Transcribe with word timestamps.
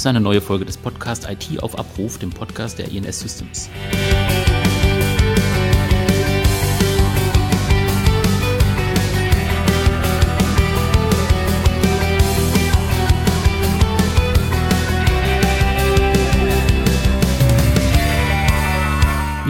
ist 0.00 0.06
eine 0.06 0.22
neue 0.22 0.40
Folge 0.40 0.64
des 0.64 0.78
Podcasts 0.78 1.26
IT 1.28 1.62
auf 1.62 1.78
Abruf, 1.78 2.16
dem 2.16 2.30
Podcast 2.30 2.78
der 2.78 2.90
INS 2.90 3.20
Systems. 3.20 3.68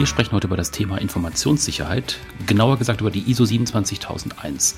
Wir 0.01 0.07
sprechen 0.07 0.31
heute 0.31 0.47
über 0.47 0.57
das 0.57 0.71
Thema 0.71 0.97
Informationssicherheit, 0.97 2.17
genauer 2.47 2.79
gesagt 2.79 3.01
über 3.01 3.11
die 3.11 3.29
ISO 3.29 3.45
27001. 3.45 4.75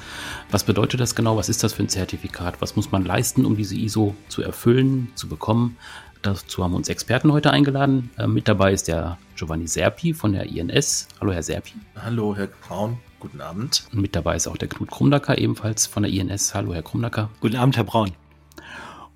Was 0.52 0.66
bedeutet 0.66 1.00
das 1.00 1.16
genau? 1.16 1.38
Was 1.38 1.48
ist 1.48 1.64
das 1.64 1.72
für 1.72 1.82
ein 1.82 1.88
Zertifikat? 1.88 2.62
Was 2.62 2.76
muss 2.76 2.92
man 2.92 3.06
leisten, 3.06 3.46
um 3.46 3.56
diese 3.56 3.74
ISO 3.74 4.16
zu 4.28 4.42
erfüllen, 4.42 5.14
zu 5.16 5.30
bekommen? 5.30 5.78
Dazu 6.24 6.62
haben 6.62 6.72
wir 6.72 6.76
uns 6.76 6.90
Experten 6.90 7.32
heute 7.32 7.52
eingeladen. 7.52 8.10
Äh, 8.18 8.28
mit 8.28 8.50
dabei 8.50 8.74
ist 8.74 8.90
der 8.90 9.18
Giovanni 9.38 9.66
Serpi 9.66 10.14
von 10.14 10.34
der 10.34 10.48
INS. 10.48 11.08
Hallo, 11.22 11.32
Herr 11.32 11.44
Serpi. 11.44 11.76
Hallo, 11.96 12.36
Herr 12.36 12.48
Braun. 12.48 12.98
Guten 13.22 13.40
Abend. 13.40 13.86
Und 13.94 14.02
mit 14.02 14.18
dabei 14.18 14.36
ist 14.36 14.50
auch 14.50 14.58
der 14.58 14.68
Knut 14.68 14.92
Krumnacker, 14.92 15.38
ebenfalls 15.38 15.88
von 15.88 16.04
der 16.04 16.12
INS. 16.12 16.54
Hallo, 16.54 16.74
Herr 16.74 16.84
Krumnacker. 16.84 17.30
Guten 17.40 17.56
Abend, 17.56 17.78
Herr 17.78 17.86
Braun. 17.86 18.12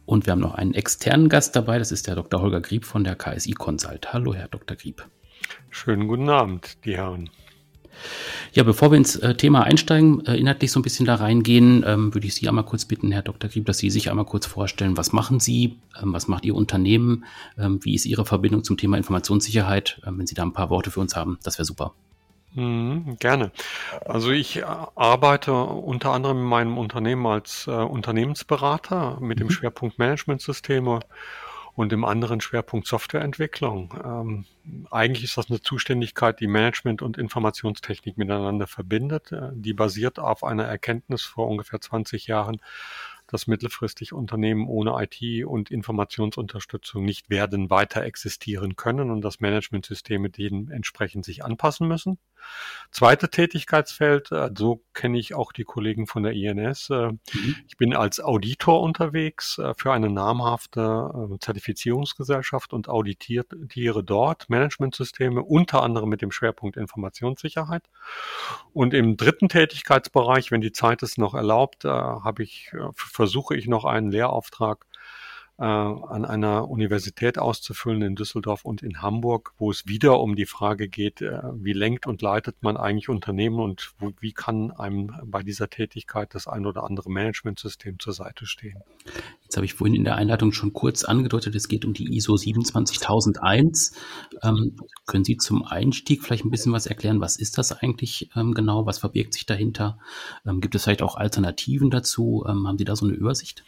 Und 0.06 0.26
wir 0.26 0.32
haben 0.32 0.40
noch 0.40 0.56
einen 0.56 0.74
externen 0.74 1.28
Gast 1.28 1.54
dabei. 1.58 1.80
Das 1.80 1.92
ist 1.92 2.08
der 2.08 2.16
Dr. 2.16 2.42
Holger 2.42 2.62
Grieb 2.62 2.86
von 2.86 3.04
der 3.04 3.18
KSI 3.18 3.52
Consult. 3.52 4.14
Hallo, 4.14 4.34
Herr 4.34 4.48
Dr. 4.48 4.78
Grieb. 4.78 5.06
Schönen 5.70 6.08
guten 6.08 6.30
Abend, 6.30 6.84
die 6.86 6.98
Herren. 6.98 7.30
Ja, 8.54 8.64
bevor 8.64 8.92
wir 8.92 8.98
ins 8.98 9.16
äh, 9.16 9.36
Thema 9.36 9.64
einsteigen, 9.64 10.26
äh, 10.26 10.36
inhaltlich 10.36 10.72
so 10.72 10.80
ein 10.80 10.84
bisschen 10.84 11.06
da 11.06 11.16
reingehen, 11.16 11.84
ähm, 11.86 12.14
würde 12.14 12.28
ich 12.28 12.36
Sie 12.36 12.48
einmal 12.48 12.64
kurz 12.64 12.86
bitten, 12.86 13.12
Herr 13.12 13.22
Dr. 13.22 13.50
Grieb, 13.50 13.66
dass 13.66 13.78
Sie 13.80 13.90
sich 13.90 14.10
einmal 14.10 14.26
kurz 14.26 14.46
vorstellen, 14.46 14.98
was 14.98 15.14
machen 15.14 15.40
Sie, 15.40 15.80
ähm, 16.02 16.14
was 16.14 16.28
macht 16.28 16.46
Ihr 16.46 16.56
Unternehmen, 16.56 17.26
ähm, 17.58 17.80
wie 17.84 17.96
ist 17.96 18.06
Ihre 18.06 18.26
Verbindung 18.26 18.64
zum 18.64 18.78
Thema 18.78 18.98
Informationssicherheit? 18.98 20.00
Wenn 20.04 20.28
Sie 20.28 20.36
da 20.36 20.44
ein 20.44 20.54
paar 20.54 20.70
Worte 20.70 20.92
für 20.92 21.00
uns 21.00 21.16
haben, 21.16 21.40
das 21.44 21.58
wäre 21.58 21.66
super. 21.66 21.94
Mhm, 22.54 23.18
gerne. 23.20 23.52
Also 24.06 24.32
ich 24.32 24.58
äh, 24.58 24.64
arbeite 24.96 25.54
unter 25.54 26.12
anderem 26.12 26.38
in 26.38 26.46
meinem 26.46 26.78
Unternehmen 26.78 27.26
als 27.28 27.68
äh, 27.68 27.72
Unternehmensberater 27.72 29.20
mit 29.20 29.40
dem 29.40 29.48
mhm. 29.48 29.52
Schwerpunkt 29.52 30.00
Managementsysteme 30.00 31.02
und 31.78 31.94
im 31.94 32.06
anderen 32.06 32.42
Schwerpunkt 32.42 32.88
Softwareentwicklung. 32.88 33.94
Ähm, 34.04 34.46
eigentlich 34.90 35.24
ist 35.24 35.38
das 35.38 35.52
eine 35.52 35.62
Zuständigkeit, 35.62 36.40
die 36.40 36.48
Management 36.48 37.04
und 37.04 37.20
Informationstechnik 37.20 38.18
miteinander 38.18 38.66
verbindet. 38.66 39.32
Äh, 39.32 39.52
die 39.54 39.74
basiert 39.74 40.18
auf 40.18 40.44
einer 40.44 40.66
Erkenntnis 40.66 41.22
vor 41.22 41.48
ungefähr 41.48 41.80
20 41.80 42.26
Jahren, 42.26 42.60
dass 43.28 43.46
mittelfristig 43.46 44.12
Unternehmen 44.12 44.68
ohne 44.68 44.96
IT 45.04 45.46
und 45.46 45.70
Informationsunterstützung 45.70 47.06
nicht 47.06 47.30
werden 47.30 47.70
weiter 47.70 48.02
existieren 48.02 48.76
können 48.76 49.12
und 49.12 49.22
dass 49.22 49.40
Managementsysteme 49.40 50.32
denen 50.32 50.72
entsprechend 50.72 51.26
sich 51.26 51.46
anpassen 51.46 51.88
müssen. 51.88 52.18
Zweite 52.92 53.30
Tätigkeitsfeld, 53.30 54.32
äh, 54.32 54.50
so 54.58 54.84
kenne 54.94 55.20
ich 55.20 55.36
auch 55.36 55.52
die 55.52 55.66
Kollegen 55.66 56.08
von 56.08 56.24
der 56.24 56.34
INS. 56.34 56.90
Äh, 56.90 57.12
mhm. 57.12 57.56
Ich 57.68 57.78
bin 57.78 57.94
als 57.94 58.20
Auditor 58.20 58.82
unterwegs 58.82 59.60
äh, 59.60 59.74
für 59.78 59.94
eine 59.94 60.10
namhafte 60.10 61.38
Zertifizierungsgesellschaft 61.40 62.74
und 62.74 62.90
auditiere 62.90 64.04
dort 64.04 64.50
Managementsysteme, 64.50 65.44
unter 65.44 65.84
anderem 65.84 66.10
mit 66.10 66.22
dem 66.22 66.32
Schwerpunkt 66.32 66.76
Informationssicherheit. 66.76 67.84
Und 68.74 68.96
im 68.96 69.16
dritten 69.16 69.50
Tätigkeitsbereich, 69.50 70.52
wenn 70.52 70.62
die 70.62 70.72
Zeit 70.72 71.04
es 71.04 71.18
noch 71.18 71.36
erlaubt, 71.36 71.84
habe 71.84 72.42
ich, 72.44 72.72
versuche 72.96 73.56
ich 73.56 73.68
noch 73.68 73.86
einen 73.86 74.12
Lehrauftrag 74.12 74.87
äh, 75.60 75.64
an 75.64 76.24
einer 76.24 76.70
Universität 76.70 77.40
auszufüllen 77.40 78.04
in 78.04 78.16
Düsseldorf 78.16 78.64
und 78.64 78.84
in 78.84 79.02
Hamburg, 79.02 79.54
wo 79.58 79.72
es 79.72 79.88
wieder 79.88 80.20
um 80.20 80.36
die 80.36 80.46
Frage 80.46 80.88
geht, 80.88 81.22
äh, 81.22 81.42
wie 81.56 81.74
lenkt 81.74 82.06
und 82.06 82.22
leitet 82.22 82.62
man 82.62 82.78
eigentlich 82.78 83.10
Unternehmen 83.10 83.60
und 83.60 83.94
wo, 84.00 84.12
wie 84.20 84.34
kann 84.34 84.72
einem 84.72 85.14
bei 85.26 85.42
dieser 85.42 85.70
Tätigkeit 85.70 86.36
das 86.36 86.48
ein 86.48 86.66
oder 86.66 86.84
andere 86.84 87.10
Managementsystem 87.10 87.98
zur 88.00 88.14
Seite 88.14 88.46
stehen. 88.46 88.84
Jetzt 89.44 89.56
habe 89.56 89.66
ich 89.66 89.74
vorhin 89.74 89.96
in 89.96 90.04
der 90.04 90.16
Einleitung 90.16 90.52
schon 90.52 90.74
kurz 90.74 91.04
angedeutet, 91.04 91.56
es 91.56 91.68
geht 91.68 91.86
um 91.86 91.94
die 91.94 92.16
ISO 92.16 92.38
27001. 92.38 93.94
Ähm, 94.44 94.76
können 95.06 95.24
Sie 95.24 95.38
zum 95.38 95.64
Einstieg 95.64 96.24
vielleicht 96.24 96.46
ein 96.46 96.52
bisschen 96.52 96.74
was 96.74 96.86
erklären? 96.86 97.22
Was 97.22 97.38
ist 97.38 97.58
das 97.58 97.72
eigentlich 97.72 98.30
ähm, 98.36 98.54
genau? 98.54 98.86
Was 98.86 99.00
verbirgt 99.00 99.34
sich 99.34 99.46
dahinter? 99.46 99.98
Ähm, 100.46 100.62
gibt 100.62 100.76
es 100.76 100.84
vielleicht 100.84 101.02
auch 101.02 101.16
Alternativen 101.16 101.90
dazu? 101.90 102.46
Ähm, 102.48 102.68
haben 102.68 102.78
Sie 102.78 102.86
da 102.86 102.96
so 102.96 103.06
eine 103.06 103.16
Übersicht? 103.16 103.64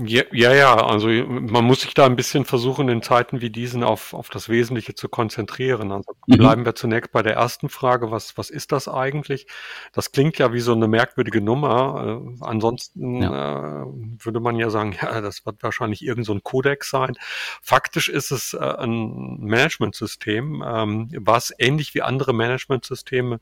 Ja, 0.00 0.22
ja, 0.30 0.54
ja, 0.54 0.76
also 0.76 1.08
man 1.08 1.64
muss 1.64 1.80
sich 1.80 1.92
da 1.92 2.06
ein 2.06 2.14
bisschen 2.14 2.44
versuchen, 2.44 2.88
in 2.88 3.02
Zeiten 3.02 3.40
wie 3.40 3.50
diesen 3.50 3.82
auf, 3.82 4.14
auf 4.14 4.30
das 4.30 4.48
Wesentliche 4.48 4.94
zu 4.94 5.08
konzentrieren. 5.08 5.90
Also 5.90 6.12
mhm. 6.28 6.36
bleiben 6.36 6.64
wir 6.64 6.76
zunächst 6.76 7.10
bei 7.10 7.20
der 7.24 7.34
ersten 7.34 7.68
Frage, 7.68 8.12
was, 8.12 8.38
was 8.38 8.48
ist 8.48 8.70
das 8.70 8.86
eigentlich? 8.86 9.48
Das 9.92 10.12
klingt 10.12 10.38
ja 10.38 10.52
wie 10.52 10.60
so 10.60 10.72
eine 10.72 10.86
merkwürdige 10.86 11.40
Nummer. 11.40 12.22
Äh, 12.22 12.44
ansonsten 12.44 13.22
ja. 13.22 13.82
äh, 13.82 13.86
würde 14.18 14.38
man 14.38 14.54
ja 14.54 14.70
sagen, 14.70 14.94
ja, 15.02 15.20
das 15.20 15.44
wird 15.44 15.64
wahrscheinlich 15.64 16.02
irgend 16.04 16.26
so 16.26 16.32
ein 16.32 16.44
Kodex 16.44 16.90
sein. 16.90 17.14
Faktisch 17.60 18.08
ist 18.08 18.30
es 18.30 18.54
äh, 18.54 18.58
ein 18.58 19.40
Managementsystem, 19.40 20.62
ähm, 20.64 21.10
was 21.18 21.52
ähnlich 21.58 21.94
wie 21.94 22.02
andere 22.02 22.32
Managementsysteme 22.34 23.40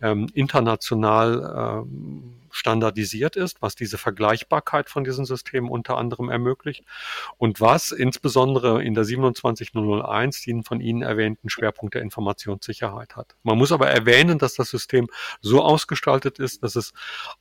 ähm, 0.00 0.26
international 0.32 1.84
ähm, 1.84 2.38
standardisiert 2.58 3.36
ist, 3.36 3.62
was 3.62 3.74
diese 3.74 3.98
Vergleichbarkeit 3.98 4.90
von 4.90 5.04
diesen 5.04 5.24
Systemen 5.24 5.70
unter 5.70 5.96
anderem 5.96 6.28
ermöglicht 6.28 6.84
und 7.36 7.60
was 7.60 7.92
insbesondere 7.92 8.82
in 8.82 8.94
der 8.94 9.04
27001 9.04 10.42
den 10.42 10.64
von 10.64 10.80
Ihnen 10.80 11.02
erwähnten 11.02 11.48
Schwerpunkt 11.48 11.94
der 11.94 12.02
Informationssicherheit 12.02 13.16
hat. 13.16 13.36
Man 13.42 13.58
muss 13.58 13.72
aber 13.72 13.88
erwähnen, 13.88 14.38
dass 14.38 14.54
das 14.54 14.70
System 14.70 15.08
so 15.40 15.62
ausgestaltet 15.62 16.38
ist, 16.38 16.62
dass 16.62 16.76
es 16.76 16.92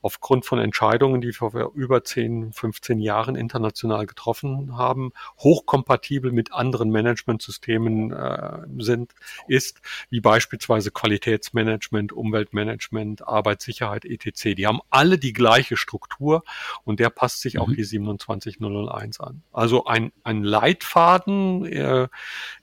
aufgrund 0.02 0.46
von 0.46 0.60
Entscheidungen, 0.60 1.22
die 1.22 1.34
wir 1.34 1.72
über 1.74 2.04
10, 2.04 2.54
15 2.54 3.00
Jahren 3.00 3.36
international 3.36 4.06
getroffen 4.06 4.78
haben, 4.78 5.12
hochkompatibel 5.40 6.32
mit 6.32 6.54
anderen 6.54 6.90
Managementsystemen 6.92 8.12
äh, 8.12 8.60
sind, 8.80 9.14
ist, 9.48 9.82
wie 10.10 10.20
beispielsweise 10.20 10.92
Qualitätsmanagement, 10.92 12.12
Umweltmanagement, 12.12 13.28
Arbeitssicherheit, 13.28 14.06
etc. 14.06 14.56
Die 14.56 14.68
haben 14.68 14.80
alle 14.90 15.07
alle 15.08 15.18
die 15.18 15.32
gleiche 15.32 15.78
Struktur 15.78 16.44
und 16.84 17.00
der 17.00 17.10
passt 17.10 17.40
sich 17.40 17.54
mhm. 17.54 17.62
auch 17.62 17.72
die 17.72 17.86
27001 17.86 19.22
an. 19.22 19.42
Also 19.54 19.86
ein, 19.86 20.12
ein 20.26 20.44
Leitfaden 20.44 21.66
äh, 21.66 22.10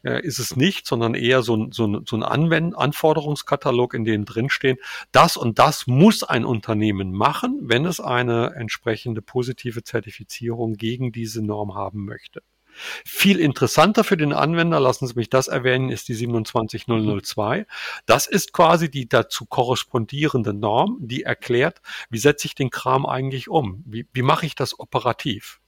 äh, 0.02 0.22
ist 0.22 0.38
es 0.38 0.56
nicht, 0.56 0.86
sondern 0.86 1.14
eher 1.14 1.42
so, 1.42 1.70
so, 1.70 2.02
so 2.04 2.16
ein 2.16 2.22
Anwend 2.22 2.76
Anforderungskatalog, 2.76 3.94
in 3.94 4.04
dem 4.04 4.26
drinstehen, 4.26 4.76
das 5.10 5.38
und 5.38 5.58
das 5.58 5.86
muss 5.86 6.22
ein 6.22 6.44
Unternehmen 6.44 7.12
machen, 7.12 7.60
wenn 7.62 7.86
es 7.86 7.98
eine 7.98 8.54
entsprechende 8.56 9.22
positive 9.22 9.82
Zertifizierung 9.82 10.74
gegen 10.74 11.12
diese 11.12 11.42
Norm 11.42 11.74
haben 11.74 12.04
möchte. 12.04 12.42
Viel 13.04 13.40
interessanter 13.40 14.04
für 14.04 14.16
den 14.16 14.32
Anwender, 14.32 14.80
lassen 14.80 15.06
Sie 15.06 15.14
mich 15.14 15.30
das 15.30 15.48
erwähnen, 15.48 15.90
ist 15.90 16.08
die 16.08 16.14
27002. 16.14 17.66
Das 18.06 18.26
ist 18.26 18.52
quasi 18.52 18.90
die 18.90 19.08
dazu 19.08 19.46
korrespondierende 19.46 20.54
Norm, 20.54 20.98
die 21.00 21.22
erklärt, 21.22 21.80
wie 22.10 22.18
setze 22.18 22.46
ich 22.46 22.54
den 22.54 22.70
Kram 22.70 23.06
eigentlich 23.06 23.48
um? 23.48 23.82
Wie, 23.86 24.06
wie 24.12 24.22
mache 24.22 24.46
ich 24.46 24.54
das 24.54 24.78
operativ? 24.78 25.60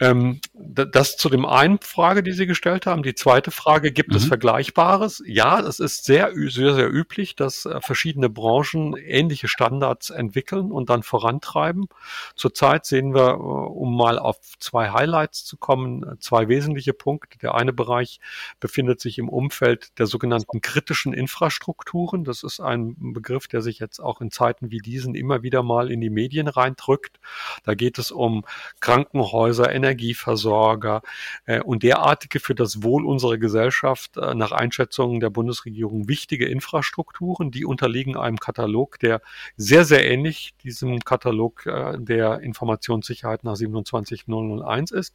Ähm, 0.00 0.40
das 0.54 1.16
zu 1.18 1.28
dem 1.28 1.44
einen 1.44 1.78
Frage, 1.78 2.22
die 2.22 2.32
Sie 2.32 2.46
gestellt 2.46 2.86
haben. 2.86 3.02
Die 3.02 3.14
zweite 3.14 3.50
Frage, 3.50 3.92
gibt 3.92 4.10
mhm. 4.10 4.16
es 4.16 4.24
Vergleichbares? 4.24 5.22
Ja, 5.26 5.60
es 5.60 5.78
ist 5.78 6.04
sehr, 6.04 6.32
sehr, 6.34 6.74
sehr 6.74 6.92
üblich, 6.92 7.36
dass 7.36 7.66
äh, 7.66 7.80
verschiedene 7.80 8.30
Branchen 8.30 8.96
ähnliche 8.96 9.46
Standards 9.46 10.08
entwickeln 10.08 10.72
und 10.72 10.88
dann 10.88 11.02
vorantreiben. 11.02 11.88
Zurzeit 12.34 12.86
sehen 12.86 13.14
wir, 13.14 13.32
äh, 13.32 13.34
um 13.34 13.94
mal 13.94 14.18
auf 14.18 14.38
zwei 14.58 14.90
Highlights 14.90 15.44
zu 15.44 15.58
kommen, 15.58 16.02
äh, 16.02 16.18
zwei 16.18 16.48
wesentliche 16.48 16.94
Punkte. 16.94 17.38
Der 17.38 17.54
eine 17.54 17.74
Bereich 17.74 18.20
befindet 18.58 19.00
sich 19.00 19.18
im 19.18 19.28
Umfeld 19.28 19.98
der 19.98 20.06
sogenannten 20.06 20.62
kritischen 20.62 21.12
Infrastrukturen. 21.12 22.24
Das 22.24 22.42
ist 22.42 22.60
ein 22.60 22.96
Begriff, 23.12 23.48
der 23.48 23.60
sich 23.60 23.78
jetzt 23.78 24.00
auch 24.00 24.22
in 24.22 24.30
Zeiten 24.30 24.70
wie 24.70 24.78
diesen 24.78 25.14
immer 25.14 25.42
wieder 25.42 25.62
mal 25.62 25.90
in 25.90 26.00
die 26.00 26.10
Medien 26.10 26.48
reindrückt. 26.48 27.20
Da 27.64 27.74
geht 27.74 27.98
es 27.98 28.10
um 28.10 28.44
Krankenhäuser, 28.80 29.70
Energie 29.70 29.89
Energieversorger 29.90 31.02
äh, 31.46 31.60
und 31.60 31.82
derartige 31.82 32.40
für 32.40 32.54
das 32.54 32.82
Wohl 32.82 33.04
unserer 33.04 33.38
Gesellschaft 33.38 34.16
äh, 34.16 34.34
nach 34.34 34.52
Einschätzungen 34.52 35.20
der 35.20 35.30
Bundesregierung 35.30 36.08
wichtige 36.08 36.46
Infrastrukturen, 36.46 37.50
die 37.50 37.64
unterliegen 37.64 38.16
einem 38.16 38.38
Katalog, 38.38 38.98
der 39.00 39.20
sehr, 39.56 39.84
sehr 39.84 40.08
ähnlich 40.08 40.54
diesem 40.62 41.00
Katalog 41.00 41.66
äh, 41.66 41.98
der 41.98 42.40
Informationssicherheit 42.40 43.44
nach 43.44 43.56
27001 43.56 44.92
ist. 44.92 45.14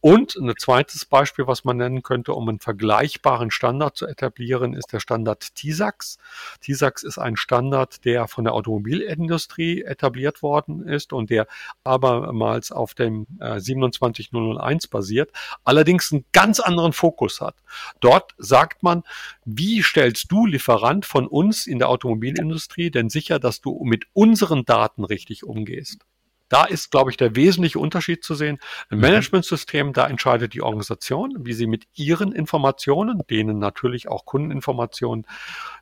Und 0.00 0.36
ein 0.36 0.52
zweites 0.58 1.04
Beispiel, 1.04 1.46
was 1.46 1.64
man 1.64 1.76
nennen 1.76 2.02
könnte, 2.02 2.32
um 2.32 2.48
einen 2.48 2.58
vergleichbaren 2.58 3.50
Standard 3.50 3.96
zu 3.96 4.06
etablieren, 4.06 4.74
ist 4.74 4.92
der 4.92 5.00
Standard 5.00 5.54
TISAX. 5.54 6.18
TISAX 6.60 7.02
ist 7.02 7.18
ein 7.18 7.36
Standard, 7.36 8.04
der 8.04 8.26
von 8.26 8.44
der 8.44 8.54
Automobilindustrie 8.54 9.82
etabliert 9.82 10.42
worden 10.42 10.86
ist 10.86 11.12
und 11.12 11.30
der 11.30 11.46
abermals 11.84 12.72
auf 12.72 12.94
dem 12.94 13.26
äh, 13.40 13.60
27 13.60 14.11
27001 14.14 14.88
basiert, 14.88 15.30
allerdings 15.64 16.12
einen 16.12 16.24
ganz 16.32 16.60
anderen 16.60 16.92
Fokus 16.92 17.40
hat. 17.40 17.56
Dort 18.00 18.34
sagt 18.38 18.82
man, 18.82 19.02
wie 19.44 19.82
stellst 19.82 20.30
du 20.30 20.46
Lieferant 20.46 21.06
von 21.06 21.26
uns 21.26 21.66
in 21.66 21.78
der 21.78 21.88
Automobilindustrie 21.88 22.90
denn 22.90 23.08
sicher, 23.08 23.38
dass 23.38 23.60
du 23.60 23.82
mit 23.84 24.06
unseren 24.12 24.64
Daten 24.64 25.04
richtig 25.04 25.44
umgehst? 25.44 26.04
Da 26.52 26.64
ist, 26.64 26.90
glaube 26.90 27.10
ich, 27.10 27.16
der 27.16 27.34
wesentliche 27.34 27.78
Unterschied 27.78 28.22
zu 28.22 28.34
sehen. 28.34 28.58
Ein 28.90 28.98
mhm. 28.98 29.04
Managementsystem, 29.04 29.94
da 29.94 30.06
entscheidet 30.06 30.52
die 30.52 30.60
Organisation, 30.60 31.46
wie 31.46 31.54
sie 31.54 31.66
mit 31.66 31.86
ihren 31.94 32.30
Informationen, 32.30 33.22
denen 33.30 33.58
natürlich 33.58 34.08
auch 34.08 34.26
Kundeninformationen 34.26 35.24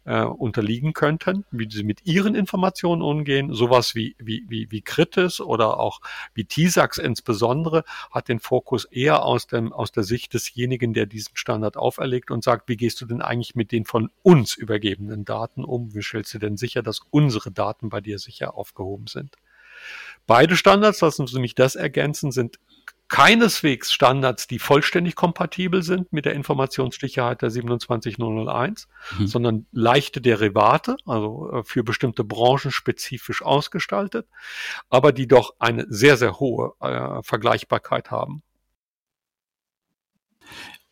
äh, 0.05 0.23
unterliegen 0.23 0.93
könnten, 0.93 1.45
wie 1.51 1.69
sie 1.69 1.83
mit 1.83 2.07
ihren 2.07 2.37
Informationen 2.37 3.03
umgehen. 3.03 3.53
Sowas 3.53 3.97
wie, 3.97 4.15
wie, 4.21 4.45
wie, 4.49 4.71
wie 4.71 4.81
Kritis 4.81 5.41
oder 5.41 5.81
auch 5.81 6.03
wie 6.35 6.45
TISAX 6.45 6.99
insbesondere 6.99 7.83
hat 8.13 8.29
den 8.29 8.39
Fokus 8.39 8.85
eher 8.85 9.25
aus, 9.25 9.49
dem, 9.49 9.73
aus 9.73 9.91
der 9.91 10.05
Sicht 10.05 10.35
desjenigen, 10.35 10.95
der 10.95 11.07
diesen 11.07 11.37
Standard 11.37 11.77
auferlegt 11.77 12.31
und 12.31 12.45
sagt, 12.45 12.69
wie 12.69 12.77
gehst 12.77 13.01
du 13.01 13.07
denn 13.07 13.23
eigentlich 13.23 13.57
mit 13.57 13.73
den 13.73 13.87
von 13.87 14.13
uns 14.23 14.55
übergebenen 14.55 15.25
Daten 15.25 15.65
um? 15.65 15.93
Wie 15.97 16.03
stellst 16.03 16.33
du 16.35 16.39
denn 16.39 16.57
sicher, 16.57 16.85
dass 16.85 17.01
unsere 17.11 17.51
Daten 17.51 17.89
bei 17.89 18.01
dir 18.01 18.21
sicher 18.21 18.55
aufgehoben 18.55 19.09
sind? 19.09 19.37
Beide 20.31 20.57
Standards, 20.57 21.01
lassen 21.01 21.27
Sie 21.27 21.41
mich 21.41 21.57
das 21.57 21.75
ergänzen, 21.75 22.31
sind 22.31 22.61
keineswegs 23.09 23.91
Standards, 23.91 24.47
die 24.47 24.61
vollständig 24.61 25.17
kompatibel 25.17 25.83
sind 25.83 26.13
mit 26.13 26.25
der 26.25 26.35
Informationssicherheit 26.35 27.43
der 27.43 27.51
27001, 27.51 28.87
mhm. 29.19 29.27
sondern 29.27 29.67
leichte 29.73 30.21
Derivate, 30.21 30.99
also 31.05 31.51
äh, 31.51 31.65
für 31.65 31.83
bestimmte 31.83 32.23
Branchen 32.23 32.71
spezifisch 32.71 33.43
ausgestaltet, 33.43 34.29
aber 34.89 35.11
die 35.11 35.27
doch 35.27 35.57
eine 35.59 35.87
sehr, 35.89 36.17
sehr 36.17 36.39
hohe 36.39 36.75
äh, 36.79 37.25
Vergleichbarkeit 37.25 38.13
haben. 38.13 38.45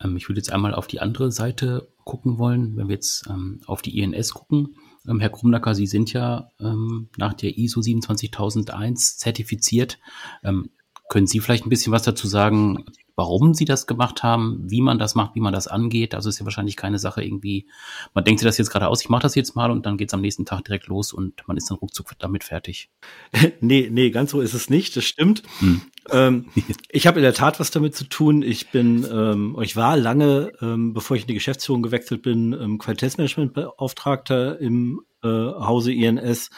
Ähm, 0.01 0.17
ich 0.17 0.27
würde 0.27 0.39
jetzt 0.39 0.51
einmal 0.51 0.75
auf 0.75 0.87
die 0.87 0.99
andere 0.99 1.31
Seite 1.31 1.87
gucken 2.03 2.39
wollen, 2.39 2.75
wenn 2.75 2.89
wir 2.89 2.95
jetzt 2.95 3.25
ähm, 3.29 3.61
auf 3.67 3.81
die 3.81 3.99
INS 3.99 4.33
gucken. 4.33 4.75
Ähm, 5.07 5.19
Herr 5.19 5.29
Krumnacker, 5.29 5.75
Sie 5.75 5.87
sind 5.87 6.13
ja 6.13 6.51
ähm, 6.59 7.09
nach 7.17 7.33
der 7.33 7.57
ISO 7.57 7.81
27001 7.81 9.17
zertifiziert. 9.17 9.99
Ähm, 10.43 10.71
können 11.09 11.27
Sie 11.27 11.39
vielleicht 11.39 11.65
ein 11.65 11.69
bisschen 11.69 11.91
was 11.91 12.03
dazu 12.03 12.27
sagen, 12.27 12.85
warum 13.15 13.53
Sie 13.53 13.65
das 13.65 13.87
gemacht 13.87 14.23
haben, 14.23 14.63
wie 14.69 14.79
man 14.79 14.99
das 14.99 15.15
macht, 15.15 15.35
wie 15.35 15.41
man 15.41 15.51
das 15.51 15.67
angeht? 15.67 16.15
Also 16.15 16.29
ist 16.29 16.39
ja 16.39 16.45
wahrscheinlich 16.45 16.77
keine 16.77 16.99
Sache 16.99 17.21
irgendwie, 17.21 17.67
man 18.13 18.23
denkt 18.23 18.39
sich 18.39 18.47
das 18.47 18.59
jetzt 18.59 18.69
gerade 18.69 18.87
aus, 18.87 19.01
ich 19.01 19.09
mache 19.09 19.23
das 19.23 19.35
jetzt 19.35 19.55
mal 19.55 19.71
und 19.71 19.85
dann 19.85 19.97
geht 19.97 20.09
es 20.09 20.13
am 20.13 20.21
nächsten 20.21 20.45
Tag 20.45 20.63
direkt 20.63 20.87
los 20.87 21.11
und 21.11 21.45
man 21.47 21.57
ist 21.57 21.69
dann 21.69 21.79
ruckzuck 21.79 22.11
damit 22.19 22.45
fertig. 22.45 22.91
nee, 23.59 23.89
nee, 23.91 24.11
ganz 24.11 24.31
so 24.31 24.39
ist 24.39 24.53
es 24.53 24.69
nicht, 24.69 24.95
das 24.95 25.03
stimmt. 25.03 25.41
Hm. 25.59 25.81
Ähm, 26.11 26.45
ich 26.89 27.07
habe 27.07 27.19
in 27.19 27.23
der 27.23 27.33
Tat 27.33 27.59
was 27.59 27.71
damit 27.71 27.95
zu 27.95 28.05
tun. 28.05 28.43
Ich 28.43 28.69
bin, 28.69 29.05
ähm, 29.11 29.57
ich 29.61 29.75
war 29.75 29.97
lange, 29.97 30.53
ähm, 30.61 30.93
bevor 30.93 31.17
ich 31.17 31.23
in 31.23 31.27
die 31.27 31.33
Geschäftsführung 31.33 31.81
gewechselt 31.81 32.21
bin, 32.21 32.53
ähm, 32.53 32.77
Qualitätsmanagementbeauftragter 32.77 34.59
im 34.59 35.01
äh, 35.23 35.27
Hause 35.27 35.91
INS 35.91 36.51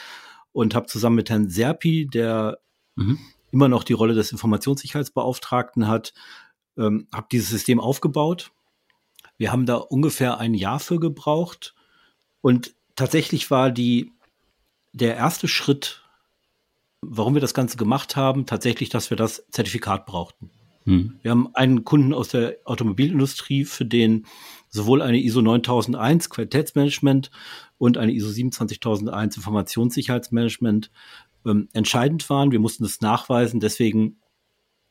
und 0.51 0.75
habe 0.75 0.87
zusammen 0.87 1.15
mit 1.15 1.29
Herrn 1.29 1.49
Serpi, 1.49 2.05
der 2.05 2.59
mhm 2.95 3.17
immer 3.51 3.67
noch 3.67 3.83
die 3.83 3.93
Rolle 3.93 4.13
des 4.13 4.31
Informationssicherheitsbeauftragten 4.31 5.87
hat, 5.87 6.13
ähm, 6.77 7.07
habe 7.13 7.27
dieses 7.31 7.49
System 7.49 7.79
aufgebaut. 7.79 8.51
Wir 9.37 9.51
haben 9.51 9.65
da 9.65 9.75
ungefähr 9.75 10.37
ein 10.37 10.53
Jahr 10.53 10.79
für 10.79 10.99
gebraucht 10.99 11.75
und 12.41 12.75
tatsächlich 12.95 13.51
war 13.51 13.71
die 13.71 14.11
der 14.93 15.15
erste 15.15 15.47
Schritt, 15.47 16.03
warum 17.01 17.33
wir 17.33 17.41
das 17.41 17.53
Ganze 17.53 17.77
gemacht 17.77 18.15
haben, 18.15 18.45
tatsächlich, 18.45 18.89
dass 18.89 19.09
wir 19.09 19.17
das 19.17 19.45
Zertifikat 19.49 20.05
brauchten. 20.05 20.51
Hm. 20.85 21.19
Wir 21.21 21.31
haben 21.31 21.49
einen 21.53 21.85
Kunden 21.85 22.13
aus 22.13 22.29
der 22.29 22.57
Automobilindustrie, 22.65 23.65
für 23.65 23.85
den 23.85 24.25
sowohl 24.69 25.01
eine 25.01 25.19
ISO 25.19 25.41
9001 25.41 26.29
Qualitätsmanagement 26.29 27.29
und 27.77 27.97
eine 27.97 28.13
ISO 28.13 28.29
27001 28.29 29.37
Informationssicherheitsmanagement 29.37 30.91
ähm, 31.45 31.69
entscheidend 31.73 32.29
waren. 32.29 32.51
Wir 32.51 32.59
mussten 32.59 32.85
es 32.85 33.01
nachweisen. 33.01 33.59
Deswegen 33.59 34.19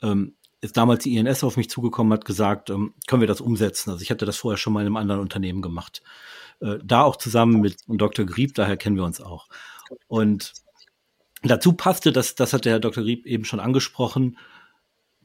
ähm, 0.01 0.35
ist 0.61 0.77
damals 0.77 1.03
die 1.03 1.15
INS 1.15 1.43
auf 1.43 1.57
mich 1.57 1.69
zugekommen, 1.69 2.13
hat 2.13 2.25
gesagt, 2.25 2.69
ähm, 2.69 2.93
können 3.07 3.21
wir 3.21 3.27
das 3.27 3.41
umsetzen? 3.41 3.89
Also 3.89 4.03
ich 4.03 4.11
hatte 4.11 4.25
das 4.25 4.37
vorher 4.37 4.57
schon 4.57 4.73
mal 4.73 4.81
in 4.81 4.87
einem 4.87 4.97
anderen 4.97 5.21
Unternehmen 5.21 5.61
gemacht. 5.61 6.01
Äh, 6.59 6.77
da 6.83 7.03
auch 7.03 7.15
zusammen 7.15 7.61
mit 7.61 7.77
Dr. 7.87 8.25
Grieb, 8.25 8.53
daher 8.53 8.77
kennen 8.77 8.95
wir 8.95 9.03
uns 9.03 9.21
auch. 9.21 9.47
Und 10.07 10.53
dazu 11.41 11.73
passte, 11.73 12.11
das, 12.11 12.35
das 12.35 12.53
hat 12.53 12.65
der 12.65 12.73
Herr 12.73 12.79
Dr. 12.79 13.03
Grieb 13.03 13.25
eben 13.25 13.45
schon 13.45 13.59
angesprochen, 13.59 14.37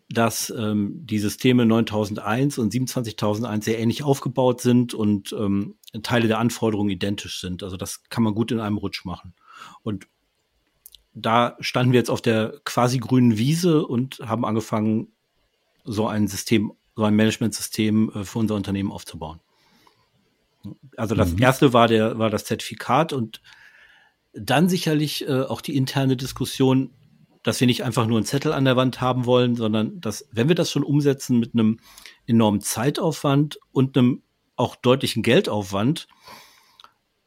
dass 0.08 0.50
ähm, 0.56 1.04
die 1.04 1.18
Systeme 1.18 1.66
9001 1.66 2.58
und 2.58 2.70
27001 2.70 3.64
sehr 3.64 3.78
ähnlich 3.78 4.04
aufgebaut 4.04 4.60
sind 4.60 4.94
und 4.94 5.32
ähm, 5.32 5.76
Teile 6.02 6.28
der 6.28 6.38
Anforderungen 6.38 6.90
identisch 6.90 7.40
sind. 7.40 7.62
Also 7.62 7.76
das 7.76 8.04
kann 8.08 8.22
man 8.22 8.34
gut 8.34 8.52
in 8.52 8.60
einem 8.60 8.78
Rutsch 8.78 9.04
machen. 9.04 9.34
Und 9.82 10.06
da 11.18 11.56
standen 11.60 11.92
wir 11.92 11.98
jetzt 11.98 12.10
auf 12.10 12.20
der 12.20 12.60
quasi 12.64 12.98
grünen 12.98 13.38
Wiese 13.38 13.86
und 13.86 14.20
haben 14.24 14.44
angefangen, 14.44 15.08
so 15.84 16.06
ein 16.06 16.28
System, 16.28 16.72
so 16.94 17.04
ein 17.04 17.16
Managementsystem 17.16 18.12
äh, 18.14 18.24
für 18.24 18.38
unser 18.38 18.54
Unternehmen 18.54 18.92
aufzubauen. 18.92 19.40
Also 20.96 21.14
das 21.14 21.32
mhm. 21.32 21.42
erste 21.42 21.72
war 21.72 21.88
der, 21.88 22.18
war 22.18 22.28
das 22.28 22.44
Zertifikat 22.44 23.12
und 23.12 23.40
dann 24.34 24.68
sicherlich 24.68 25.26
äh, 25.26 25.42
auch 25.42 25.62
die 25.62 25.76
interne 25.76 26.16
Diskussion, 26.16 26.90
dass 27.42 27.60
wir 27.60 27.66
nicht 27.66 27.84
einfach 27.84 28.06
nur 28.06 28.18
einen 28.18 28.26
Zettel 28.26 28.52
an 28.52 28.64
der 28.64 28.76
Wand 28.76 29.00
haben 29.00 29.24
wollen, 29.24 29.54
sondern 29.54 30.00
dass, 30.00 30.28
wenn 30.32 30.48
wir 30.48 30.54
das 30.54 30.70
schon 30.70 30.82
umsetzen 30.82 31.38
mit 31.38 31.54
einem 31.54 31.78
enormen 32.26 32.60
Zeitaufwand 32.60 33.58
und 33.72 33.96
einem 33.96 34.22
auch 34.56 34.76
deutlichen 34.76 35.22
Geldaufwand, 35.22 36.08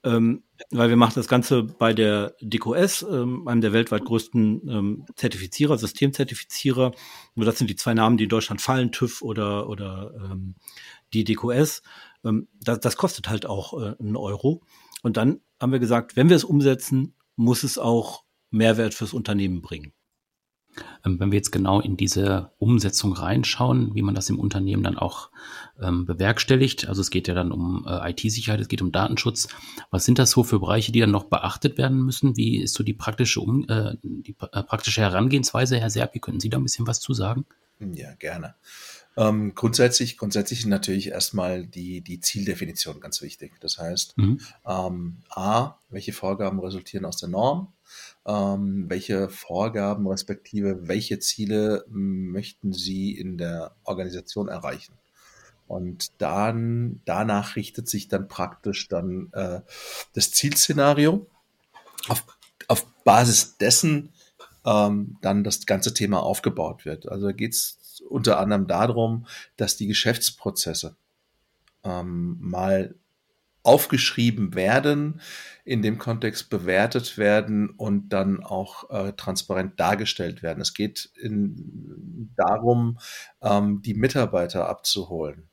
ähm, 0.04 0.44
weil 0.72 0.90
wir 0.90 0.96
machen 0.96 1.14
das 1.16 1.28
Ganze 1.28 1.64
bei 1.64 1.94
der 1.94 2.36
DQS, 2.42 3.06
ähm, 3.10 3.48
einem 3.48 3.62
der 3.62 3.74
weltweit 3.74 4.06
größten 4.06 4.70
ähm, 4.70 5.06
Zertifizierer, 5.16 5.78
Systemzertifizierer. 5.78 6.94
Nur 7.36 7.46
das 7.46 7.58
sind 7.58 7.70
die 7.70 7.76
zwei 7.76 7.94
Namen, 7.94 8.18
die 8.18 8.26
in 8.26 8.30
Deutschland 8.30 8.62
fallen, 8.62 8.92
TÜV 8.92 9.22
oder, 9.22 9.68
oder 9.68 10.14
ähm, 10.16 10.56
die 11.14 11.24
DQS. 11.24 11.82
Ähm, 12.24 12.48
das, 12.62 12.80
das 12.80 12.98
kostet 12.98 13.30
halt 13.30 13.46
auch 13.46 13.74
äh, 13.74 13.96
einen 14.00 14.16
Euro. 14.16 14.62
Und 15.02 15.18
dann 15.18 15.42
haben 15.60 15.72
wir 15.72 15.80
gesagt, 15.80 16.16
wenn 16.16 16.30
wir 16.30 16.36
es 16.36 16.44
umsetzen, 16.44 17.16
muss 17.36 17.64
es 17.64 17.78
auch 17.78 18.24
Mehrwert 18.52 18.94
fürs 18.94 19.14
Unternehmen 19.14 19.62
bringen. 19.62 19.94
Ähm, 21.06 21.20
wenn 21.20 21.32
wir 21.32 21.38
jetzt 21.38 21.52
genau 21.52 21.80
in 21.80 21.98
diese 21.98 22.52
Umsetzung 22.58 23.14
reinschauen, 23.14 23.96
wie 23.96 24.02
man 24.02 24.16
das 24.16 24.30
im 24.30 24.40
Unternehmen 24.40 24.84
dann 24.84 24.98
auch 24.98 25.30
ähm, 25.82 26.06
bewerkstelligt, 26.06 26.88
also 26.88 27.02
es 27.02 27.10
geht 27.10 27.28
ja 27.28 27.34
dann 27.34 27.52
um 27.52 27.86
äh, 27.88 28.12
IT-Sicherheit, 28.12 28.60
es 28.60 28.68
geht 28.68 28.82
um 28.82 28.92
Datenschutz. 28.92 29.48
Was 29.92 30.06
sind 30.06 30.20
das 30.20 30.32
so 30.32 30.44
für 30.44 30.60
Bereiche, 30.60 30.92
die 30.92 31.00
dann 31.00 31.12
noch 31.12 31.26
beachtet 31.26 31.78
werden 31.78 32.02
müssen? 32.02 32.38
Wie 32.38 32.62
ist 32.62 32.74
so 32.74 32.84
die 32.84 32.94
praktische, 32.94 33.42
um, 33.42 33.68
äh, 33.68 33.96
die 34.02 34.36
äh, 34.52 34.64
praktische 34.64 35.02
Herangehensweise, 35.02 35.80
Herr 35.80 35.90
Serpi? 35.90 36.20
Könnten 36.20 36.40
Sie 36.40 36.50
da 36.50 36.58
ein 36.58 36.64
bisschen 36.64 36.88
was 36.88 37.00
zu 37.00 37.14
sagen? 37.14 37.46
Ja, 37.80 38.14
gerne. 38.16 38.56
Ähm, 39.18 39.54
grundsätzlich, 39.56 40.18
grundsätzlich 40.18 40.66
natürlich 40.66 41.10
erstmal 41.10 41.66
die, 41.66 42.02
die 42.02 42.20
Zieldefinition 42.20 43.00
ganz 43.00 43.22
wichtig. 43.22 43.54
Das 43.60 43.78
heißt, 43.78 44.18
mhm. 44.18 44.40
ähm, 44.66 45.18
A, 45.30 45.76
welche 45.90 46.14
Vorgaben 46.14 46.60
resultieren 46.60 47.06
aus 47.06 47.18
der 47.18 47.30
Norm? 47.30 47.74
Ähm, 48.30 48.86
welche 48.90 49.28
Vorgaben 49.28 50.08
respektive 50.08 50.88
welche 50.88 51.18
Ziele 51.18 51.84
möchten 51.90 52.74
Sie 52.74 53.12
in 53.18 53.40
der 53.40 53.76
Organisation 53.84 54.50
erreichen? 54.50 54.94
Und 55.68 56.12
dann, 56.22 57.02
danach 57.06 57.56
richtet 57.56 57.90
sich 57.90 58.08
dann 58.08 58.28
praktisch 58.28 58.88
dann 58.88 59.30
äh, 59.34 59.62
das 60.14 60.32
Zielszenario. 60.32 61.26
Auf, 62.08 62.24
auf 62.68 62.86
Basis 63.04 63.58
dessen 63.58 64.14
ähm, 64.64 65.18
dann 65.22 65.44
das 65.44 65.66
ganze 65.66 65.96
Thema 65.96 66.22
aufgebaut 66.22 66.86
wird. 66.86 67.10
Also 67.10 67.30
geht 67.30 67.54
es 67.54 68.04
unter 68.10 68.40
anderem 68.40 68.68
darum, 68.68 69.26
dass 69.58 69.76
die 69.76 69.88
Geschäftsprozesse 69.88 70.96
ähm, 71.84 72.38
mal 72.40 72.94
aufgeschrieben 73.64 74.56
werden, 74.56 75.22
in 75.66 75.82
dem 75.82 75.98
Kontext 75.98 76.50
bewertet 76.50 77.18
werden 77.18 77.70
und 77.70 78.10
dann 78.10 78.44
auch 78.44 78.90
äh, 78.90 79.14
transparent 79.14 79.80
dargestellt 79.80 80.42
werden. 80.42 80.62
Es 80.62 80.74
geht 80.74 81.12
in, 81.22 82.32
darum, 82.36 83.00
ähm, 83.42 83.82
die 83.82 83.94
Mitarbeiter 83.94 84.68
abzuholen. 84.68 85.50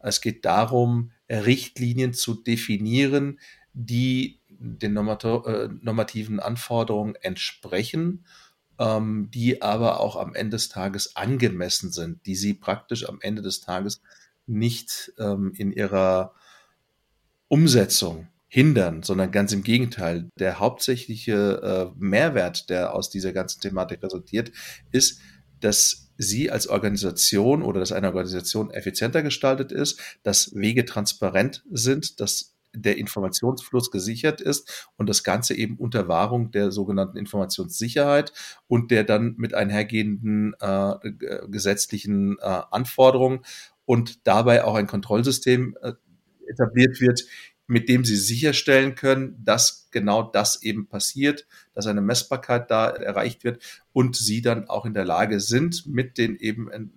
Es 0.00 0.20
geht 0.20 0.44
darum, 0.44 1.12
Richtlinien 1.30 2.12
zu 2.12 2.34
definieren, 2.34 3.40
die 3.72 4.40
den 4.48 4.96
äh, 4.96 5.68
normativen 5.80 6.40
Anforderungen 6.40 7.14
entsprechen, 7.16 8.24
ähm, 8.78 9.30
die 9.32 9.62
aber 9.62 10.00
auch 10.00 10.16
am 10.16 10.34
Ende 10.34 10.56
des 10.56 10.68
Tages 10.68 11.16
angemessen 11.16 11.92
sind, 11.92 12.26
die 12.26 12.34
sie 12.34 12.54
praktisch 12.54 13.08
am 13.08 13.18
Ende 13.20 13.42
des 13.42 13.60
Tages 13.60 14.02
nicht 14.46 15.12
ähm, 15.18 15.52
in 15.56 15.72
ihrer 15.72 16.34
Umsetzung 17.48 18.28
hindern, 18.48 19.02
sondern 19.02 19.30
ganz 19.30 19.52
im 19.52 19.62
Gegenteil. 19.62 20.30
Der 20.38 20.58
hauptsächliche 20.58 21.92
äh, 21.94 21.98
Mehrwert, 21.98 22.70
der 22.70 22.94
aus 22.94 23.10
dieser 23.10 23.32
ganzen 23.32 23.60
Thematik 23.60 24.02
resultiert, 24.02 24.52
ist, 24.90 25.20
dass 25.60 26.08
Sie 26.20 26.50
als 26.50 26.66
Organisation 26.66 27.62
oder 27.62 27.78
dass 27.78 27.92
eine 27.92 28.08
Organisation 28.08 28.70
effizienter 28.70 29.22
gestaltet 29.22 29.70
ist, 29.70 30.00
dass 30.24 30.52
Wege 30.54 30.84
transparent 30.84 31.62
sind, 31.70 32.20
dass 32.20 32.56
der 32.74 32.98
Informationsfluss 32.98 33.90
gesichert 33.90 34.40
ist 34.40 34.90
und 34.96 35.08
das 35.08 35.22
Ganze 35.22 35.54
eben 35.54 35.76
unter 35.76 36.08
Wahrung 36.08 36.50
der 36.50 36.70
sogenannten 36.72 37.16
Informationssicherheit 37.16 38.32
und 38.66 38.90
der 38.90 39.04
dann 39.04 39.34
mit 39.38 39.54
einhergehenden 39.54 40.54
äh, 40.60 40.94
gesetzlichen 41.48 42.36
äh, 42.40 42.62
Anforderungen 42.70 43.40
und 43.84 44.26
dabei 44.26 44.64
auch 44.64 44.74
ein 44.74 44.86
Kontrollsystem 44.86 45.76
äh, 45.82 45.92
etabliert 46.48 47.00
wird, 47.00 47.24
mit 47.66 47.88
dem 47.88 48.04
sie 48.04 48.16
sicherstellen 48.16 48.94
können, 48.94 49.36
dass 49.44 49.88
genau 49.90 50.22
das 50.22 50.62
eben 50.62 50.88
passiert, 50.88 51.46
dass 51.74 51.86
eine 51.86 52.00
Messbarkeit 52.00 52.70
da 52.70 52.88
erreicht 52.88 53.44
wird 53.44 53.62
und 53.92 54.16
sie 54.16 54.40
dann 54.40 54.68
auch 54.68 54.86
in 54.86 54.94
der 54.94 55.04
Lage 55.04 55.38
sind, 55.40 55.86
mit 55.86 56.16
den 56.16 56.36
eben 56.36 56.70
in, 56.70 56.92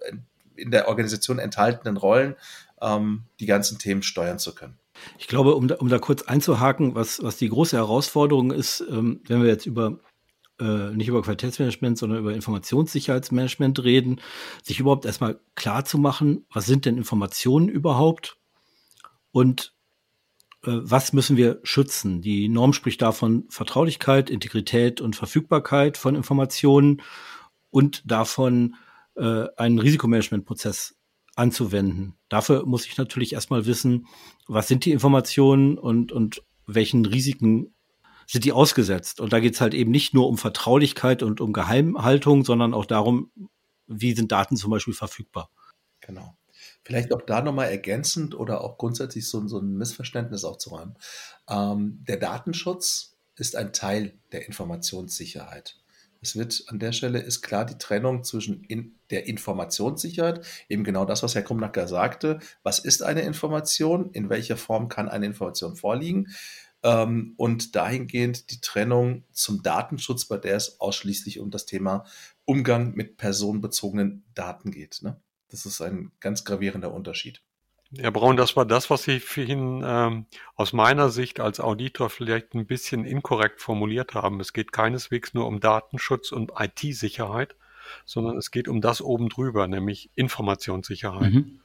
äh, 0.00 0.12
in 0.54 0.70
der 0.70 0.88
Organisation 0.88 1.38
enthaltenen 1.38 1.96
Rollen 1.96 2.36
ähm, 2.80 3.24
die 3.40 3.46
ganzen 3.46 3.78
Themen 3.78 4.02
steuern 4.02 4.38
zu 4.38 4.54
können. 4.54 4.78
Ich 5.18 5.26
glaube, 5.26 5.54
um 5.54 5.68
da, 5.68 5.74
um 5.76 5.88
da 5.88 5.98
kurz 5.98 6.22
einzuhaken, 6.22 6.94
was, 6.94 7.22
was 7.22 7.36
die 7.36 7.48
große 7.48 7.76
Herausforderung 7.76 8.52
ist, 8.52 8.80
ähm, 8.88 9.20
wenn 9.26 9.42
wir 9.42 9.48
jetzt 9.48 9.66
über 9.66 9.98
äh, 10.58 10.90
nicht 10.92 11.08
über 11.08 11.20
Qualitätsmanagement, 11.20 11.98
sondern 11.98 12.18
über 12.18 12.32
Informationssicherheitsmanagement 12.32 13.82
reden, 13.84 14.20
sich 14.62 14.80
überhaupt 14.80 15.04
erstmal 15.04 15.38
klar 15.54 15.84
zu 15.84 15.98
machen, 15.98 16.46
was 16.50 16.64
sind 16.64 16.86
denn 16.86 16.96
Informationen 16.96 17.68
überhaupt 17.68 18.38
und 19.36 19.74
äh, 20.62 20.70
was 20.70 21.12
müssen 21.12 21.36
wir 21.36 21.60
schützen? 21.62 22.22
Die 22.22 22.48
Norm 22.48 22.72
spricht 22.72 23.02
davon 23.02 23.44
Vertraulichkeit, 23.50 24.30
Integrität 24.30 25.02
und 25.02 25.14
Verfügbarkeit 25.14 25.98
von 25.98 26.14
Informationen 26.14 27.02
und 27.68 28.10
davon 28.10 28.76
äh, 29.14 29.44
einen 29.58 29.78
Risikomanagementprozess 29.78 30.96
anzuwenden. 31.34 32.14
Dafür 32.30 32.64
muss 32.64 32.86
ich 32.86 32.96
natürlich 32.96 33.34
erstmal 33.34 33.66
wissen, 33.66 34.06
was 34.46 34.68
sind 34.68 34.86
die 34.86 34.92
Informationen 34.92 35.76
und, 35.76 36.12
und 36.12 36.42
welchen 36.66 37.04
Risiken 37.04 37.74
sind 38.26 38.46
die 38.46 38.52
ausgesetzt. 38.52 39.20
Und 39.20 39.34
da 39.34 39.40
geht 39.40 39.52
es 39.52 39.60
halt 39.60 39.74
eben 39.74 39.90
nicht 39.90 40.14
nur 40.14 40.28
um 40.28 40.38
Vertraulichkeit 40.38 41.22
und 41.22 41.42
um 41.42 41.52
Geheimhaltung, 41.52 42.42
sondern 42.42 42.72
auch 42.72 42.86
darum, 42.86 43.30
wie 43.86 44.14
sind 44.14 44.32
Daten 44.32 44.56
zum 44.56 44.70
Beispiel 44.70 44.94
verfügbar. 44.94 45.50
Genau. 46.00 46.38
Vielleicht 46.86 47.12
auch 47.12 47.22
da 47.22 47.42
nochmal 47.42 47.68
ergänzend 47.68 48.36
oder 48.36 48.60
auch 48.60 48.78
grundsätzlich 48.78 49.28
so, 49.28 49.44
so 49.48 49.58
ein 49.58 49.76
Missverständnis 49.76 50.44
aufzuräumen. 50.44 50.94
Ähm, 51.50 52.04
der 52.06 52.16
Datenschutz 52.16 53.16
ist 53.34 53.56
ein 53.56 53.72
Teil 53.72 54.12
der 54.30 54.46
Informationssicherheit. 54.46 55.80
Es 56.20 56.36
wird 56.36 56.62
an 56.68 56.78
der 56.78 56.92
Stelle 56.92 57.18
ist 57.18 57.42
klar 57.42 57.64
die 57.64 57.76
Trennung 57.76 58.22
zwischen 58.22 58.62
in 58.62 58.94
der 59.10 59.26
Informationssicherheit, 59.26 60.46
eben 60.68 60.84
genau 60.84 61.04
das, 61.04 61.24
was 61.24 61.34
Herr 61.34 61.42
Krumnacker 61.42 61.88
sagte. 61.88 62.38
Was 62.62 62.78
ist 62.78 63.02
eine 63.02 63.22
Information? 63.22 64.12
In 64.12 64.30
welcher 64.30 64.56
Form 64.56 64.88
kann 64.88 65.08
eine 65.08 65.26
Information 65.26 65.74
vorliegen? 65.74 66.28
Ähm, 66.84 67.34
und 67.36 67.74
dahingehend 67.74 68.52
die 68.52 68.60
Trennung 68.60 69.24
zum 69.32 69.64
Datenschutz, 69.64 70.26
bei 70.26 70.36
der 70.36 70.54
es 70.54 70.80
ausschließlich 70.80 71.40
um 71.40 71.50
das 71.50 71.66
Thema 71.66 72.04
Umgang 72.44 72.94
mit 72.94 73.16
personenbezogenen 73.16 74.22
Daten 74.34 74.70
geht. 74.70 75.00
Ne? 75.02 75.20
Das 75.48 75.66
ist 75.66 75.80
ein 75.80 76.12
ganz 76.20 76.44
gravierender 76.44 76.92
Unterschied. 76.92 77.42
Herr 77.96 78.10
Braun, 78.10 78.36
das 78.36 78.56
war 78.56 78.66
das, 78.66 78.90
was 78.90 79.04
Sie 79.04 79.20
vorhin 79.20 79.82
ähm, 79.86 80.26
aus 80.56 80.72
meiner 80.72 81.08
Sicht 81.08 81.38
als 81.38 81.60
Auditor 81.60 82.10
vielleicht 82.10 82.54
ein 82.54 82.66
bisschen 82.66 83.04
inkorrekt 83.04 83.60
formuliert 83.60 84.14
haben. 84.14 84.40
Es 84.40 84.52
geht 84.52 84.72
keineswegs 84.72 85.34
nur 85.34 85.46
um 85.46 85.60
Datenschutz 85.60 86.32
und 86.32 86.52
IT-Sicherheit, 86.58 87.54
sondern 88.04 88.36
es 88.36 88.50
geht 88.50 88.66
um 88.66 88.80
das 88.80 89.00
oben 89.00 89.28
drüber, 89.28 89.68
nämlich 89.68 90.10
Informationssicherheit. 90.16 91.32
Mhm. 91.32 91.60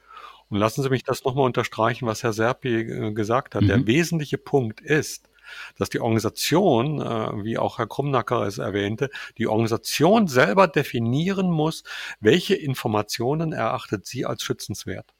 Und 0.48 0.58
lassen 0.58 0.82
Sie 0.82 0.90
mich 0.90 1.02
das 1.02 1.24
nochmal 1.24 1.46
unterstreichen, 1.46 2.06
was 2.06 2.22
Herr 2.22 2.32
Serpi 2.32 2.82
äh, 2.82 3.12
gesagt 3.12 3.54
hat. 3.54 3.62
Mhm. 3.62 3.68
Der 3.68 3.86
wesentliche 3.86 4.38
Punkt 4.38 4.80
ist, 4.80 5.28
dass 5.78 5.90
die 5.90 6.00
Organisation, 6.00 7.00
äh, 7.00 7.44
wie 7.44 7.58
auch 7.58 7.78
Herr 7.78 7.86
Krumnacker 7.86 8.46
es 8.46 8.58
erwähnte, 8.58 9.10
die 9.38 9.46
Organisation 9.46 10.28
selber 10.28 10.68
definieren 10.68 11.50
muss, 11.50 11.84
welche 12.20 12.54
Informationen 12.54 13.52
erachtet 13.52 14.06
sie 14.06 14.26
als 14.26 14.42
schützenswert. 14.42 15.14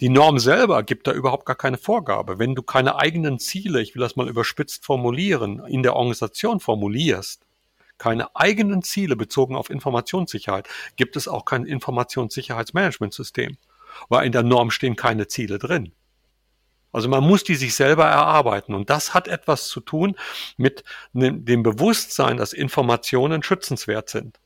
Die 0.00 0.08
Norm 0.08 0.38
selber 0.38 0.82
gibt 0.82 1.06
da 1.06 1.12
überhaupt 1.12 1.46
gar 1.46 1.56
keine 1.56 1.78
Vorgabe. 1.78 2.38
Wenn 2.38 2.54
du 2.54 2.62
keine 2.62 2.96
eigenen 2.96 3.38
Ziele, 3.38 3.80
ich 3.80 3.94
will 3.94 4.00
das 4.00 4.16
mal 4.16 4.28
überspitzt 4.28 4.84
formulieren, 4.84 5.62
in 5.66 5.82
der 5.82 5.94
Organisation 5.94 6.60
formulierst, 6.60 7.46
keine 7.98 8.34
eigenen 8.36 8.82
Ziele 8.82 9.16
bezogen 9.16 9.56
auf 9.56 9.70
Informationssicherheit, 9.70 10.68
gibt 10.96 11.16
es 11.16 11.28
auch 11.28 11.44
kein 11.44 11.64
Informationssicherheitsmanagementsystem, 11.64 13.58
weil 14.08 14.26
in 14.26 14.32
der 14.32 14.44
Norm 14.44 14.70
stehen 14.70 14.96
keine 14.96 15.26
Ziele 15.26 15.58
drin. 15.58 15.92
Also 16.92 17.08
man 17.08 17.24
muss 17.24 17.44
die 17.44 17.54
sich 17.54 17.74
selber 17.74 18.04
erarbeiten. 18.06 18.74
Und 18.74 18.90
das 18.90 19.14
hat 19.14 19.28
etwas 19.28 19.68
zu 19.68 19.80
tun 19.80 20.16
mit 20.56 20.84
ne, 21.12 21.32
dem 21.32 21.62
Bewusstsein, 21.62 22.36
dass 22.36 22.52
Informationen 22.52 23.42
schützenswert 23.42 24.08
sind. 24.08 24.38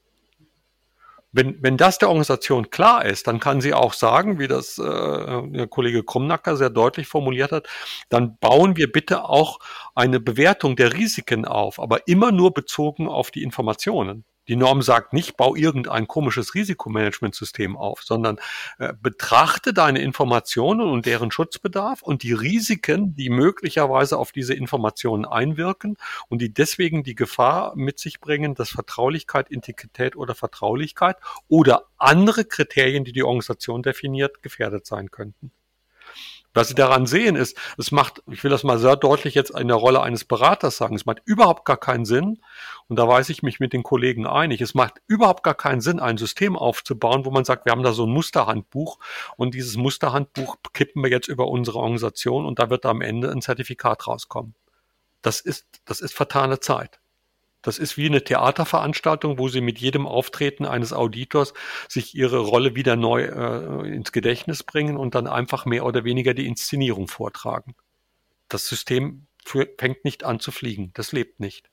Wenn, 1.34 1.62
wenn 1.62 1.78
das 1.78 1.96
der 1.96 2.08
Organisation 2.08 2.68
klar 2.68 3.06
ist, 3.06 3.26
dann 3.26 3.40
kann 3.40 3.62
sie 3.62 3.72
auch 3.72 3.94
sagen, 3.94 4.38
wie 4.38 4.48
das 4.48 4.76
äh, 4.76 4.82
der 4.84 5.66
Kollege 5.66 6.04
Krumnacker 6.04 6.58
sehr 6.58 6.68
deutlich 6.68 7.06
formuliert 7.08 7.52
hat, 7.52 7.68
dann 8.10 8.36
bauen 8.36 8.76
wir 8.76 8.92
bitte 8.92 9.24
auch 9.24 9.58
eine 9.94 10.20
Bewertung 10.20 10.76
der 10.76 10.92
Risiken 10.92 11.46
auf, 11.46 11.80
aber 11.80 12.06
immer 12.06 12.32
nur 12.32 12.52
bezogen 12.52 13.08
auf 13.08 13.30
die 13.30 13.42
Informationen. 13.42 14.24
Die 14.48 14.56
Norm 14.56 14.82
sagt 14.82 15.12
nicht, 15.12 15.36
bau 15.36 15.54
irgendein 15.54 16.08
komisches 16.08 16.54
Risikomanagementsystem 16.54 17.76
auf, 17.76 18.02
sondern 18.02 18.38
äh, 18.78 18.92
betrachte 19.00 19.72
deine 19.72 20.00
Informationen 20.00 20.88
und 20.88 21.06
deren 21.06 21.30
Schutzbedarf 21.30 22.02
und 22.02 22.24
die 22.24 22.32
Risiken, 22.32 23.14
die 23.14 23.30
möglicherweise 23.30 24.18
auf 24.18 24.32
diese 24.32 24.54
Informationen 24.54 25.24
einwirken 25.24 25.96
und 26.28 26.42
die 26.42 26.52
deswegen 26.52 27.04
die 27.04 27.14
Gefahr 27.14 27.76
mit 27.76 28.00
sich 28.00 28.20
bringen, 28.20 28.54
dass 28.54 28.70
Vertraulichkeit, 28.70 29.48
Integrität 29.48 30.16
oder 30.16 30.34
Vertraulichkeit 30.34 31.16
oder 31.48 31.86
andere 31.96 32.44
Kriterien, 32.44 33.04
die 33.04 33.12
die 33.12 33.22
Organisation 33.22 33.82
definiert, 33.82 34.42
gefährdet 34.42 34.86
sein 34.86 35.10
könnten. 35.10 35.52
Was 36.54 36.68
Sie 36.68 36.74
daran 36.74 37.06
sehen 37.06 37.36
ist, 37.36 37.56
es 37.78 37.92
macht, 37.92 38.22
ich 38.30 38.44
will 38.44 38.50
das 38.50 38.62
mal 38.62 38.78
sehr 38.78 38.96
deutlich 38.96 39.34
jetzt 39.34 39.50
in 39.50 39.68
der 39.68 39.76
Rolle 39.76 40.02
eines 40.02 40.24
Beraters 40.24 40.76
sagen, 40.76 40.94
es 40.96 41.06
macht 41.06 41.22
überhaupt 41.24 41.64
gar 41.64 41.78
keinen 41.78 42.04
Sinn, 42.04 42.40
und 42.88 42.98
da 42.98 43.08
weiß 43.08 43.30
ich 43.30 43.42
mich 43.42 43.58
mit 43.58 43.72
den 43.72 43.82
Kollegen 43.82 44.26
einig, 44.26 44.60
es 44.60 44.74
macht 44.74 45.00
überhaupt 45.06 45.42
gar 45.42 45.54
keinen 45.54 45.80
Sinn, 45.80 45.98
ein 45.98 46.18
System 46.18 46.56
aufzubauen, 46.56 47.24
wo 47.24 47.30
man 47.30 47.44
sagt, 47.44 47.64
wir 47.64 47.72
haben 47.72 47.82
da 47.82 47.92
so 47.92 48.06
ein 48.06 48.12
Musterhandbuch 48.12 48.98
und 49.36 49.54
dieses 49.54 49.76
Musterhandbuch 49.76 50.56
kippen 50.72 51.02
wir 51.02 51.10
jetzt 51.10 51.28
über 51.28 51.48
unsere 51.48 51.78
Organisation 51.78 52.44
und 52.44 52.58
da 52.58 52.70
wird 52.70 52.84
am 52.86 53.00
Ende 53.00 53.30
ein 53.30 53.40
Zertifikat 53.42 54.06
rauskommen. 54.06 54.54
Das 55.22 55.40
ist, 55.40 55.66
das 55.84 56.00
ist 56.00 56.14
vertane 56.14 56.60
Zeit. 56.60 57.01
Das 57.62 57.78
ist 57.78 57.96
wie 57.96 58.06
eine 58.06 58.22
Theaterveranstaltung, 58.22 59.38
wo 59.38 59.48
sie 59.48 59.60
mit 59.60 59.78
jedem 59.78 60.06
Auftreten 60.06 60.66
eines 60.66 60.92
Auditors 60.92 61.54
sich 61.88 62.14
ihre 62.14 62.38
Rolle 62.38 62.74
wieder 62.74 62.96
neu 62.96 63.22
äh, 63.22 63.88
ins 63.88 64.12
Gedächtnis 64.12 64.62
bringen 64.62 64.96
und 64.96 65.14
dann 65.14 65.26
einfach 65.26 65.64
mehr 65.64 65.86
oder 65.86 66.04
weniger 66.04 66.34
die 66.34 66.46
Inszenierung 66.46 67.08
vortragen. 67.08 67.74
Das 68.48 68.66
System 68.68 69.26
fängt 69.44 70.04
nicht 70.04 70.24
an 70.24 70.40
zu 70.40 70.50
fliegen. 70.50 70.90
Das 70.94 71.12
lebt 71.12 71.40
nicht. 71.40 71.71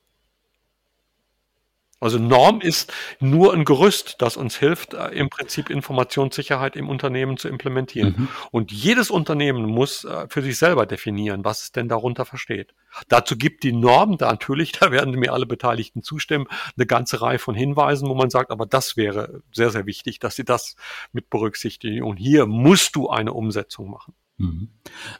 Also 2.00 2.18
Norm 2.18 2.60
ist 2.62 2.92
nur 3.20 3.52
ein 3.52 3.64
Gerüst, 3.64 4.16
das 4.18 4.38
uns 4.38 4.56
hilft, 4.56 4.94
äh, 4.94 5.08
im 5.08 5.28
Prinzip 5.28 5.68
Informationssicherheit 5.68 6.74
im 6.74 6.88
Unternehmen 6.88 7.36
zu 7.36 7.48
implementieren. 7.48 8.14
Mhm. 8.16 8.28
Und 8.50 8.72
jedes 8.72 9.10
Unternehmen 9.10 9.66
muss 9.66 10.04
äh, 10.04 10.26
für 10.28 10.42
sich 10.42 10.58
selber 10.58 10.86
definieren, 10.86 11.44
was 11.44 11.62
es 11.62 11.72
denn 11.72 11.88
darunter 11.88 12.24
versteht. 12.24 12.74
Dazu 13.08 13.36
gibt 13.36 13.62
die 13.62 13.72
Norm 13.72 14.16
da 14.16 14.30
natürlich, 14.30 14.72
da 14.80 14.90
werden 14.90 15.14
mir 15.14 15.32
alle 15.32 15.46
Beteiligten 15.46 16.02
zustimmen, 16.02 16.46
eine 16.76 16.86
ganze 16.86 17.20
Reihe 17.20 17.38
von 17.38 17.54
Hinweisen, 17.54 18.08
wo 18.08 18.14
man 18.14 18.30
sagt, 18.30 18.50
aber 18.50 18.64
das 18.64 18.96
wäre 18.96 19.42
sehr, 19.52 19.70
sehr 19.70 19.84
wichtig, 19.84 20.18
dass 20.18 20.36
Sie 20.36 20.44
das 20.44 20.76
mit 21.12 21.28
berücksichtigen. 21.28 22.02
Und 22.02 22.16
hier 22.16 22.46
musst 22.46 22.96
du 22.96 23.10
eine 23.10 23.34
Umsetzung 23.34 23.90
machen. 23.90 24.14
Mhm. 24.38 24.68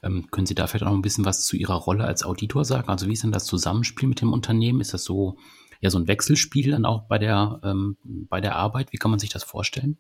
Ähm, 0.03 0.31
können 0.31 0.47
Sie 0.47 0.55
da 0.55 0.67
vielleicht 0.67 0.85
auch 0.85 0.89
noch 0.89 0.97
ein 0.97 1.03
bisschen 1.03 1.27
was 1.27 1.45
zu 1.45 1.57
Ihrer 1.57 1.75
Rolle 1.75 2.05
als 2.05 2.25
Auditor 2.25 2.65
sagen? 2.65 2.89
Also 2.89 3.07
wie 3.07 3.13
ist 3.13 3.23
denn 3.23 3.33
das 3.33 3.45
Zusammenspiel 3.45 4.09
mit 4.09 4.23
dem 4.23 4.33
Unternehmen? 4.33 4.81
Ist 4.81 4.95
das 4.95 5.05
so 5.05 5.37
ja 5.81 5.91
so 5.91 5.99
ein 5.99 6.09
Wechselspiel 6.09 6.71
dann 6.71 6.85
auch 6.85 7.03
bei 7.03 7.19
der, 7.19 7.61
ähm, 7.65 7.97
bei 8.05 8.41
der 8.41 8.57
Arbeit? 8.57 8.93
Wie 8.93 8.97
kann 8.97 9.11
man 9.11 9.21
sich 9.21 9.31
das 9.31 9.45
vorstellen? 9.45 9.99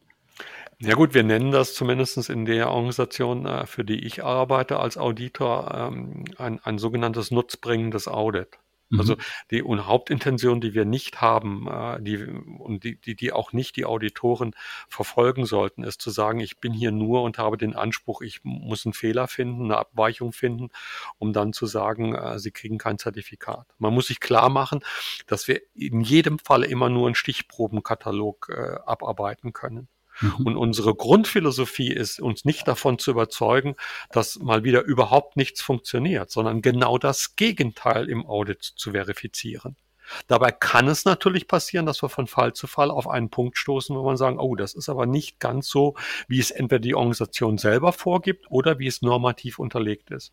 Ja 0.78 0.94
gut, 0.94 1.12
wir 1.12 1.22
nennen 1.22 1.50
das 1.50 1.74
zumindest 1.74 2.30
in 2.30 2.46
der 2.46 2.70
Organisation, 2.70 3.44
äh, 3.44 3.66
für 3.66 3.84
die 3.84 4.04
ich 4.04 4.24
arbeite 4.24 4.80
als 4.80 4.96
Auditor, 4.96 5.74
ähm, 5.74 6.24
ein, 6.38 6.58
ein 6.60 6.78
sogenanntes 6.78 7.30
nutzbringendes 7.30 8.08
Audit. 8.08 8.58
Mhm. 8.90 9.00
Also 9.00 9.16
die 9.50 9.62
und 9.62 9.86
Hauptintention, 9.86 10.60
die 10.60 10.74
wir 10.74 10.84
nicht 10.84 11.20
haben, 11.20 11.68
äh, 11.68 12.02
die 12.02 12.18
und 12.18 12.84
die, 12.84 13.00
die, 13.00 13.14
die 13.14 13.32
auch 13.32 13.52
nicht 13.52 13.76
die 13.76 13.84
Auditoren 13.84 14.54
verfolgen 14.88 15.46
sollten, 15.46 15.84
ist 15.84 16.02
zu 16.02 16.10
sagen, 16.10 16.40
ich 16.40 16.58
bin 16.58 16.72
hier 16.72 16.90
nur 16.90 17.22
und 17.22 17.38
habe 17.38 17.56
den 17.56 17.74
Anspruch, 17.74 18.20
ich 18.20 18.40
muss 18.42 18.84
einen 18.84 18.92
Fehler 18.92 19.28
finden, 19.28 19.64
eine 19.64 19.78
Abweichung 19.78 20.32
finden, 20.32 20.68
um 21.18 21.32
dann 21.32 21.52
zu 21.52 21.66
sagen, 21.66 22.14
äh, 22.14 22.38
sie 22.38 22.50
kriegen 22.50 22.78
kein 22.78 22.98
Zertifikat. 22.98 23.66
Man 23.78 23.94
muss 23.94 24.08
sich 24.08 24.20
klar 24.20 24.50
machen, 24.50 24.80
dass 25.26 25.48
wir 25.48 25.60
in 25.74 26.00
jedem 26.00 26.38
Fall 26.38 26.64
immer 26.64 26.90
nur 26.90 27.06
einen 27.06 27.14
Stichprobenkatalog 27.14 28.48
äh, 28.50 28.78
abarbeiten 28.84 29.52
können. 29.52 29.88
Mhm. 30.20 30.46
Und 30.46 30.56
unsere 30.56 30.94
Grundphilosophie 30.94 31.92
ist, 31.92 32.20
uns 32.20 32.44
nicht 32.44 32.68
davon 32.68 32.98
zu 32.98 33.10
überzeugen, 33.10 33.76
dass 34.10 34.38
mal 34.38 34.64
wieder 34.64 34.82
überhaupt 34.82 35.36
nichts 35.36 35.62
funktioniert, 35.62 36.30
sondern 36.30 36.62
genau 36.62 36.98
das 36.98 37.36
Gegenteil 37.36 38.08
im 38.08 38.26
Audit 38.26 38.62
zu 38.62 38.92
verifizieren. 38.92 39.76
Dabei 40.26 40.50
kann 40.50 40.88
es 40.88 41.04
natürlich 41.04 41.46
passieren, 41.46 41.86
dass 41.86 42.02
wir 42.02 42.08
von 42.08 42.26
Fall 42.26 42.52
zu 42.52 42.66
Fall 42.66 42.90
auf 42.90 43.08
einen 43.08 43.30
Punkt 43.30 43.58
stoßen, 43.58 43.94
wo 43.96 44.02
man 44.02 44.16
sagen, 44.16 44.38
oh, 44.38 44.56
das 44.56 44.74
ist 44.74 44.88
aber 44.88 45.06
nicht 45.06 45.38
ganz 45.38 45.68
so, 45.68 45.94
wie 46.28 46.40
es 46.40 46.50
entweder 46.50 46.80
die 46.80 46.94
Organisation 46.94 47.58
selber 47.58 47.92
vorgibt 47.92 48.46
oder 48.50 48.78
wie 48.78 48.88
es 48.88 49.02
normativ 49.02 49.58
unterlegt 49.58 50.10
ist. 50.10 50.32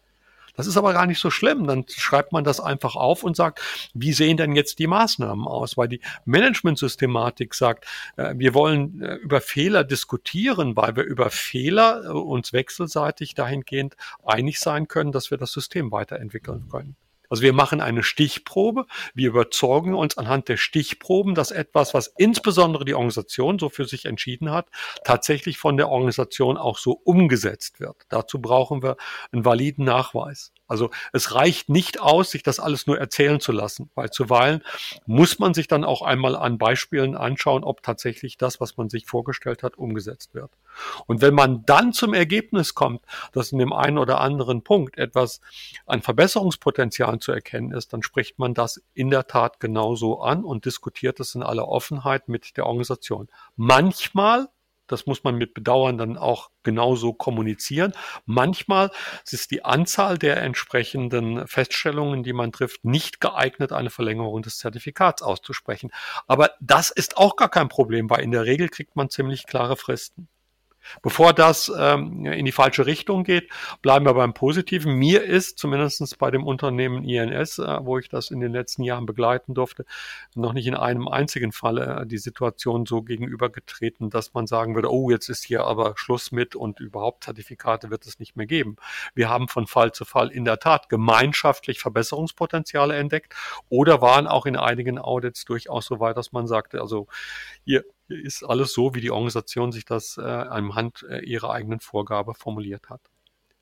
Das 0.57 0.67
ist 0.67 0.75
aber 0.75 0.91
gar 0.91 1.05
nicht 1.05 1.19
so 1.19 1.29
schlimm. 1.29 1.67
Dann 1.67 1.85
schreibt 1.87 2.33
man 2.33 2.43
das 2.43 2.59
einfach 2.59 2.95
auf 2.95 3.23
und 3.23 3.37
sagt, 3.37 3.61
wie 3.93 4.11
sehen 4.11 4.37
denn 4.37 4.55
jetzt 4.55 4.79
die 4.79 4.87
Maßnahmen 4.87 5.47
aus? 5.47 5.77
Weil 5.77 5.87
die 5.87 6.01
Management-Systematik 6.25 7.53
sagt, 7.53 7.85
äh, 8.17 8.33
wir 8.35 8.53
wollen 8.53 9.01
äh, 9.01 9.15
über 9.15 9.39
Fehler 9.39 9.83
diskutieren, 9.83 10.75
weil 10.75 10.95
wir 10.95 11.03
über 11.03 11.29
Fehler 11.29 12.03
äh, 12.05 12.07
uns 12.09 12.53
wechselseitig 12.53 13.35
dahingehend 13.35 13.95
einig 14.25 14.59
sein 14.59 14.87
können, 14.87 15.11
dass 15.11 15.31
wir 15.31 15.37
das 15.37 15.51
System 15.51 15.91
weiterentwickeln 15.91 16.67
können. 16.69 16.95
Also 17.29 17.43
wir 17.43 17.53
machen 17.53 17.81
eine 17.81 18.03
Stichprobe, 18.03 18.85
wir 19.13 19.29
überzeugen 19.29 19.93
uns 19.93 20.17
anhand 20.17 20.49
der 20.49 20.57
Stichproben, 20.57 21.35
dass 21.35 21.51
etwas, 21.51 21.93
was 21.93 22.13
insbesondere 22.17 22.85
die 22.85 22.93
Organisation 22.93 23.59
so 23.59 23.69
für 23.69 23.85
sich 23.85 24.05
entschieden 24.05 24.51
hat, 24.51 24.67
tatsächlich 25.03 25.57
von 25.57 25.77
der 25.77 25.89
Organisation 25.89 26.57
auch 26.57 26.77
so 26.77 26.91
umgesetzt 26.91 27.79
wird. 27.79 28.03
Dazu 28.09 28.41
brauchen 28.41 28.81
wir 28.81 28.97
einen 29.31 29.45
validen 29.45 29.85
Nachweis. 29.85 30.51
Also 30.67 30.89
es 31.13 31.33
reicht 31.33 31.69
nicht 31.69 31.99
aus, 31.99 32.31
sich 32.31 32.43
das 32.43 32.59
alles 32.59 32.87
nur 32.87 32.99
erzählen 32.99 33.39
zu 33.39 33.51
lassen, 33.51 33.89
weil 33.95 34.09
zuweilen 34.09 34.63
muss 35.05 35.39
man 35.39 35.53
sich 35.53 35.67
dann 35.67 35.83
auch 35.83 36.01
einmal 36.01 36.35
an 36.35 36.57
Beispielen 36.57 37.15
anschauen, 37.15 37.63
ob 37.63 37.83
tatsächlich 37.83 38.37
das, 38.37 38.59
was 38.59 38.77
man 38.77 38.89
sich 38.89 39.05
vorgestellt 39.05 39.63
hat, 39.63 39.77
umgesetzt 39.77 40.33
wird. 40.33 40.51
Und 41.07 41.21
wenn 41.21 41.33
man 41.33 41.65
dann 41.65 41.93
zum 41.93 42.13
Ergebnis 42.13 42.75
kommt, 42.75 43.01
dass 43.31 43.51
in 43.51 43.59
dem 43.59 43.73
einen 43.73 43.97
oder 43.97 44.21
anderen 44.21 44.63
Punkt 44.63 44.97
etwas 44.97 45.41
an 45.85 46.01
Verbesserungspotenzial 46.01 47.19
zu 47.19 47.31
erkennen 47.31 47.71
ist, 47.71 47.93
dann 47.93 48.03
spricht 48.03 48.39
man 48.39 48.53
das 48.53 48.81
in 48.93 49.09
der 49.09 49.27
Tat 49.27 49.59
genauso 49.59 50.21
an 50.21 50.43
und 50.43 50.65
diskutiert 50.65 51.19
es 51.19 51.35
in 51.35 51.43
aller 51.43 51.67
Offenheit 51.67 52.27
mit 52.29 52.57
der 52.57 52.65
Organisation. 52.65 53.27
Manchmal 53.55 54.49
das 54.87 55.05
muss 55.05 55.23
man 55.23 55.35
mit 55.35 55.53
Bedauern 55.53 55.97
dann 55.97 56.17
auch 56.17 56.49
genauso 56.63 57.13
kommunizieren. 57.13 57.93
Manchmal 58.25 58.91
ist 59.29 59.51
die 59.51 59.63
Anzahl 59.63 60.17
der 60.17 60.41
entsprechenden 60.41 61.47
Feststellungen, 61.47 62.23
die 62.23 62.33
man 62.33 62.51
trifft, 62.51 62.83
nicht 62.83 63.21
geeignet, 63.21 63.71
eine 63.71 63.89
Verlängerung 63.89 64.41
des 64.41 64.57
Zertifikats 64.57 65.21
auszusprechen. 65.21 65.91
Aber 66.27 66.51
das 66.59 66.91
ist 66.91 67.17
auch 67.17 67.35
gar 67.35 67.49
kein 67.49 67.69
Problem, 67.69 68.09
weil 68.09 68.23
in 68.23 68.31
der 68.31 68.45
Regel 68.45 68.69
kriegt 68.69 68.95
man 68.95 69.09
ziemlich 69.09 69.45
klare 69.45 69.77
Fristen. 69.77 70.27
Bevor 71.01 71.33
das 71.33 71.71
ähm, 71.77 72.25
in 72.25 72.45
die 72.45 72.51
falsche 72.51 72.85
Richtung 72.85 73.23
geht, 73.23 73.49
bleiben 73.81 74.05
wir 74.05 74.13
beim 74.13 74.33
Positiven. 74.33 74.93
Mir 74.93 75.23
ist 75.23 75.57
zumindest 75.57 76.17
bei 76.17 76.31
dem 76.31 76.45
Unternehmen 76.45 77.03
INS, 77.03 77.59
äh, 77.59 77.79
wo 77.81 77.97
ich 77.97 78.09
das 78.09 78.31
in 78.31 78.39
den 78.39 78.51
letzten 78.51 78.83
Jahren 78.83 79.05
begleiten 79.05 79.53
durfte, 79.53 79.85
noch 80.35 80.53
nicht 80.53 80.67
in 80.67 80.75
einem 80.75 81.07
einzigen 81.07 81.51
Falle 81.51 82.01
äh, 82.01 82.07
die 82.07 82.17
Situation 82.17 82.85
so 82.85 83.01
gegenübergetreten, 83.01 84.09
dass 84.09 84.33
man 84.33 84.47
sagen 84.47 84.75
würde, 84.75 84.91
oh, 84.91 85.09
jetzt 85.09 85.29
ist 85.29 85.43
hier 85.43 85.65
aber 85.65 85.93
Schluss 85.97 86.31
mit 86.31 86.55
und 86.55 86.79
überhaupt 86.79 87.23
Zertifikate 87.23 87.89
wird 87.89 88.05
es 88.05 88.19
nicht 88.19 88.35
mehr 88.35 88.47
geben. 88.47 88.77
Wir 89.13 89.29
haben 89.29 89.47
von 89.47 89.67
Fall 89.67 89.91
zu 89.91 90.05
Fall 90.05 90.29
in 90.29 90.45
der 90.45 90.59
Tat 90.59 90.89
gemeinschaftlich 90.89 91.79
Verbesserungspotenziale 91.79 92.95
entdeckt 92.95 93.35
oder 93.69 94.01
waren 94.01 94.27
auch 94.27 94.45
in 94.45 94.55
einigen 94.55 94.99
Audits 94.99 95.45
durchaus 95.45 95.85
so 95.85 95.99
weit, 95.99 96.17
dass 96.17 96.31
man 96.31 96.47
sagte, 96.47 96.81
also 96.81 97.07
hier 97.63 97.83
ist 98.09 98.43
alles 98.43 98.73
so, 98.73 98.95
wie 98.95 99.01
die 99.01 99.11
Organisation 99.11 99.71
sich 99.71 99.85
das 99.85 100.17
äh, 100.17 100.21
anhand 100.21 101.05
äh, 101.09 101.19
ihrer 101.19 101.51
eigenen 101.51 101.79
Vorgabe 101.79 102.33
formuliert 102.33 102.89
hat. 102.89 103.01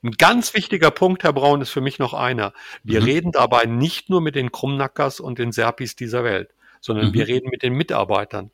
Ein 0.04 0.12
ganz 0.12 0.54
wichtiger 0.54 0.92
Punkt, 0.92 1.24
Herr 1.24 1.34
Braun, 1.34 1.62
ist 1.62 1.72
für 1.72 1.82
mich 1.82 1.98
noch 1.98 2.14
einer. 2.14 2.54
Wir 2.84 3.02
mhm. 3.02 3.06
reden 3.06 3.32
dabei 3.32 3.66
nicht 3.66 4.10
nur 4.10 4.22
mit 4.22 4.36
den 4.36 4.52
Krummnackers 4.52 5.20
und 5.20 5.40
den 5.40 5.52
Serpis 5.52 5.96
dieser 5.96 6.24
Welt, 6.24 6.54
sondern 6.80 7.08
mhm. 7.08 7.14
wir 7.14 7.28
reden 7.28 7.50
mit 7.50 7.64
den 7.64 7.74
Mitarbeitern. 7.74 8.52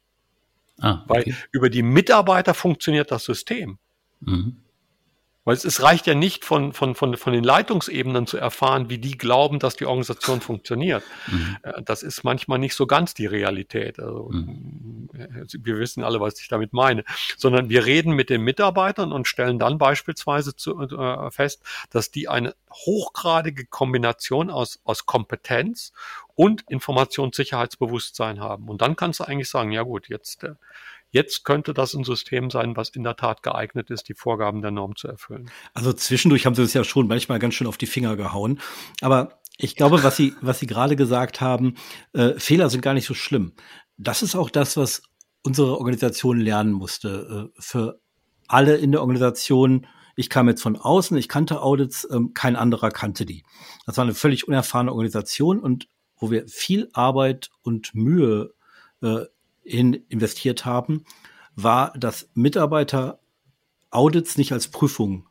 Ah, 0.80 1.04
okay. 1.08 1.26
Weil 1.26 1.36
über 1.52 1.70
die 1.70 1.84
Mitarbeiter 1.84 2.54
funktioniert 2.54 3.12
das 3.12 3.26
System. 3.26 3.78
Mhm. 4.22 4.58
Weil 5.44 5.56
es, 5.56 5.66
es 5.66 5.82
reicht 5.82 6.06
ja 6.06 6.14
nicht 6.14 6.46
von, 6.46 6.72
von, 6.72 6.94
von, 6.94 7.18
von 7.18 7.34
den 7.34 7.44
Leitungsebenen 7.44 8.28
zu 8.28 8.38
erfahren, 8.38 8.90
wie 8.90 9.00
die 9.00 9.18
glauben, 9.18 9.58
dass 9.58 9.76
die 9.76 9.86
Organisation 9.86 10.40
funktioniert. 10.42 11.04
Mhm. 11.28 11.58
Äh, 11.64 11.82
das 11.84 12.04
ist 12.04 12.24
manchmal 12.24 12.60
nicht 12.60 12.76
so 12.76 12.86
ganz 12.86 13.14
die 13.14 13.26
Realität. 13.26 14.00
Also, 14.00 14.30
mhm. 14.32 15.10
Äh, 15.14 15.46
wir 15.60 15.80
wissen 15.80 16.04
alle, 16.04 16.20
was 16.20 16.40
ich 16.40 16.48
damit 16.48 16.74
meine. 16.74 17.04
Sondern 17.38 17.70
wir 17.70 17.86
reden 17.86 18.14
mit 18.14 18.30
den 18.30 18.42
Mitarbeitern 18.42 19.12
und 19.12 19.28
stellen 19.28 19.58
dann 19.58 19.78
beispielsweise 19.78 20.56
zu, 20.56 20.80
äh, 20.80 21.32
fest, 21.32 21.64
dass 21.90 22.12
die 22.12 22.28
eine 22.28 22.54
hochgradige 22.72 23.66
Kombination 23.66 24.50
aus, 24.50 24.80
aus 24.84 25.06
Kompetenz 25.06 25.92
und 26.36 26.64
Informationssicherheitsbewusstsein 26.70 28.40
haben. 28.40 28.70
Und 28.70 28.82
dann 28.82 28.96
kannst 28.96 29.20
du 29.20 29.24
eigentlich 29.24 29.50
sagen, 29.50 29.72
ja 29.72 29.84
gut, 29.84 30.08
jetzt 30.08 30.44
äh, 30.44 30.54
Jetzt 31.12 31.44
könnte 31.44 31.74
das 31.74 31.94
ein 31.94 32.06
System 32.06 32.50
sein, 32.50 32.76
was 32.78 32.90
in 32.90 33.04
der 33.04 33.18
Tat 33.18 33.44
geeignet 33.44 33.90
ist, 33.90 34.08
die 34.08 34.14
Vorgaben 34.14 34.62
der 34.62 34.72
Norm 34.72 34.96
zu 34.96 35.08
erfüllen. 35.08 35.52
Also 35.74 35.92
zwischendurch 35.94 36.46
haben 36.46 36.56
Sie 36.56 36.64
es 36.64 36.74
ja 36.74 36.84
schon 36.84 37.08
manchmal 37.08 37.40
ganz 37.40 37.54
schön 37.54 37.68
auf 37.68 37.78
die 37.78 37.86
Finger 37.86 38.16
gehauen. 38.16 38.60
Aber 39.02 39.42
ich 39.58 39.76
glaube, 39.76 40.04
was 40.04 40.16
Sie, 40.16 40.34
was 40.42 40.60
Sie 40.60 40.68
gerade 40.68 40.96
gesagt 40.96 41.42
haben, 41.42 41.76
äh, 42.14 42.40
Fehler 42.40 42.70
sind 42.70 42.82
gar 42.82 42.94
nicht 42.94 43.06
so 43.06 43.14
schlimm. 43.14 43.54
Das 43.98 44.22
ist 44.22 44.36
auch 44.36 44.50
das, 44.50 44.78
was 44.78 45.04
unsere 45.44 45.78
Organisation 45.78 46.40
lernen 46.40 46.72
musste. 46.72 47.52
Äh, 47.56 47.62
für 47.62 48.00
alle 48.48 48.78
in 48.78 48.92
der 48.92 49.02
Organisation, 49.02 49.88
ich 50.16 50.30
kam 50.30 50.48
jetzt 50.48 50.62
von 50.62 50.78
außen, 50.78 51.18
ich 51.18 51.28
kannte 51.28 51.62
Audits, 51.62 52.08
ähm, 52.10 52.34
kein 52.34 52.56
anderer 52.56 52.90
kannte 52.90 53.26
die. 53.26 53.44
Das 53.86 53.98
war 53.98 54.04
eine 54.04 54.14
völlig 54.14 54.48
unerfahrene 54.48 54.92
Organisation 54.92 55.60
und 55.60 55.88
wo 56.18 56.32
wir 56.32 56.48
viel 56.48 56.90
Arbeit 56.94 57.50
und 57.64 57.96
Mühe 57.96 58.54
äh, 59.02 59.26
hin 59.72 60.06
investiert 60.10 60.66
haben, 60.66 61.06
war, 61.56 61.94
dass 61.98 62.30
Mitarbeiter 62.34 63.20
Audits 63.90 64.38
nicht 64.38 64.54
als 64.54 64.70
Prüfung 64.70 65.28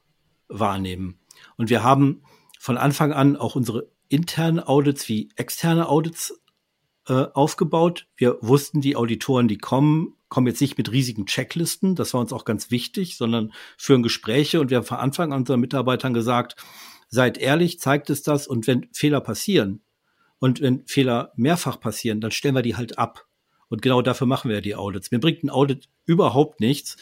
wahrnehmen. 0.48 1.18
Und 1.57 1.70
wir 1.70 1.83
haben 1.83 2.22
von 2.59 2.76
Anfang 2.76 3.12
an 3.12 3.37
auch 3.37 3.57
unsere 3.57 3.90
internen 4.09 4.61
Audits 4.61 5.09
wie 5.09 5.31
externe 5.37 5.88
Audits 5.88 6.40
äh, 7.09 7.26
aufgebaut. 7.33 8.07
Wir 8.16 8.38
wussten, 8.42 8.81
die 8.81 8.96
Auditoren, 8.96 9.48
die 9.48 9.59
kommen, 9.59 10.14
kommen 10.29 10.46
jetzt 10.46 10.61
nicht 10.61 10.76
mit 10.76 10.92
riesigen 10.92 11.26
Checklisten, 11.26 11.94
das 11.94 12.12
war 12.12 12.20
uns 12.20 12.33
auch 12.33 12.44
ganz 12.44 12.70
wichtig, 12.70 13.16
sondern 13.16 13.53
führen 13.79 14.03
Gespräche 14.03 14.61
und 14.61 14.70
wir 14.70 14.79
haben 14.79 14.87
von 14.87 14.98
Anfang 14.98 15.33
an 15.33 15.40
unseren 15.40 15.61
Mitarbeitern 15.61 16.12
gesagt, 16.12 16.57
seid 17.09 17.38
ehrlich, 17.38 17.81
zeigt 17.81 18.11
es 18.11 18.22
das 18.22 18.46
und 18.46 18.66
wenn 18.66 18.88
Fehler 18.92 19.20
passieren 19.20 19.83
und 20.38 20.61
wenn 20.61 20.87
Fehler 20.87 21.33
mehrfach 21.37 21.81
passieren, 21.81 22.20
dann 22.20 22.31
stellen 22.31 22.55
wir 22.55 22.62
die 22.62 22.76
halt 22.76 22.98
ab. 22.98 23.26
Und 23.70 23.80
genau 23.80 24.02
dafür 24.02 24.26
machen 24.26 24.50
wir 24.50 24.61
die 24.61 24.74
Audits. 24.74 25.11
Mir 25.11 25.20
bringt 25.20 25.42
ein 25.42 25.48
Audit 25.48 25.88
überhaupt 26.04 26.61
nichts, 26.61 26.98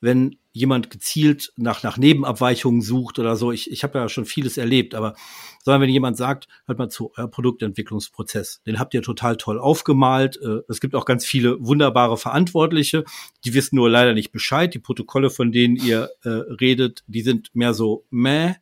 wenn 0.00 0.36
jemand 0.52 0.90
gezielt 0.90 1.52
nach, 1.56 1.82
nach 1.82 1.96
Nebenabweichungen 1.96 2.82
sucht 2.82 3.18
oder 3.18 3.36
so. 3.36 3.52
Ich, 3.52 3.70
ich 3.70 3.82
habe 3.82 3.98
ja 3.98 4.08
schon 4.08 4.26
vieles 4.26 4.58
erlebt, 4.58 4.94
aber 4.94 5.14
sondern 5.62 5.82
wenn 5.82 5.88
jemand 5.88 6.16
sagt, 6.16 6.48
hört 6.66 6.78
mal 6.78 6.90
zu, 6.90 7.12
euer 7.16 7.28
Produktentwicklungsprozess, 7.28 8.62
den 8.66 8.78
habt 8.78 8.94
ihr 8.94 9.02
total 9.02 9.36
toll 9.36 9.58
aufgemalt. 9.58 10.38
Äh, 10.42 10.60
es 10.68 10.80
gibt 10.80 10.94
auch 10.94 11.06
ganz 11.06 11.24
viele 11.24 11.56
wunderbare 11.64 12.18
Verantwortliche, 12.18 13.04
die 13.44 13.54
wissen 13.54 13.76
nur 13.76 13.88
leider 13.88 14.12
nicht 14.12 14.32
Bescheid. 14.32 14.74
Die 14.74 14.80
Protokolle, 14.80 15.30
von 15.30 15.52
denen 15.52 15.76
ihr 15.76 16.10
äh, 16.24 16.28
redet, 16.28 17.02
die 17.06 17.22
sind 17.22 17.54
mehr 17.54 17.72
so 17.72 18.04
meh 18.10 18.54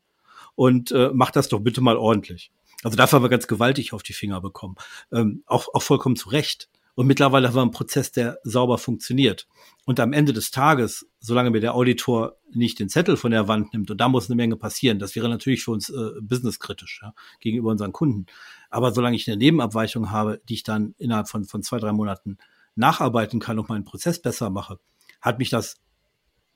und 0.55 0.93
äh, 0.93 1.11
macht 1.13 1.37
das 1.37 1.49
doch 1.49 1.61
bitte 1.61 1.81
mal 1.81 1.97
ordentlich. 1.97 2.53
Also 2.83 2.97
dafür 2.97 3.17
haben 3.17 3.25
wir 3.25 3.31
ganz 3.31 3.47
gewaltig 3.47 3.93
auf 3.93 4.03
die 4.03 4.13
Finger 4.13 4.41
bekommen. 4.41 4.77
Ähm, 5.13 5.43
auch, 5.47 5.69
auch 5.75 5.83
vollkommen 5.83 6.17
zu 6.17 6.29
Recht. 6.29 6.69
Und 6.95 7.07
mittlerweile 7.07 7.49
haben 7.49 7.55
wir 7.55 7.63
einen 7.63 7.71
Prozess, 7.71 8.13
der 8.13 8.39
sauber 8.43 8.79
funktioniert. 8.79 9.47
Und 9.87 10.01
am 10.01 10.13
Ende 10.13 10.33
des 10.33 10.51
Tages, 10.51 11.07
solange 11.19 11.51
mir 11.51 11.61
der 11.61 11.75
Auditor 11.75 12.37
nicht 12.53 12.79
den 12.79 12.89
Zettel 12.89 13.17
von 13.17 13.31
der 13.31 13.49
Wand 13.49 13.73
nimmt, 13.73 13.91
und 13.91 14.01
da 14.01 14.09
muss 14.09 14.29
eine 14.29 14.37
Menge 14.37 14.57
passieren, 14.57 14.99
das 14.99 15.15
wäre 15.17 15.29
natürlich 15.29 15.65
für 15.65 15.71
uns 15.71 15.89
äh, 15.89 16.11
businesskritisch 16.21 17.01
ja, 17.03 17.15
gegenüber 17.41 17.71
unseren 17.71 17.93
Kunden. 17.93 18.27
Aber 18.71 18.93
solange 18.93 19.17
ich 19.17 19.29
eine 19.29 19.37
Nebenabweichung 19.37 20.11
habe, 20.11 20.41
die 20.49 20.55
ich 20.55 20.63
dann 20.63 20.95
innerhalb 20.99 21.29
von, 21.29 21.45
von 21.45 21.63
zwei, 21.63 21.79
drei 21.79 21.93
Monaten 21.93 22.39
nacharbeiten 22.75 23.41
kann 23.41 23.59
und 23.59 23.69
meinen 23.69 23.85
Prozess 23.85 24.21
besser 24.21 24.51
mache, 24.51 24.79
hat 25.21 25.39
mich 25.39 25.51
das 25.51 25.77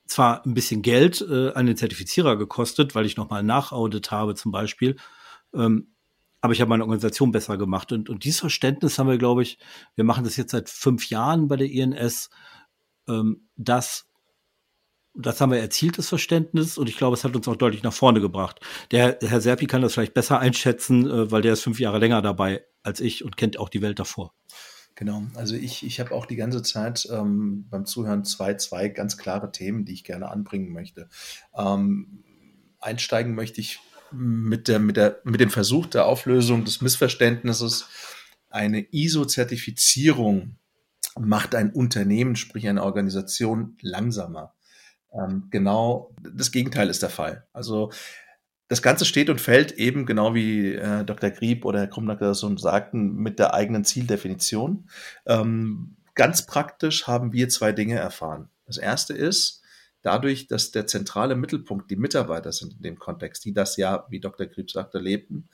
zwar 0.05 0.45
ein 0.45 0.53
bisschen 0.53 0.81
Geld 0.81 1.25
äh, 1.27 1.51
an 1.53 1.65
den 1.65 1.77
Zertifizierer 1.77 2.37
gekostet, 2.37 2.95
weil 2.95 3.05
ich 3.05 3.17
nochmal 3.17 3.43
Nachaudit 3.43 4.11
habe 4.11 4.35
zum 4.35 4.51
Beispiel, 4.51 4.97
ähm, 5.53 5.94
aber 6.45 6.53
ich 6.53 6.61
habe 6.61 6.69
meine 6.69 6.83
Organisation 6.83 7.31
besser 7.31 7.57
gemacht. 7.57 7.91
Und, 7.91 8.09
und 8.09 8.23
dieses 8.23 8.39
Verständnis 8.39 8.97
haben 8.97 9.09
wir, 9.09 9.17
glaube 9.17 9.41
ich, 9.41 9.57
wir 9.95 10.03
machen 10.03 10.23
das 10.23 10.37
jetzt 10.37 10.51
seit 10.51 10.69
fünf 10.69 11.09
Jahren 11.09 11.47
bei 11.47 11.57
der 11.57 11.69
INS, 11.69 12.29
ähm, 13.09 13.47
dass 13.55 14.07
das 15.17 15.39
haben 15.39 15.51
wir 15.51 15.59
erzielt, 15.59 15.97
das 15.97 16.09
Verständnis, 16.09 16.77
und 16.77 16.89
ich 16.89 16.97
glaube, 16.97 17.15
es 17.15 17.23
hat 17.23 17.35
uns 17.35 17.47
auch 17.47 17.55
deutlich 17.55 17.83
nach 17.83 17.93
vorne 17.93 18.19
gebracht. 18.19 18.59
Der 18.91 19.17
Herr 19.21 19.39
Serpi 19.39 19.65
kann 19.65 19.81
das 19.81 19.93
vielleicht 19.93 20.13
besser 20.13 20.39
einschätzen, 20.39 21.09
äh, 21.09 21.31
weil 21.31 21.41
der 21.41 21.53
ist 21.53 21.61
fünf 21.61 21.79
Jahre 21.79 21.99
länger 21.99 22.21
dabei 22.21 22.65
als 22.83 22.99
ich 22.99 23.23
und 23.23 23.37
kennt 23.37 23.57
auch 23.57 23.69
die 23.69 23.81
Welt 23.81 23.97
davor. 23.97 24.33
Genau, 24.93 25.23
also 25.33 25.55
ich, 25.55 25.85
ich 25.85 25.99
habe 25.99 26.11
auch 26.11 26.25
die 26.25 26.35
ganze 26.35 26.61
Zeit 26.61 27.07
ähm, 27.11 27.67
beim 27.69 27.85
Zuhören 27.85 28.23
zwei, 28.23 28.53
zwei 28.55 28.87
ganz 28.87 29.17
klare 29.17 29.51
Themen, 29.51 29.85
die 29.85 29.93
ich 29.93 30.03
gerne 30.03 30.29
anbringen 30.29 30.71
möchte. 30.71 31.09
Ähm, 31.57 32.23
einsteigen 32.79 33.35
möchte 33.35 33.59
ich 33.59 33.79
mit, 34.15 34.67
der, 34.67 34.79
mit, 34.79 34.97
der, 34.97 35.19
mit 35.23 35.39
dem 35.39 35.49
Versuch 35.49 35.85
der 35.87 36.05
Auflösung 36.05 36.65
des 36.65 36.81
Missverständnisses. 36.81 37.87
Eine 38.49 38.81
ISO-Zertifizierung 38.91 40.57
macht 41.19 41.55
ein 41.55 41.71
Unternehmen, 41.71 42.35
sprich 42.35 42.67
eine 42.67 42.83
Organisation, 42.83 43.77
langsamer. 43.81 44.53
Ähm, 45.13 45.47
genau 45.49 46.13
das 46.21 46.51
Gegenteil 46.51 46.89
ist 46.89 47.01
der 47.01 47.09
Fall. 47.09 47.47
Also 47.53 47.91
das 48.67 48.81
Ganze 48.81 49.05
steht 49.05 49.29
und 49.29 49.41
fällt 49.41 49.73
eben 49.73 50.05
genau 50.05 50.33
wie 50.33 50.73
äh, 50.73 51.03
Dr. 51.03 51.29
Grieb 51.29 51.65
oder 51.65 51.79
Herr 51.79 51.87
Krumnacker 51.87 52.33
so 52.33 52.55
sagten, 52.57 53.15
mit 53.15 53.39
der 53.39 53.53
eigenen 53.53 53.85
Zieldefinition. 53.85 54.89
Ähm, 55.25 55.97
ganz 56.15 56.45
praktisch 56.45 57.07
haben 57.07 57.31
wir 57.31 57.49
zwei 57.49 57.71
Dinge 57.71 57.95
erfahren. 57.95 58.49
Das 58.65 58.77
erste 58.77 59.13
ist, 59.13 59.61
dadurch, 60.05 60.47
dass 60.47 60.71
der 60.71 60.85
zentrale 60.85 61.35
Mittelpunkt 61.35 61.89
die 61.89 61.95
Mitarbeiter 61.95 62.51
sind 62.51 62.73
in 62.73 62.81
dem 62.83 62.99
Kontext, 62.99 63.43
die 63.43 63.53
das 63.53 63.75
ja, 63.75 64.05
wie 64.09 64.19
Dr. 64.19 64.45
Grieb 64.45 64.69
sagte, 64.69 64.99
lebten, 64.99 65.49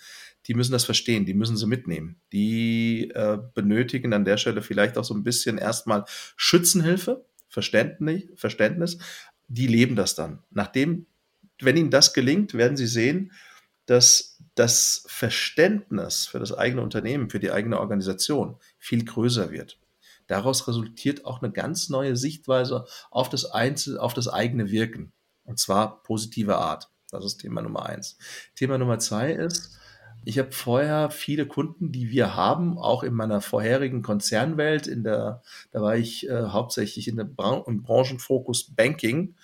die 0.48 0.54
müssen 0.54 0.74
das 0.74 0.84
verstehen, 0.84 1.26
die 1.26 1.34
müssen 1.34 1.56
sie 1.56 1.68
mitnehmen. 1.68 2.20
Die 2.34 3.12
äh, 3.16 3.38
benötigen 3.54 4.14
an 4.14 4.26
der 4.26 4.38
Stelle 4.38 4.62
vielleicht 4.62 4.98
auch 4.98 5.06
so 5.06 5.14
ein 5.14 5.24
bisschen 5.24 5.58
erstmal 5.58 6.04
Schützenhilfe, 6.36 7.26
Verständnis, 7.48 8.24
Verständnis. 8.36 8.98
Die 9.48 9.68
leben 9.68 9.96
das 9.96 10.16
dann. 10.16 10.40
Nachdem 10.50 11.06
wenn 11.62 11.78
Ihnen 11.78 11.92
das 11.92 12.14
gelingt, 12.14 12.54
werden 12.54 12.76
Sie 12.76 12.88
sehen, 12.88 13.32
dass 13.86 14.38
das 14.56 15.04
Verständnis 15.08 16.28
für 16.28 16.40
das 16.40 16.54
eigene 16.54 16.82
Unternehmen, 16.82 17.30
für 17.30 17.40
die 17.40 17.52
eigene 17.52 17.80
Organisation 17.80 18.58
viel 18.78 19.06
größer 19.06 19.52
wird. 19.52 19.81
Daraus 20.32 20.66
resultiert 20.66 21.26
auch 21.26 21.42
eine 21.42 21.52
ganz 21.52 21.90
neue 21.90 22.16
Sichtweise 22.16 22.86
auf 23.10 23.28
das 23.28 23.44
Einzel, 23.44 24.00
auf 24.00 24.14
das 24.14 24.30
eigene 24.30 24.72
Wirken. 24.72 25.12
Und 25.44 25.60
zwar 25.60 26.04
positive 26.04 26.56
Art. 26.56 26.90
Das 27.10 27.26
ist 27.26 27.40
Thema 27.40 27.62
Nummer 27.62 27.86
eins. 27.86 28.18
Thema 28.56 28.78
Nummer 28.78 28.98
zwei 29.00 29.34
ist, 29.34 29.78
ich 30.24 30.40
habe 30.40 30.54
vorher 30.54 31.10
viele 31.10 31.46
Kunden, 31.48 31.92
die 31.92 32.12
wir 32.12 32.34
haben, 32.34 32.78
auch 32.78 33.04
in 33.04 33.14
meiner 33.14 33.42
vorherigen 33.42 34.04
Konzernwelt, 34.04 34.88
in 34.88 35.04
der, 35.04 35.42
da 35.72 35.82
war 35.82 35.98
ich 35.98 36.30
äh, 36.30 36.44
hauptsächlich 36.44 37.10
in 37.10 37.18
der 37.18 37.26
Bran 37.26 37.64
im 37.68 37.84
Branchenfokus 37.84 38.74
Banking 38.74 39.36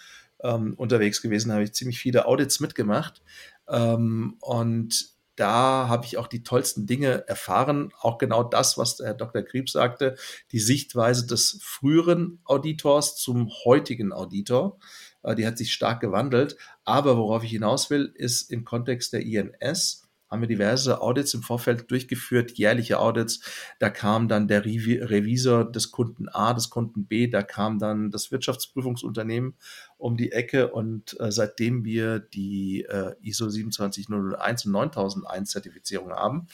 ähm, 0.41 0.73
unterwegs 0.75 1.21
gewesen, 1.21 1.51
habe 1.51 1.63
ich 1.63 1.73
ziemlich 1.73 1.99
viele 1.99 2.27
Audits 2.27 2.61
mitgemacht. 2.61 3.21
Ähm, 3.67 4.37
und 4.39 5.16
da 5.37 5.87
habe 5.87 6.05
ich 6.05 6.17
auch 6.17 6.27
die 6.27 6.43
tollsten 6.43 6.87
Dinge 6.87 7.27
erfahren. 7.27 7.93
Auch 8.01 8.17
genau 8.17 8.43
das, 8.43 8.77
was 8.77 8.97
der 8.97 9.07
Herr 9.07 9.13
Dr. 9.13 9.43
Krieb 9.43 9.69
sagte, 9.69 10.15
die 10.51 10.59
Sichtweise 10.59 11.25
des 11.25 11.59
früheren 11.61 12.39
Auditors 12.43 13.15
zum 13.15 13.49
heutigen 13.63 14.11
Auditor. 14.11 14.79
Äh, 15.23 15.35
die 15.35 15.47
hat 15.47 15.57
sich 15.57 15.71
stark 15.71 16.01
gewandelt. 16.01 16.57
Aber 16.83 17.17
worauf 17.17 17.43
ich 17.43 17.51
hinaus 17.51 17.89
will, 17.89 18.11
ist 18.15 18.51
im 18.51 18.65
Kontext 18.65 19.13
der 19.13 19.21
INS 19.21 20.07
haben 20.29 20.41
wir 20.41 20.47
diverse 20.47 21.01
Audits 21.01 21.33
im 21.33 21.41
Vorfeld 21.41 21.89
durchgeführt, 21.89 22.51
jährliche 22.51 22.99
Audits. 22.99 23.39
Da 23.79 23.89
kam 23.89 24.27
dann 24.27 24.47
der 24.47 24.65
Revisor 24.65 25.71
des 25.71 25.91
Kunden 25.91 26.27
A, 26.27 26.53
des 26.53 26.69
Kunden 26.69 27.05
B, 27.05 27.27
da 27.27 27.43
kam 27.43 27.79
dann 27.79 28.11
das 28.11 28.31
Wirtschaftsprüfungsunternehmen 28.31 29.55
um 29.97 30.17
die 30.17 30.31
Ecke 30.31 30.71
und 30.71 31.19
äh, 31.19 31.31
seitdem 31.31 31.83
wir 31.83 32.19
die 32.19 32.83
äh, 32.83 33.15
ISO 33.21 33.49
27001 33.49 34.65
und 34.65 34.71
9001 34.71 35.49
Zertifizierung 35.51 36.11
haben, 36.11 36.47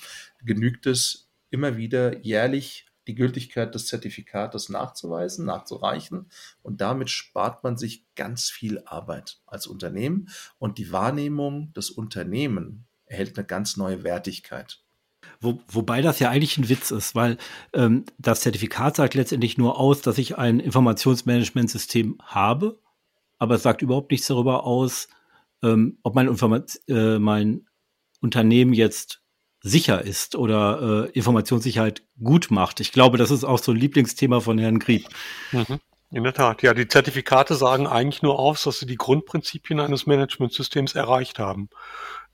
genügt 0.43 0.85
es 0.85 1.29
immer 1.49 1.77
wieder 1.77 2.19
jährlich 2.19 2.87
die 3.07 3.15
Gültigkeit 3.15 3.75
des 3.75 3.87
Zertifikates 3.87 4.69
nachzuweisen, 4.69 5.45
nachzureichen. 5.45 6.27
Und 6.61 6.81
damit 6.81 7.09
spart 7.09 7.63
man 7.63 7.77
sich 7.77 8.05
ganz 8.15 8.49
viel 8.49 8.81
Arbeit 8.85 9.39
als 9.45 9.67
Unternehmen. 9.67 10.29
Und 10.57 10.77
die 10.77 10.91
Wahrnehmung 10.91 11.73
des 11.73 11.89
Unternehmens 11.89 12.77
erhält 13.05 13.37
eine 13.37 13.45
ganz 13.45 13.77
neue 13.77 14.03
Wertigkeit. 14.03 14.79
Wo, 15.39 15.59
wobei 15.67 16.01
das 16.01 16.19
ja 16.19 16.29
eigentlich 16.29 16.57
ein 16.57 16.69
Witz 16.69 16.91
ist, 16.91 17.15
weil 17.15 17.37
ähm, 17.73 18.05
das 18.17 18.41
Zertifikat 18.41 18.95
sagt 18.95 19.13
letztendlich 19.13 19.57
nur 19.57 19.77
aus, 19.77 20.01
dass 20.01 20.17
ich 20.17 20.37
ein 20.37 20.59
Informationsmanagementsystem 20.59 22.17
habe, 22.23 22.79
aber 23.37 23.55
es 23.55 23.63
sagt 23.63 23.81
überhaupt 23.81 24.11
nichts 24.11 24.27
darüber 24.27 24.65
aus, 24.65 25.07
ähm, 25.63 25.97
ob 26.03 26.15
mein, 26.15 26.27
äh, 26.87 27.19
mein 27.19 27.67
Unternehmen 28.21 28.73
jetzt 28.73 29.21
sicher 29.61 30.01
ist 30.01 30.35
oder 30.35 31.07
äh, 31.07 31.11
Informationssicherheit 31.11 32.03
gut 32.21 32.51
macht. 32.51 32.79
Ich 32.81 32.91
glaube, 32.91 33.17
das 33.17 33.31
ist 33.31 33.45
auch 33.45 33.59
so 33.59 33.71
ein 33.71 33.77
Lieblingsthema 33.77 34.41
von 34.41 34.57
Herrn 34.57 34.79
Grieb. 34.79 35.07
Mhm. 35.51 35.79
In 36.13 36.23
der 36.23 36.33
Tat, 36.35 36.61
ja, 36.61 36.75
die 36.75 36.87
Zertifikate 36.87 37.55
sagen 37.55 37.87
eigentlich 37.87 38.21
nur 38.21 38.37
aus, 38.37 38.65
dass 38.65 38.77
sie 38.77 38.85
die 38.85 38.97
Grundprinzipien 38.97 39.79
eines 39.79 40.05
Managementsystems 40.05 40.93
erreicht 40.93 41.39
haben. 41.39 41.71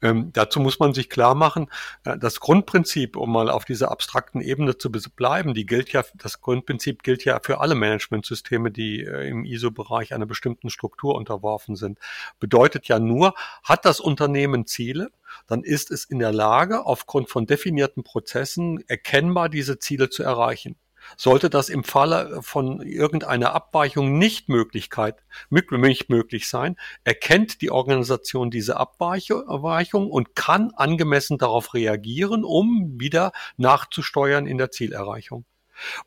Ähm, 0.02 0.32
dazu 0.34 0.60
muss 0.60 0.80
man 0.80 0.94
sich 0.94 1.10
klar 1.10 1.34
machen, 1.34 1.70
äh, 2.04 2.18
das 2.18 2.42
Grundprinzip, 2.42 3.16
um 3.16 3.32
mal 3.32 3.50
auf 3.50 3.64
dieser 3.64 3.90
abstrakten 3.90 4.42
Ebene 4.42 4.78
zu 4.78 4.92
bleiben, 4.92 5.54
die 5.54 5.66
gilt 5.66 5.94
ja, 5.94 6.04
das 6.16 6.42
Grundprinzip 6.42 7.04
gilt 7.04 7.24
ja 7.24 7.40
für 7.42 7.62
alle 7.62 7.74
Managementsysteme, 7.74 8.70
die 8.70 9.06
äh, 9.06 9.30
im 9.30 9.46
ISO-Bereich 9.46 10.14
einer 10.14 10.26
bestimmten 10.26 10.70
Struktur 10.70 11.16
unterworfen 11.16 11.78
sind. 11.78 12.00
Bedeutet 12.42 12.90
ja 12.90 13.00
nur, 13.00 13.34
hat 13.64 13.86
das 13.86 14.02
Unternehmen 14.02 14.66
Ziele, 14.66 15.10
dann 15.48 15.64
ist 15.64 15.90
es 15.90 16.04
in 16.04 16.20
der 16.20 16.34
Lage, 16.34 16.86
aufgrund 16.86 17.30
von 17.30 17.46
definierten 17.46 18.04
Prozessen 18.04 18.84
erkennbar 18.90 19.48
diese 19.48 19.80
Ziele 19.80 20.10
zu 20.10 20.22
erreichen. 20.24 20.76
Sollte 21.18 21.50
das 21.50 21.70
im 21.70 21.84
Falle 21.84 22.42
von 22.42 22.82
irgendeiner 22.82 23.54
Abweichung 23.54 24.18
nicht 24.18 24.50
Möglichkeit, 24.50 25.24
nicht 25.50 26.10
möglich 26.10 26.48
sein, 26.48 26.76
erkennt 27.04 27.62
die 27.62 27.72
Organisation 27.72 28.52
diese 28.52 28.78
Abweichung 28.78 30.10
und 30.10 30.36
kann 30.36 30.72
angemessen 30.76 31.38
darauf 31.38 31.74
reagieren, 31.74 32.44
um 32.44 33.00
wieder 33.00 33.32
nachzusteuern 33.58 34.46
in 34.46 34.58
der 34.58 34.72
Zielerreichung. 34.72 35.46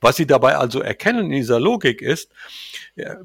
Was 0.01 0.17
Sie 0.17 0.27
dabei 0.27 0.57
also 0.57 0.81
erkennen 0.81 1.27
in 1.27 1.33
dieser 1.33 1.61
Logik 1.61 2.03
ist, 2.03 2.33
äh, 2.97 3.17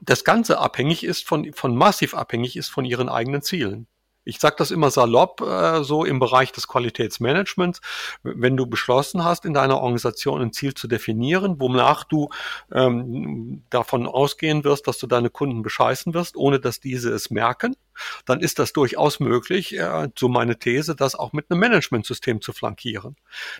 das 0.00 0.24
Ganze 0.24 0.58
abhängig 0.58 1.04
ist 1.04 1.26
von, 1.26 1.52
von 1.52 1.76
massiv 1.76 2.14
abhängig 2.14 2.56
ist 2.56 2.68
von 2.68 2.84
Ihren 2.84 3.08
eigenen 3.08 3.42
Zielen. 3.42 3.86
Ich 4.24 4.38
sage 4.38 4.56
das 4.58 4.70
immer 4.70 4.90
salopp, 4.90 5.40
äh, 5.40 5.82
so 5.82 6.04
im 6.04 6.18
Bereich 6.18 6.52
des 6.52 6.68
Qualitätsmanagements. 6.68 7.80
Wenn 8.22 8.56
du 8.56 8.66
beschlossen 8.66 9.24
hast, 9.24 9.44
in 9.44 9.54
deiner 9.54 9.78
Organisation 9.78 10.40
ein 10.40 10.52
Ziel 10.52 10.74
zu 10.74 10.86
definieren, 10.86 11.60
wonach 11.60 12.04
du 12.04 12.28
ähm, 12.72 13.64
davon 13.70 14.06
ausgehen 14.06 14.64
wirst, 14.64 14.86
dass 14.86 14.98
du 14.98 15.06
deine 15.06 15.30
Kunden 15.30 15.62
bescheißen 15.62 16.14
wirst, 16.14 16.36
ohne 16.36 16.60
dass 16.60 16.80
diese 16.80 17.10
es 17.10 17.30
merken, 17.30 17.76
dann 18.24 18.40
ist 18.40 18.58
das 18.58 18.72
durchaus 18.72 19.20
möglich, 19.20 19.76
äh, 19.76 20.08
so 20.16 20.28
meine 20.28 20.58
These, 20.58 20.94
das 20.94 21.14
auch 21.14 21.32
mit 21.32 21.50
einem 21.50 21.60
Managementsystem 21.60 22.40
zu 22.40 22.52
flankieren. 22.52 23.16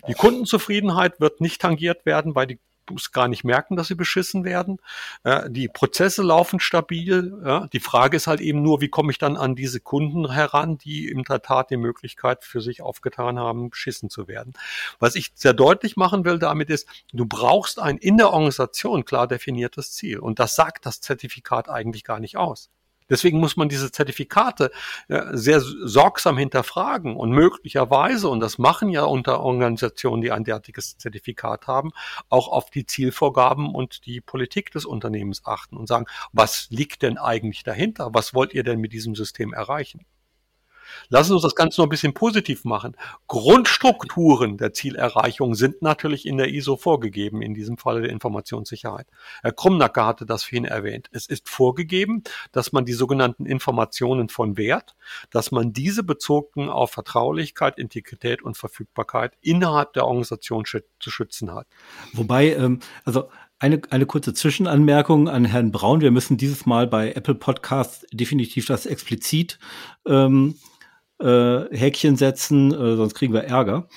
Die 0.07 0.13
Kundenzufriedenheit 0.13 1.19
wird 1.19 1.41
nicht 1.41 1.61
tangiert 1.61 2.05
werden, 2.05 2.35
weil 2.35 2.47
die 2.47 2.59
es 2.95 3.11
gar 3.11 3.27
nicht 3.27 3.43
merken, 3.43 3.75
dass 3.75 3.87
sie 3.87 3.95
beschissen 3.95 4.43
werden. 4.43 4.79
Ja, 5.25 5.47
die 5.49 5.67
Prozesse 5.67 6.23
laufen 6.23 6.59
stabil. 6.59 7.33
Ja, 7.45 7.67
die 7.67 7.79
Frage 7.79 8.17
ist 8.17 8.27
halt 8.27 8.41
eben 8.41 8.61
nur, 8.61 8.81
wie 8.81 8.89
komme 8.89 9.11
ich 9.11 9.17
dann 9.17 9.37
an 9.37 9.55
diese 9.55 9.79
Kunden 9.79 10.31
heran, 10.31 10.77
die 10.77 11.07
in 11.07 11.23
der 11.23 11.41
Tat 11.41 11.69
die 11.69 11.77
Möglichkeit 11.77 12.43
für 12.43 12.61
sich 12.61 12.81
aufgetan 12.81 13.39
haben, 13.39 13.69
beschissen 13.69 14.09
zu 14.09 14.27
werden. 14.27 14.53
Was 14.99 15.15
ich 15.15 15.31
sehr 15.35 15.53
deutlich 15.53 15.97
machen 15.97 16.25
will 16.25 16.39
damit 16.39 16.69
ist, 16.69 16.87
du 17.13 17.25
brauchst 17.25 17.79
ein 17.79 17.97
in 17.97 18.17
der 18.17 18.31
Organisation 18.31 19.05
klar 19.05 19.27
definiertes 19.27 19.93
Ziel. 19.93 20.19
Und 20.19 20.39
das 20.39 20.55
sagt 20.55 20.85
das 20.85 21.01
Zertifikat 21.01 21.69
eigentlich 21.69 22.03
gar 22.03 22.19
nicht 22.19 22.37
aus. 22.37 22.69
Deswegen 23.13 23.39
muss 23.39 23.57
man 23.57 23.69
diese 23.69 23.91
Zertifikate 23.91 24.71
äh, 25.07 25.21
sehr 25.33 25.61
sorgsam 25.61 26.35
hinterfragen 26.35 27.15
und 27.15 27.29
möglicherweise, 27.29 28.27
und 28.27 28.39
das 28.39 28.57
machen 28.57 28.89
ja 28.89 29.03
unter 29.03 29.41
Organisationen, 29.41 30.23
die 30.23 30.31
ein 30.31 30.43
derartiges 30.43 30.97
Zertifikat 30.97 31.67
haben, 31.67 31.91
auch 32.29 32.47
auf 32.47 32.71
die 32.71 32.87
Zielvorgaben 32.87 33.75
und 33.75 34.07
die 34.07 34.19
Politik 34.19 34.71
des 34.71 34.85
Unternehmens 34.85 35.45
achten 35.45 35.77
und 35.77 35.85
sagen, 35.85 36.07
was 36.31 36.67
liegt 36.71 37.03
denn 37.03 37.19
eigentlich 37.19 37.61
dahinter? 37.61 38.09
Was 38.13 38.33
wollt 38.33 38.51
ihr 38.55 38.63
denn 38.63 38.79
mit 38.79 38.93
diesem 38.93 39.13
System 39.13 39.53
erreichen? 39.53 40.07
Lassen 41.09 41.29
Sie 41.29 41.33
uns 41.33 41.43
das 41.43 41.55
Ganze 41.55 41.81
noch 41.81 41.87
ein 41.87 41.89
bisschen 41.89 42.13
positiv 42.13 42.65
machen. 42.65 42.95
Grundstrukturen 43.27 44.57
der 44.57 44.73
Zielerreichung 44.73 45.55
sind 45.55 45.81
natürlich 45.81 46.25
in 46.25 46.37
der 46.37 46.49
ISO 46.49 46.77
vorgegeben, 46.77 47.41
in 47.41 47.53
diesem 47.53 47.77
Falle 47.77 48.01
der 48.01 48.11
Informationssicherheit. 48.11 49.07
Herr 49.41 49.51
Krumnacker 49.51 50.05
hatte 50.05 50.25
das 50.25 50.43
vorhin 50.43 50.65
erwähnt. 50.65 51.09
Es 51.11 51.27
ist 51.27 51.49
vorgegeben, 51.49 52.23
dass 52.51 52.71
man 52.71 52.85
die 52.85 52.93
sogenannten 52.93 53.45
Informationen 53.45 54.29
von 54.29 54.57
Wert, 54.57 54.95
dass 55.29 55.51
man 55.51 55.73
diese 55.73 56.03
bezogen 56.03 56.69
auf 56.69 56.91
Vertraulichkeit, 56.91 57.77
Integrität 57.77 58.41
und 58.41 58.57
Verfügbarkeit 58.57 59.33
innerhalb 59.41 59.93
der 59.93 60.05
Organisation 60.05 60.65
zu 60.65 61.11
schützen 61.11 61.53
hat. 61.53 61.67
Wobei, 62.13 62.53
ähm, 62.53 62.79
also 63.05 63.29
eine, 63.63 63.81
eine 63.91 64.05
kurze 64.05 64.33
Zwischenanmerkung 64.33 65.29
an 65.29 65.45
Herrn 65.45 65.71
Braun. 65.71 66.01
Wir 66.01 66.11
müssen 66.11 66.35
dieses 66.35 66.65
Mal 66.65 66.85
bei 66.85 67.13
Apple 67.13 67.35
Podcasts 67.35 68.05
definitiv 68.11 68.65
das 68.65 68.85
explizit 68.85 69.57
ähm, 70.05 70.55
äh, 71.23 71.75
Häkchen 71.75 72.15
setzen, 72.17 72.71
äh, 72.73 72.95
sonst 72.95 73.15
kriegen 73.15 73.33
wir 73.33 73.45
Ärger. 73.45 73.87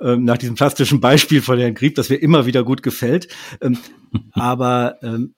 Ähm, 0.00 0.24
nach 0.24 0.38
diesem 0.38 0.56
plastischen 0.56 1.00
Beispiel 1.00 1.40
von 1.40 1.58
Herrn 1.58 1.74
Grieb, 1.74 1.94
das 1.94 2.10
mir 2.10 2.16
immer 2.16 2.46
wieder 2.46 2.64
gut 2.64 2.82
gefällt. 2.82 3.28
Ähm, 3.60 3.78
aber 4.32 4.96
ähm, 5.02 5.34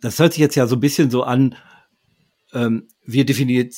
das 0.00 0.18
hört 0.18 0.32
sich 0.32 0.40
jetzt 0.40 0.56
ja 0.56 0.66
so 0.66 0.76
ein 0.76 0.80
bisschen 0.80 1.10
so 1.10 1.22
an, 1.22 1.54
ähm, 2.52 2.88
wir 3.04 3.24
definieren 3.24 3.70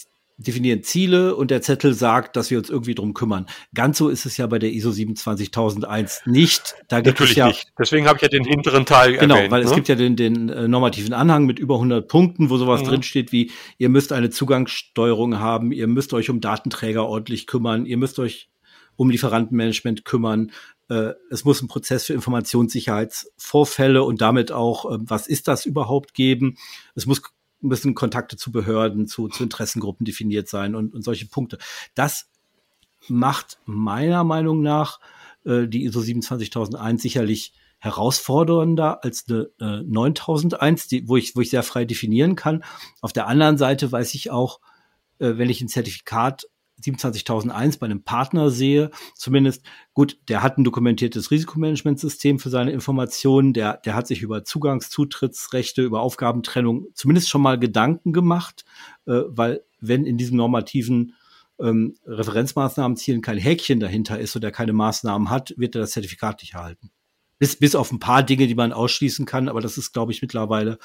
definieren 0.43 0.83
Ziele 0.83 1.35
und 1.35 1.51
der 1.51 1.63
Zettel 1.63 1.95
sagt, 1.95 2.37
dass 2.37 2.51
wir 2.51 2.59
uns 2.59 2.71
irgendwie 2.71 2.95
drum 2.95 3.15
kümmern. 3.15 3.47
Ganz 3.75 3.99
so 3.99 4.09
ist 4.09 4.27
es 4.27 4.37
ja 4.37 4.47
bei 4.47 4.59
der 4.59 4.73
ISO 4.73 4.93
27001 4.93 6.23
nicht. 6.27 6.75
Da 6.89 7.01
gibt 7.01 7.19
Natürlich 7.19 7.33
es 7.33 7.37
ja, 7.37 7.49
nicht. 7.49 7.73
Deswegen 7.79 8.07
habe 8.07 8.17
ich 8.17 8.23
ja 8.23 8.29
den 8.29 8.45
hinteren 8.45 8.87
Teil 8.87 9.17
Genau, 9.17 9.37
erwähnt, 9.37 9.51
weil 9.51 9.63
ne? 9.63 9.69
es 9.69 9.75
gibt 9.75 9.89
ja 9.89 9.95
den, 9.95 10.17
den 10.17 10.49
äh, 10.49 10.69
normativen 10.69 11.13
Anhang 11.13 11.47
mit 11.47 11.59
über 11.59 11.75
100 11.75 12.09
Punkten, 12.09 12.51
wo 12.51 12.57
sowas 12.57 12.83
mhm. 12.83 12.87
drinsteht 12.87 13.33
wie, 13.33 13.51
ihr 13.79 13.89
müsst 13.89 14.13
eine 14.13 14.31
Zugangssteuerung 14.31 15.39
haben, 15.39 15.73
ihr 15.73 15.87
müsst 15.87 16.13
euch 16.15 16.31
um 16.31 16.41
Datenträger 16.41 17.07
ordentlich 17.07 17.47
kümmern, 17.47 17.87
ihr 17.87 17.97
müsst 17.97 18.19
euch 18.19 18.49
um 18.97 19.11
Lieferantenmanagement 19.11 20.05
kümmern, 20.05 20.51
äh, 20.89 21.15
es 21.31 21.45
muss 21.45 21.61
einen 21.61 21.69
Prozess 21.69 22.07
für 22.07 22.13
Informationssicherheitsvorfälle 22.13 24.03
und 24.03 24.21
damit 24.21 24.53
auch, 24.53 24.91
äh, 24.91 24.99
was 25.01 25.27
ist 25.27 25.49
das 25.49 25.65
überhaupt 25.65 26.15
geben. 26.15 26.57
Es 26.95 27.07
muss 27.07 27.23
müssen 27.63 27.95
Kontakte 27.95 28.37
zu 28.37 28.53
Behörden, 28.53 29.07
zu, 29.07 29.29
zu 29.29 29.45
Interessengruppen 29.45 30.05
definiert 30.05 30.49
sein 30.49 30.75
und, 30.75 30.95
und 30.95 31.03
solche 31.03 31.27
Punkte. 31.27 31.59
Das 31.95 32.29
macht 33.09 33.59
meiner 33.65 34.25
Meinung 34.25 34.63
nach 34.63 35.01
äh, 35.45 35.67
die 35.67 35.85
ISO 35.85 36.01
27001 36.01 37.03
sicherlich 37.03 37.53
herausfordernder 37.79 39.03
als 39.03 39.25
eine 39.29 39.51
äh, 39.61 39.83
9001, 39.83 40.87
die, 40.87 41.09
wo 41.09 41.17
ich 41.17 41.35
wo 41.35 41.41
ich 41.41 41.51
sehr 41.51 41.65
frei 41.65 41.85
definieren 41.85 42.37
kann. 42.37 42.63
Auf 43.01 43.13
der 43.13 43.27
anderen 43.27 43.59
Seite 43.59 43.91
weiß 43.91 44.15
ich 44.15 44.31
auch, 44.31 44.61
äh, 45.19 45.37
wenn 45.37 45.51
ich 45.51 45.61
ein 45.61 45.69
Zertifikat 45.69 46.47
27001 46.83 47.79
bei 47.79 47.87
einem 47.87 48.03
Partner 48.03 48.51
sehe, 48.51 48.91
zumindest 49.15 49.65
gut, 49.95 50.19
der 50.29 50.43
hat 50.43 50.59
ein 50.59 50.65
dokumentiertes 50.65 51.31
Risikomanagementsystem 51.31 52.39
für 52.39 52.51
seine 52.51 52.73
Informationen, 52.73 53.53
der, 53.53 53.79
der 53.79 53.95
hat 53.95 54.07
sich 54.07 54.23
über 54.23 54.45
Zugangszutrittsrechte, 54.45 55.83
über 55.83 56.01
Aufgabentrennung 56.01 56.87
zumindest 56.95 57.29
schon 57.29 57.43
mal 57.43 57.59
Gedanken 57.59 58.13
gemacht, 58.13 58.65
äh, 59.07 59.23
weil 59.27 59.63
wenn 59.81 60.05
in 60.05 60.19
diesem 60.19 60.37
normativen 60.37 61.15
ähm, 61.61 61.95
Referenzmaßnahmenzielen 62.07 63.23
kein 63.23 63.39
Häkchen 63.39 63.81
dahinter 63.81 64.19
ist 64.19 64.37
oder 64.37 64.51
keine 64.51 64.73
Maßnahmen 64.73 65.31
hat, 65.31 65.55
wird 65.57 65.75
er 65.75 65.83
das 65.83 65.93
Zertifikat 65.93 66.43
nicht 66.43 66.55
erhalten. 66.55 66.91
Bis, 67.39 67.57
bis 67.57 67.75
auf 67.75 67.91
ein 67.91 67.99
paar 67.99 68.23
Dinge, 68.23 68.47
die 68.47 68.55
man 68.55 68.73
ausschließen 68.73 69.27
kann, 69.27 69.49
aber 69.49 69.61
das 69.61 69.77
ist, 69.77 69.93
glaube 69.93 70.13
ich, 70.13 70.23
mittlerweile 70.23 70.79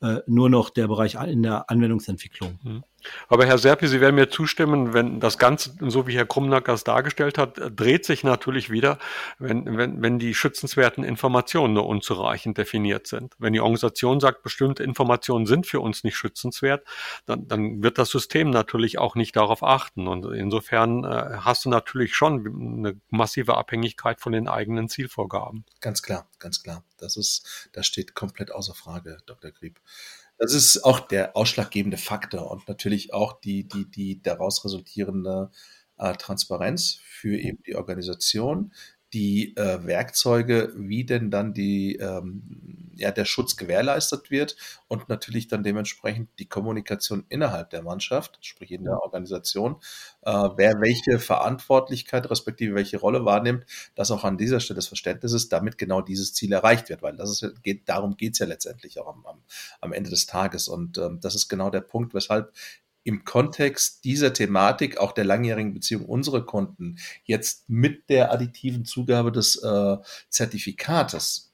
äh, 0.00 0.18
nur 0.26 0.50
noch 0.50 0.70
der 0.70 0.88
Bereich 0.88 1.14
in 1.14 1.42
der 1.42 1.70
Anwendungsentwicklung. 1.70 2.58
Mhm. 2.62 2.84
Aber 3.28 3.46
Herr 3.46 3.58
Serpi, 3.58 3.86
Sie 3.86 4.00
werden 4.00 4.16
mir 4.16 4.28
zustimmen, 4.28 4.94
wenn 4.94 5.20
das 5.20 5.38
Ganze, 5.38 5.74
so 5.80 6.06
wie 6.06 6.16
Herr 6.16 6.26
Krumnacker 6.26 6.72
es 6.72 6.84
dargestellt 6.84 7.38
hat, 7.38 7.60
dreht 7.74 8.04
sich 8.04 8.24
natürlich 8.24 8.70
wieder, 8.70 8.98
wenn, 9.38 9.76
wenn, 9.76 10.02
wenn 10.02 10.18
die 10.18 10.34
schützenswerten 10.34 11.04
Informationen 11.04 11.74
nur 11.74 11.86
unzureichend 11.86 12.58
definiert 12.58 13.06
sind. 13.06 13.34
Wenn 13.38 13.52
die 13.52 13.60
Organisation 13.60 14.20
sagt, 14.20 14.42
bestimmte 14.42 14.82
Informationen 14.82 15.46
sind 15.46 15.66
für 15.66 15.80
uns 15.80 16.04
nicht 16.04 16.16
schützenswert, 16.16 16.86
dann, 17.26 17.48
dann 17.48 17.82
wird 17.82 17.98
das 17.98 18.10
System 18.10 18.50
natürlich 18.50 18.98
auch 18.98 19.14
nicht 19.14 19.36
darauf 19.36 19.62
achten. 19.62 20.08
Und 20.08 20.24
insofern 20.32 21.04
äh, 21.04 21.38
hast 21.40 21.64
du 21.64 21.70
natürlich 21.70 22.14
schon 22.14 22.46
eine 22.78 23.00
massive 23.10 23.56
Abhängigkeit 23.56 24.20
von 24.20 24.32
den 24.32 24.48
eigenen 24.48 24.88
Zielvorgaben. 24.88 25.64
Ganz 25.80 26.02
klar, 26.02 26.28
ganz 26.38 26.62
klar. 26.62 26.84
Das 26.98 27.16
ist, 27.16 27.68
das 27.72 27.86
steht 27.86 28.14
komplett 28.14 28.52
außer 28.52 28.74
Frage, 28.74 29.18
Dr. 29.26 29.50
Grieb. 29.50 29.80
Das 30.42 30.54
ist 30.54 30.84
auch 30.84 30.98
der 30.98 31.36
ausschlaggebende 31.36 31.96
Faktor 31.96 32.50
und 32.50 32.66
natürlich 32.66 33.14
auch 33.14 33.40
die, 33.40 33.68
die, 33.68 33.88
die 33.88 34.20
daraus 34.22 34.64
resultierende 34.64 35.52
äh, 35.98 36.14
Transparenz 36.14 36.98
für 37.04 37.38
eben 37.38 37.62
die 37.64 37.76
Organisation, 37.76 38.72
die 39.12 39.56
äh, 39.56 39.84
Werkzeuge, 39.86 40.72
wie 40.74 41.04
denn 41.04 41.30
dann 41.30 41.52
die, 41.52 41.96
ähm, 41.96 42.92
ja, 42.94 43.10
der 43.10 43.24
Schutz 43.24 43.56
gewährleistet 43.56 44.30
wird 44.30 44.56
und 44.88 45.08
natürlich 45.08 45.48
dann 45.48 45.62
dementsprechend 45.62 46.30
die 46.38 46.48
Kommunikation 46.48 47.24
innerhalb 47.28 47.70
der 47.70 47.82
Mannschaft, 47.82 48.38
sprich 48.40 48.70
in 48.70 48.84
der 48.84 49.02
Organisation, 49.02 49.76
äh, 50.22 50.30
wer 50.30 50.80
welche 50.80 51.18
Verantwortlichkeit 51.18 52.30
respektive 52.30 52.74
welche 52.74 52.98
Rolle 52.98 53.24
wahrnimmt, 53.24 53.66
dass 53.94 54.10
auch 54.10 54.24
an 54.24 54.38
dieser 54.38 54.60
Stelle 54.60 54.76
das 54.76 54.88
Verständnis 54.88 55.32
ist, 55.32 55.52
damit 55.52 55.76
genau 55.76 56.00
dieses 56.00 56.32
Ziel 56.32 56.52
erreicht 56.52 56.88
wird, 56.88 57.02
weil 57.02 57.16
das 57.16 57.42
ist, 57.42 57.62
geht, 57.62 57.88
darum 57.88 58.16
geht's 58.16 58.38
ja 58.38 58.46
letztendlich 58.46 58.98
auch 58.98 59.08
am, 59.08 59.26
am, 59.26 59.42
am 59.80 59.92
Ende 59.92 60.10
des 60.10 60.26
Tages. 60.26 60.68
Und 60.68 60.96
ähm, 60.96 61.20
das 61.20 61.34
ist 61.34 61.48
genau 61.48 61.68
der 61.70 61.82
Punkt, 61.82 62.14
weshalb 62.14 62.52
im 63.04 63.24
Kontext 63.24 64.04
dieser 64.04 64.32
Thematik, 64.32 64.98
auch 64.98 65.12
der 65.12 65.24
langjährigen 65.24 65.74
Beziehung 65.74 66.04
unserer 66.06 66.44
Kunden, 66.44 66.98
jetzt 67.24 67.68
mit 67.68 68.08
der 68.08 68.32
additiven 68.32 68.84
Zugabe 68.84 69.32
des 69.32 69.56
äh, 69.56 69.96
Zertifikates 70.28 71.52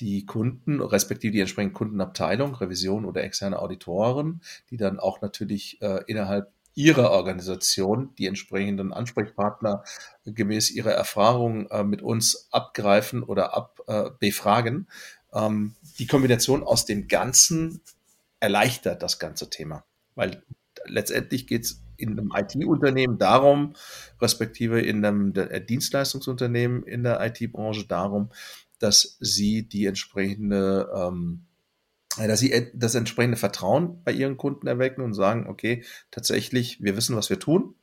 die 0.00 0.24
Kunden, 0.24 0.80
respektive 0.80 1.32
die 1.32 1.40
entsprechende 1.40 1.74
Kundenabteilung, 1.74 2.54
Revision 2.54 3.04
oder 3.04 3.22
externe 3.22 3.58
Auditoren, 3.58 4.40
die 4.70 4.76
dann 4.76 4.98
auch 4.98 5.20
natürlich 5.20 5.80
äh, 5.82 6.02
innerhalb 6.06 6.52
ihrer 6.74 7.10
Organisation 7.10 8.14
die 8.16 8.26
entsprechenden 8.26 8.92
Ansprechpartner 8.92 9.84
gemäß 10.24 10.70
ihrer 10.70 10.92
Erfahrung 10.92 11.68
äh, 11.70 11.84
mit 11.84 12.00
uns 12.00 12.48
abgreifen 12.50 13.22
oder 13.22 13.54
ab, 13.54 13.80
äh, 13.86 14.10
befragen. 14.18 14.88
Ähm, 15.32 15.74
die 15.98 16.06
Kombination 16.06 16.62
aus 16.62 16.86
dem 16.86 17.08
Ganzen 17.08 17.82
erleichtert 18.38 19.02
das 19.02 19.18
ganze 19.18 19.50
Thema, 19.50 19.84
weil 20.14 20.42
letztendlich 20.86 21.46
geht 21.46 21.64
es 21.64 21.82
in 21.96 22.18
einem 22.18 22.32
IT-Unternehmen 22.34 23.18
darum, 23.18 23.74
respektive 24.20 24.80
in 24.80 25.04
einem 25.04 25.32
Dienstleistungsunternehmen 25.66 26.82
in 26.82 27.02
der 27.02 27.20
IT-Branche 27.20 27.86
darum, 27.86 28.30
dass 28.78 29.18
sie 29.20 29.68
die 29.68 29.86
entsprechende, 29.86 30.90
ähm, 30.94 31.46
dass 32.16 32.40
sie 32.40 32.70
das 32.74 32.94
entsprechende 32.94 33.36
Vertrauen 33.36 34.02
bei 34.02 34.12
ihren 34.12 34.36
Kunden 34.36 34.66
erwecken 34.66 35.02
und 35.02 35.14
sagen, 35.14 35.46
okay, 35.46 35.84
tatsächlich, 36.10 36.82
wir 36.82 36.96
wissen, 36.96 37.16
was 37.16 37.30
wir 37.30 37.38
tun. 37.38 37.74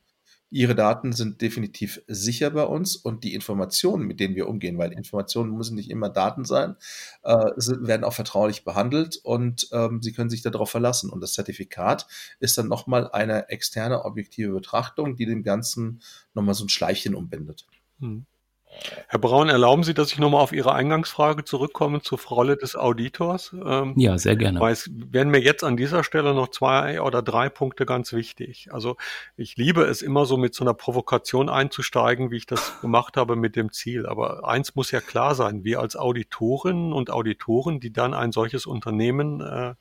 Ihre 0.50 0.74
Daten 0.74 1.12
sind 1.12 1.42
definitiv 1.42 2.02
sicher 2.06 2.50
bei 2.50 2.62
uns 2.64 2.96
und 2.96 3.22
die 3.22 3.34
Informationen, 3.34 4.06
mit 4.06 4.18
denen 4.18 4.34
wir 4.34 4.48
umgehen, 4.48 4.78
weil 4.78 4.92
Informationen 4.92 5.54
müssen 5.54 5.74
nicht 5.74 5.90
immer 5.90 6.08
Daten 6.08 6.44
sein, 6.44 6.76
äh, 7.22 7.34
werden 7.34 8.04
auch 8.04 8.14
vertraulich 8.14 8.64
behandelt 8.64 9.18
und 9.22 9.68
ähm, 9.72 10.00
Sie 10.00 10.12
können 10.12 10.30
sich 10.30 10.40
darauf 10.40 10.70
verlassen. 10.70 11.10
Und 11.10 11.20
das 11.20 11.34
Zertifikat 11.34 12.06
ist 12.40 12.56
dann 12.56 12.68
nochmal 12.68 13.10
eine 13.10 13.50
externe 13.50 14.04
objektive 14.04 14.52
Betrachtung, 14.52 15.16
die 15.16 15.26
dem 15.26 15.42
Ganzen 15.42 16.00
nochmal 16.32 16.54
so 16.54 16.64
ein 16.64 16.70
Schleifchen 16.70 17.14
umbindet. 17.14 17.66
Hm. 18.00 18.24
Herr 19.08 19.18
Braun, 19.18 19.48
erlauben 19.48 19.82
Sie, 19.84 19.94
dass 19.94 20.12
ich 20.12 20.18
nochmal 20.18 20.42
auf 20.42 20.52
Ihre 20.52 20.74
Eingangsfrage 20.74 21.44
zurückkomme 21.44 22.02
zur 22.02 22.18
Rolle 22.20 22.56
des 22.56 22.76
Auditors? 22.76 23.54
Ähm, 23.64 23.94
ja, 23.96 24.18
sehr 24.18 24.36
gerne. 24.36 24.60
Weil 24.60 24.72
es 24.72 24.90
wären 24.92 25.30
mir 25.30 25.40
jetzt 25.40 25.64
an 25.64 25.76
dieser 25.76 26.04
Stelle 26.04 26.34
noch 26.34 26.48
zwei 26.48 27.00
oder 27.00 27.22
drei 27.22 27.48
Punkte 27.48 27.86
ganz 27.86 28.12
wichtig. 28.12 28.68
Also 28.70 28.96
ich 29.36 29.56
liebe 29.56 29.82
es 29.82 30.02
immer 30.02 30.26
so 30.26 30.36
mit 30.36 30.54
so 30.54 30.64
einer 30.64 30.74
Provokation 30.74 31.48
einzusteigen, 31.48 32.30
wie 32.30 32.36
ich 32.36 32.46
das 32.46 32.78
gemacht 32.80 33.16
habe 33.16 33.36
mit 33.36 33.56
dem 33.56 33.72
Ziel. 33.72 34.06
Aber 34.06 34.46
eins 34.46 34.74
muss 34.74 34.90
ja 34.90 35.00
klar 35.00 35.34
sein, 35.34 35.64
wir 35.64 35.80
als 35.80 35.96
Auditorinnen 35.96 36.92
und 36.92 37.10
Auditoren, 37.10 37.80
die 37.80 37.92
dann 37.92 38.14
ein 38.14 38.32
solches 38.32 38.66
Unternehmen 38.66 39.40
äh, 39.40 39.74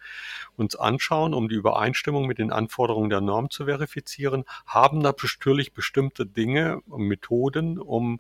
uns 0.56 0.76
anschauen, 0.76 1.34
um 1.34 1.50
die 1.50 1.56
Übereinstimmung 1.56 2.26
mit 2.26 2.40
den 2.40 2.52
Anforderungen 2.52 3.10
der 3.10 3.22
Norm 3.22 3.50
zu 3.50 3.66
verifizieren, 3.66 4.46
haben 4.66 5.00
natürlich 5.00 5.74
bestimmte 5.74 6.26
Dinge, 6.26 6.82
Methoden, 6.88 7.78
um 7.78 8.20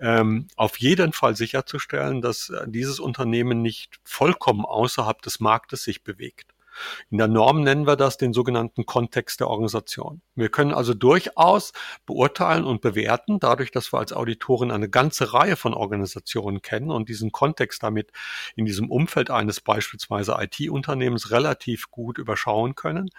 ähm, 0.00 0.48
auf 0.56 0.78
jeden 0.78 1.12
Fall 1.12 1.36
sicherzustellen, 1.36 2.22
dass 2.22 2.48
äh, 2.48 2.64
dieses 2.66 3.00
Unternehmen 3.00 3.62
nicht 3.62 4.00
vollkommen 4.04 4.64
außerhalb 4.64 5.20
des 5.22 5.40
Marktes 5.40 5.84
sich 5.84 6.02
bewegt. 6.02 6.54
In 7.10 7.18
der 7.18 7.28
Norm 7.28 7.62
nennen 7.62 7.86
wir 7.86 7.96
das 7.96 8.16
den 8.16 8.32
sogenannten 8.32 8.86
Kontext 8.86 9.40
der 9.40 9.48
Organisation. 9.48 10.22
Wir 10.34 10.48
können 10.48 10.72
also 10.72 10.94
durchaus 10.94 11.72
beurteilen 12.06 12.64
und 12.64 12.80
bewerten, 12.80 13.38
dadurch, 13.40 13.70
dass 13.70 13.92
wir 13.92 13.98
als 13.98 14.12
Auditoren 14.12 14.70
eine 14.70 14.88
ganze 14.88 15.32
Reihe 15.32 15.56
von 15.56 15.74
Organisationen 15.74 16.62
kennen 16.62 16.90
und 16.90 17.08
diesen 17.08 17.32
Kontext 17.32 17.82
damit 17.82 18.10
in 18.56 18.64
diesem 18.64 18.90
Umfeld 18.90 19.30
eines 19.30 19.60
beispielsweise 19.60 20.36
IT-Unternehmens 20.40 21.30
relativ 21.30 21.90
gut 21.90 22.18
überschauen 22.18 22.74
können. 22.74 23.10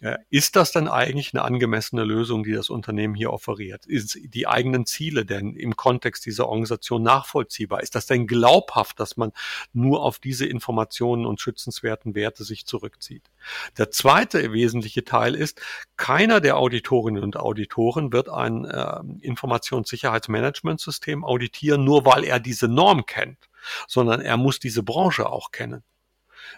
Äh, 0.00 0.18
ist 0.30 0.56
das 0.56 0.72
denn 0.72 0.88
eigentlich 0.88 1.34
eine 1.34 1.42
angemessene 1.42 2.04
Lösung, 2.04 2.44
die 2.44 2.52
das 2.52 2.70
Unternehmen 2.70 3.14
hier 3.14 3.32
offeriert? 3.32 3.86
Ist 3.86 4.18
die 4.22 4.46
eigenen 4.46 4.86
Ziele 4.86 5.24
denn 5.24 5.54
im 5.56 5.76
Kontext 5.76 6.26
dieser 6.26 6.48
Organisation 6.48 7.02
nachvollziehbar? 7.02 7.82
Ist 7.82 7.94
das 7.94 8.06
denn 8.06 8.26
glaubhaft, 8.26 9.00
dass 9.00 9.16
man 9.16 9.32
nur 9.72 10.02
auf 10.02 10.18
diese 10.18 10.46
Informationen 10.46 11.26
und 11.26 11.40
schützenswerten 11.40 12.14
Werte 12.14 12.44
sich 12.44 12.66
zurückzieht? 13.00 13.30
Der 13.78 13.90
zweite 13.90 14.52
wesentliche 14.52 15.04
Teil 15.04 15.34
ist, 15.34 15.60
keiner 15.96 16.40
der 16.40 16.58
Auditorinnen 16.58 17.22
und 17.22 17.36
Auditoren 17.36 18.12
wird 18.12 18.28
ein 18.28 18.64
äh, 18.64 19.00
Informationssicherheitsmanagementsystem 19.20 21.24
auditieren, 21.24 21.84
nur 21.84 22.04
weil 22.04 22.24
er 22.24 22.38
diese 22.38 22.68
Norm 22.68 23.06
kennt, 23.06 23.48
sondern 23.88 24.20
er 24.20 24.36
muss 24.36 24.60
diese 24.60 24.82
Branche 24.82 25.28
auch 25.28 25.50
kennen. 25.50 25.82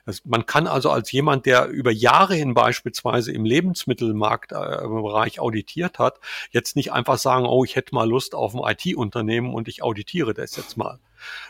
Das, 0.06 0.24
man 0.24 0.46
kann 0.46 0.66
also 0.66 0.90
als 0.90 1.12
jemand, 1.12 1.44
der 1.44 1.66
über 1.66 1.90
Jahre 1.90 2.34
hin 2.34 2.54
beispielsweise 2.54 3.32
im 3.32 3.44
Lebensmittelmarktbereich 3.44 5.36
äh, 5.36 5.40
auditiert 5.40 5.98
hat, 5.98 6.18
jetzt 6.50 6.76
nicht 6.76 6.92
einfach 6.92 7.18
sagen, 7.18 7.46
oh, 7.46 7.64
ich 7.64 7.76
hätte 7.76 7.94
mal 7.94 8.08
Lust 8.08 8.34
auf 8.34 8.54
ein 8.54 8.62
IT-Unternehmen 8.64 9.52
und 9.52 9.68
ich 9.68 9.82
auditiere 9.82 10.34
das 10.34 10.56
jetzt 10.56 10.76
mal. 10.76 10.98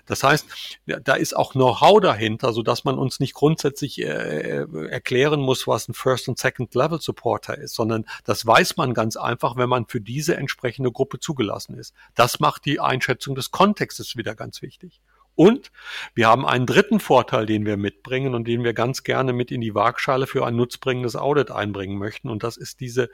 Das 0.06 0.22
heißt, 0.22 0.46
da 0.87 1.14
ist 1.14 1.37
auch 1.37 1.52
Know-how 1.52 2.00
dahinter, 2.00 2.52
so 2.52 2.62
dass 2.62 2.85
man 2.85 2.98
uns 2.98 3.20
nicht 3.20 3.35
grundsätzlich 3.35 4.00
äh, 4.00 4.66
erklären 4.88 5.40
muss, 5.40 5.66
was 5.66 5.88
ein 5.88 5.94
First- 5.94 6.28
und 6.28 6.38
Second-Level-Supporter 6.38 7.58
ist, 7.58 7.74
sondern 7.74 8.04
das 8.24 8.44
weiß 8.46 8.76
man 8.76 8.94
ganz 8.94 9.16
einfach, 9.16 9.56
wenn 9.56 9.68
man 9.68 9.87
für 9.87 10.00
diese 10.00 10.37
entsprechende 10.37 10.92
Gruppe 10.92 11.18
zugelassen 11.18 11.78
ist. 11.78 11.94
Das 12.14 12.40
macht 12.40 12.64
die 12.64 12.80
Einschätzung 12.80 13.35
des 13.35 13.50
Kontextes 13.50 14.16
wieder 14.16 14.35
ganz 14.35 14.62
wichtig. 14.62 15.00
Und 15.35 15.72
wir 16.14 16.28
haben 16.28 16.46
einen 16.46 16.66
dritten 16.66 17.00
Vorteil, 17.00 17.46
den 17.46 17.64
wir 17.64 17.76
mitbringen 17.76 18.35
und 18.35 18.46
den 18.46 18.64
wir 18.64 18.74
ganz 18.74 19.02
gerne 19.02 19.32
mit 19.32 19.50
in 19.50 19.61
die 19.61 19.74
Waagschale 19.74 20.26
für 20.26 20.46
ein 20.46 20.56
nutzbringendes 20.56 21.16
Audit 21.16 21.50
einbringen 21.50 21.98
möchten. 21.98 22.28
Und 22.28 22.42
das 22.42 22.56
ist 22.56 22.80
diese 22.80 23.08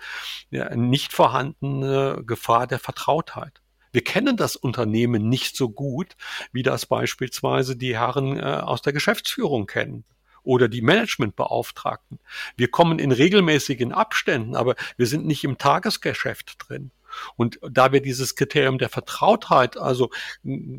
ja, 0.51 0.75
nicht 0.75 1.12
vorhandene 1.12 2.23
Gefahr 2.27 2.66
der 2.66 2.81
Vertrautheit. 2.81 3.61
Wir 3.92 4.03
kennen 4.03 4.37
das 4.37 4.57
Unternehmen 4.57 5.29
nicht 5.29 5.57
so 5.57 5.70
gut, 5.70 6.16
wie 6.53 6.62
das 6.62 6.87
beispielsweise 6.87 7.77
die 7.77 7.96
Herren 7.96 8.38
äh, 8.38 8.42
aus 8.42 8.83
der 8.83 8.92
Geschäftsführung 8.92 9.66
kennen 9.66 10.05
oder 10.42 10.68
die 10.68 10.83
Managementbeauftragten. 10.83 12.18
Wir 12.57 12.70
kommen 12.70 12.98
in 12.98 13.12
regelmäßigen 13.12 13.92
Abständen, 13.92 14.57
aber 14.57 14.77
wir 14.96 15.07
sind 15.07 15.27
nicht 15.27 15.44
im 15.44 15.59
Tagesgeschäft 15.59 16.57
drin. 16.59 16.90
Und 17.37 17.59
da 17.68 17.92
wir 17.92 18.01
dieses 18.01 18.35
Kriterium 18.35 18.79
der 18.79 18.88
Vertrautheit 18.88 19.77
also 19.77 20.11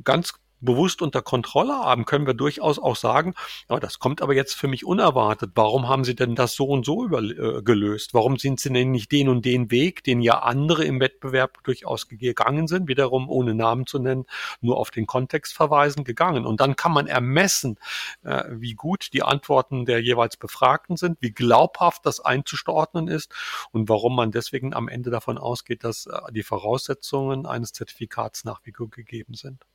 ganz 0.03 0.38
bewusst 0.61 1.01
unter 1.01 1.21
Kontrolle 1.21 1.73
haben, 1.73 2.05
können 2.05 2.27
wir 2.27 2.33
durchaus 2.33 2.79
auch 2.79 2.95
sagen, 2.95 3.33
ja, 3.69 3.79
das 3.79 3.99
kommt 3.99 4.21
aber 4.21 4.33
jetzt 4.33 4.53
für 4.53 4.67
mich 4.67 4.85
unerwartet. 4.85 5.51
Warum 5.55 5.87
haben 5.87 6.03
Sie 6.03 6.15
denn 6.15 6.35
das 6.35 6.55
so 6.55 6.65
und 6.65 6.85
so 6.85 7.05
über, 7.05 7.21
äh, 7.21 7.61
gelöst? 7.61 8.13
Warum 8.13 8.37
sind 8.37 8.59
Sie 8.59 8.71
denn 8.71 8.91
nicht 8.91 9.11
den 9.11 9.29
und 9.29 9.45
den 9.45 9.71
Weg, 9.71 10.03
den 10.03 10.21
ja 10.21 10.39
andere 10.39 10.83
im 10.83 10.99
Wettbewerb 10.99 11.63
durchaus 11.63 12.07
gegangen 12.07 12.67
sind, 12.67 12.87
wiederum 12.87 13.29
ohne 13.29 13.53
Namen 13.53 13.85
zu 13.85 13.99
nennen, 13.99 14.25
nur 14.61 14.77
auf 14.77 14.91
den 14.91 15.07
Kontext 15.07 15.53
verweisen, 15.53 16.03
gegangen? 16.03 16.45
Und 16.45 16.59
dann 16.59 16.75
kann 16.75 16.91
man 16.91 17.07
ermessen, 17.07 17.77
äh, 18.23 18.43
wie 18.49 18.73
gut 18.73 19.13
die 19.13 19.23
Antworten 19.23 19.85
der 19.85 20.01
jeweils 20.01 20.37
Befragten 20.37 20.97
sind, 20.97 21.17
wie 21.21 21.31
glaubhaft 21.31 22.05
das 22.05 22.19
einzuordnen 22.19 23.07
ist 23.07 23.33
und 23.71 23.89
warum 23.89 24.15
man 24.15 24.31
deswegen 24.31 24.73
am 24.73 24.87
Ende 24.87 25.09
davon 25.09 25.37
ausgeht, 25.37 25.83
dass 25.83 26.05
äh, 26.05 26.17
die 26.31 26.43
Voraussetzungen 26.43 27.45
eines 27.45 27.71
Zertifikats 27.73 28.43
nach 28.43 28.61
wie 28.63 28.73
vor 28.73 28.89
gegeben 28.89 29.33
sind. 29.33 29.65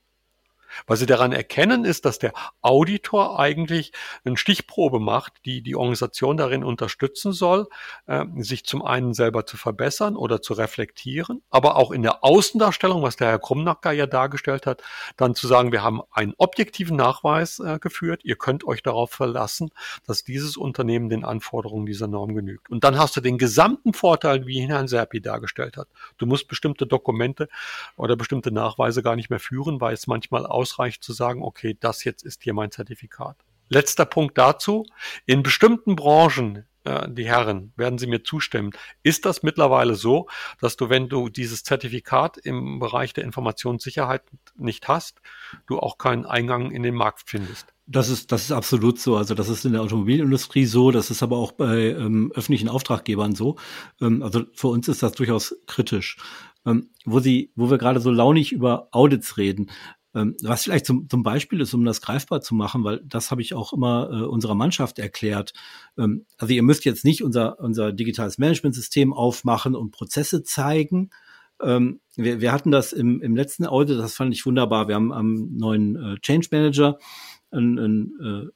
Was 0.87 0.99
Sie 0.99 1.07
daran 1.07 1.33
erkennen, 1.33 1.85
ist, 1.85 2.05
dass 2.05 2.19
der 2.19 2.33
Auditor 2.63 3.39
eigentlich 3.39 3.93
eine 4.25 4.37
Stichprobe 4.37 5.01
macht, 5.01 5.33
die 5.45 5.63
die 5.63 5.77
Organisation 5.77 6.37
darin 6.37 6.65
unterstützen 6.65 7.33
soll, 7.33 7.69
äh, 8.07 8.25
sich 8.39 8.65
zum 8.65 8.85
einen 8.85 9.15
selber 9.15 9.47
zu 9.47 9.57
verbessern 9.57 10.17
oder 10.17 10.43
zu 10.43 10.55
reflektieren, 10.55 11.43
aber 11.51 11.77
auch 11.77 11.91
in 11.91 12.03
der 12.03 12.25
Außendarstellung, 12.25 13.03
was 13.03 13.17
der 13.17 13.29
Herr 13.29 13.39
Krumnacker 13.39 13.93
ja 13.93 14.07
dargestellt 14.07 14.67
hat, 14.67 14.83
dann 15.17 15.35
zu 15.35 15.47
sagen, 15.47 15.73
wir 15.73 15.83
haben 15.83 16.01
einen 16.13 16.35
objektiven 16.39 16.97
Nachweis 16.97 17.59
äh, 17.61 17.79
geführt, 17.79 18.23
ihr 18.25 18.37
könnt 18.37 18.65
euch 18.65 18.83
darauf 18.83 19.11
verlassen, 19.11 19.71
dass 20.07 20.25
dieses 20.25 20.57
Unternehmen 20.57 21.09
den 21.09 21.25
Anforderungen 21.25 21.87
dieser 21.87 22.09
Norm 22.09 22.35
genügt. 22.35 22.71
Und 22.71 22.85
dann 22.85 22.99
hast 22.99 23.17
du 23.17 23.21
den 23.21 23.39
gesamten 23.39 23.93
Vorteil, 23.93 24.47
wie 24.47 24.59
ihn 24.59 24.71
Herrn 24.71 24.89
Serpi 24.89 25.21
dargestellt 25.21 25.77
hat. 25.77 25.89
Du 26.19 26.27
musst 26.27 26.49
bestimmte 26.49 26.87
Dokumente 26.87 27.49
oder 27.97 28.17
bestimmte 28.17 28.51
Nachweise 28.51 29.03
gar 29.03 29.17
nicht 29.17 29.31
mehr 29.31 29.41
führen, 29.41 29.81
weil 29.81 29.95
es 29.95 30.07
manchmal 30.07 30.47
aus 30.47 30.64
ausreicht 30.65 31.05
zu 31.05 31.13
sagen, 31.13 31.43
okay, 31.43 31.77
das 31.79 32.05
jetzt 32.05 32.25
ist 32.25 32.43
hier 32.43 32.55
mein 32.55 32.71
Zertifikat. 32.71 33.37
Letzter 33.69 34.07
Punkt 34.07 34.39
dazu. 34.39 34.87
In 35.27 35.43
bestimmten 35.43 35.95
Branchen, 35.95 36.65
äh, 36.85 37.07
die 37.11 37.27
Herren, 37.27 37.73
werden 37.77 37.99
Sie 37.99 38.07
mir 38.07 38.23
zustimmen, 38.23 38.71
ist 39.03 39.27
das 39.27 39.43
mittlerweile 39.43 39.95
so, 39.95 40.27
dass 40.61 40.77
du, 40.77 40.89
wenn 40.89 41.09
du 41.11 41.29
dieses 41.29 41.65
Zertifikat 41.65 42.39
im 42.39 42.79
Bereich 42.79 43.13
der 43.13 43.25
Informationssicherheit 43.25 44.23
nicht 44.57 44.89
hast, 44.89 45.21
du 45.67 45.79
auch 45.79 45.99
keinen 45.99 46.25
Eingang 46.25 46.71
in 46.71 46.83
den 46.83 46.95
Markt 46.95 47.25
findest. 47.27 47.67
Das 47.87 48.09
ist, 48.09 48.33
das 48.33 48.45
ist 48.45 48.53
absolut 48.53 48.99
so. 48.99 49.17
Also 49.17 49.35
das 49.35 49.51
ist 49.51 49.67
in 49.67 49.73
der 49.73 49.83
Automobilindustrie 49.83 50.65
so, 50.65 50.91
das 50.91 51.11
ist 51.11 51.23
aber 51.23 51.37
auch 51.37 51.53
bei 51.53 51.91
ähm, 51.91 52.33
öffentlichen 52.35 52.71
Auftraggebern 52.71 53.35
so. 53.35 53.57
Ähm, 54.01 54.23
also 54.23 54.45
für 54.55 54.69
uns 54.69 54.89
ist 54.89 55.03
das 55.03 55.13
durchaus 55.13 55.55
kritisch. 55.67 56.17
Ähm, 56.67 56.89
wo 57.05 57.21
sie, 57.21 57.53
wo 57.57 57.71
wir 57.71 57.77
gerade 57.77 58.01
so 58.01 58.11
launig 58.11 58.53
über 58.53 58.89
Audits 58.91 59.37
reden. 59.37 59.71
Ähm, 60.15 60.37
was 60.43 60.65
vielleicht 60.65 60.87
zum, 60.87 61.09
zum 61.09 61.23
Beispiel 61.23 61.61
ist, 61.61 61.75
um 61.75 61.85
das 61.85 62.01
greifbar 62.01 62.41
zu 62.41 62.55
machen, 62.55 62.85
weil 62.85 63.01
das 63.05 63.31
habe 63.31 63.43
ich 63.43 63.55
auch 63.55 63.73
immer 63.73 64.11
äh, 64.13 64.25
unserer 64.25 64.55
Mannschaft 64.55 64.99
erklärt. 64.99 65.53
Ähm, 65.99 66.25
also 66.39 66.55
ihr 66.55 66.63
müsst 66.63 66.85
jetzt 66.85 67.05
nicht 67.05 67.23
unser, 67.23 67.59
unser 67.61 67.93
digitales 67.93 68.39
Managementsystem 68.39 69.13
aufmachen 69.13 69.75
und 69.75 69.91
Prozesse 69.91 70.43
zeigen. 70.45 71.11
Ähm, 71.61 72.01
wir, 72.17 72.41
wir 72.41 72.53
hatten 72.53 72.71
das 72.71 72.93
im, 72.93 73.21
im 73.23 73.35
letzten 73.35 73.67
Audit, 73.67 73.99
das 73.99 74.15
fand 74.15 74.33
ich 74.35 74.47
wunderbar. 74.47 74.89
Wir 74.89 74.95
haben 74.95 75.13
am 75.13 75.57
neuen 75.57 75.97
äh, 75.97 76.17
Change 76.21 76.49
Manager, 76.51 76.99
ein, 77.51 77.79
ein 77.79 78.13
äh, 78.23 78.51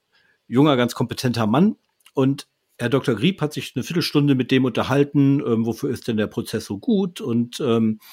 junger, 0.47 0.77
ganz 0.77 0.94
kompetenter 0.94 1.47
Mann 1.47 1.77
und 2.14 2.49
Herr 2.81 2.88
Dr. 2.88 3.16
Grieb 3.16 3.40
hat 3.40 3.53
sich 3.53 3.73
eine 3.75 3.83
Viertelstunde 3.83 4.37
mit 4.37 4.53
dem 4.53 4.64
unterhalten, 4.64 5.42
ähm, 5.44 5.66
wofür 5.66 5.90
ist 5.90 6.07
denn 6.07 6.16
der 6.16 6.29
Prozess 6.29 6.64
so 6.64 6.79
gut 6.79 7.21
und 7.21 7.59
ähm, 7.61 7.99
äh, 7.99 8.05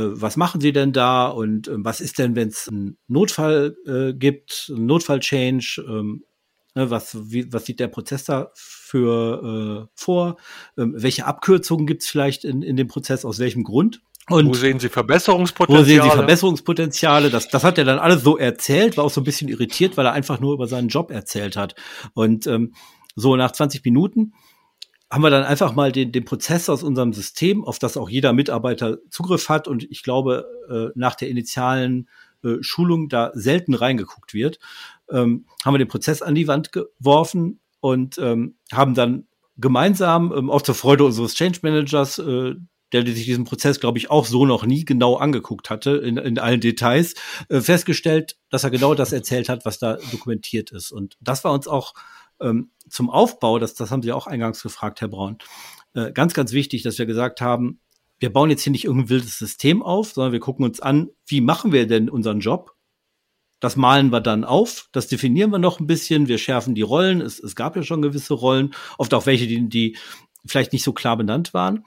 was 0.00 0.36
machen 0.36 0.60
Sie 0.60 0.72
denn 0.72 0.92
da 0.92 1.28
und 1.28 1.68
äh, 1.68 1.72
was 1.76 2.00
ist 2.00 2.18
denn, 2.18 2.34
wenn 2.36 2.48
es 2.48 2.68
einen 2.68 2.98
Notfall 3.06 3.76
äh, 3.86 4.12
gibt, 4.12 4.72
einen 4.74 4.86
Notfall-Change, 4.86 5.84
ähm, 5.88 6.24
ne, 6.74 6.90
was, 6.90 7.16
wie, 7.30 7.52
was 7.52 7.64
sieht 7.64 7.80
der 7.80 7.88
Prozess 7.88 8.24
da 8.24 8.50
für 8.54 9.86
äh, 9.86 9.90
vor? 9.94 10.36
Ähm, 10.76 10.94
welche 10.96 11.26
Abkürzungen 11.26 11.86
gibt 11.86 12.02
es 12.02 12.08
vielleicht 12.08 12.44
in, 12.44 12.62
in 12.62 12.76
dem 12.76 12.88
Prozess, 12.88 13.24
aus 13.24 13.38
welchem 13.38 13.62
Grund? 13.62 14.02
Und 14.30 14.48
wo 14.48 14.54
sehen 14.54 14.80
Sie 14.80 14.88
Verbesserungspotenziale? 14.88 15.84
Wo 15.84 15.86
sehen 15.86 16.02
Sie 16.02 16.16
Verbesserungspotenziale? 16.16 17.30
Das, 17.30 17.48
das 17.48 17.62
hat 17.62 17.78
er 17.78 17.84
dann 17.84 17.98
alles 17.98 18.22
so 18.22 18.38
erzählt, 18.38 18.96
war 18.96 19.04
auch 19.04 19.10
so 19.10 19.20
ein 19.20 19.24
bisschen 19.24 19.48
irritiert, 19.48 19.96
weil 19.96 20.06
er 20.06 20.12
einfach 20.12 20.40
nur 20.40 20.54
über 20.54 20.66
seinen 20.66 20.88
Job 20.88 21.10
erzählt 21.10 21.56
hat. 21.56 21.74
Und 22.14 22.46
ähm, 22.46 22.74
so 23.14 23.36
nach 23.36 23.52
20 23.52 23.84
Minuten 23.84 24.32
haben 25.14 25.22
wir 25.22 25.30
dann 25.30 25.44
einfach 25.44 25.76
mal 25.76 25.92
den, 25.92 26.10
den 26.10 26.24
Prozess 26.24 26.68
aus 26.68 26.82
unserem 26.82 27.12
System, 27.12 27.64
auf 27.64 27.78
das 27.78 27.96
auch 27.96 28.10
jeder 28.10 28.32
Mitarbeiter 28.32 28.98
Zugriff 29.10 29.48
hat 29.48 29.68
und 29.68 29.84
ich 29.84 30.02
glaube, 30.02 30.44
äh, 30.68 30.98
nach 30.98 31.14
der 31.14 31.28
initialen 31.28 32.08
äh, 32.42 32.56
Schulung 32.62 33.08
da 33.08 33.30
selten 33.32 33.74
reingeguckt 33.74 34.34
wird, 34.34 34.58
ähm, 35.08 35.46
haben 35.64 35.74
wir 35.74 35.78
den 35.78 35.86
Prozess 35.86 36.20
an 36.20 36.34
die 36.34 36.48
Wand 36.48 36.72
geworfen 36.72 37.60
und 37.78 38.18
ähm, 38.18 38.56
haben 38.72 38.94
dann 38.94 39.28
gemeinsam, 39.56 40.34
ähm, 40.36 40.50
auch 40.50 40.62
zur 40.62 40.74
Freude 40.74 41.04
unseres 41.04 41.34
Change 41.34 41.60
Managers, 41.62 42.18
äh, 42.18 42.56
der 42.92 43.06
sich 43.06 43.24
diesen 43.24 43.44
Prozess, 43.44 43.78
glaube 43.78 43.98
ich, 43.98 44.10
auch 44.10 44.26
so 44.26 44.46
noch 44.46 44.66
nie 44.66 44.84
genau 44.84 45.14
angeguckt 45.14 45.70
hatte, 45.70 45.92
in, 45.92 46.16
in 46.16 46.40
allen 46.40 46.60
Details, 46.60 47.14
äh, 47.50 47.60
festgestellt, 47.60 48.36
dass 48.50 48.64
er 48.64 48.70
genau 48.70 48.94
das 48.94 49.12
erzählt 49.12 49.48
hat, 49.48 49.64
was 49.64 49.78
da 49.78 49.96
dokumentiert 50.10 50.72
ist. 50.72 50.90
Und 50.90 51.16
das 51.20 51.44
war 51.44 51.52
uns 51.52 51.68
auch 51.68 51.94
ähm, 52.40 52.70
zum 52.88 53.10
Aufbau, 53.10 53.58
das, 53.58 53.74
das 53.74 53.90
haben 53.90 54.02
Sie 54.02 54.12
auch 54.12 54.26
eingangs 54.26 54.62
gefragt, 54.62 55.00
Herr 55.00 55.08
Braun, 55.08 55.38
äh, 55.94 56.12
ganz, 56.12 56.34
ganz 56.34 56.52
wichtig, 56.52 56.82
dass 56.82 56.98
wir 56.98 57.06
gesagt 57.06 57.40
haben, 57.40 57.80
wir 58.18 58.32
bauen 58.32 58.50
jetzt 58.50 58.62
hier 58.62 58.72
nicht 58.72 58.84
irgendein 58.84 59.10
wildes 59.10 59.38
System 59.38 59.82
auf, 59.82 60.12
sondern 60.12 60.32
wir 60.32 60.40
gucken 60.40 60.64
uns 60.64 60.80
an, 60.80 61.10
wie 61.26 61.40
machen 61.40 61.72
wir 61.72 61.86
denn 61.86 62.08
unseren 62.08 62.40
Job? 62.40 62.72
Das 63.60 63.76
malen 63.76 64.10
wir 64.10 64.20
dann 64.20 64.44
auf, 64.44 64.88
das 64.92 65.08
definieren 65.08 65.50
wir 65.50 65.58
noch 65.58 65.80
ein 65.80 65.86
bisschen, 65.86 66.28
wir 66.28 66.38
schärfen 66.38 66.74
die 66.74 66.82
Rollen, 66.82 67.20
es, 67.20 67.38
es 67.38 67.56
gab 67.56 67.76
ja 67.76 67.82
schon 67.82 68.02
gewisse 68.02 68.34
Rollen, 68.34 68.74
oft 68.98 69.14
auch 69.14 69.26
welche, 69.26 69.46
die, 69.46 69.68
die 69.68 69.96
vielleicht 70.44 70.72
nicht 70.72 70.84
so 70.84 70.92
klar 70.92 71.16
benannt 71.16 71.54
waren. 71.54 71.84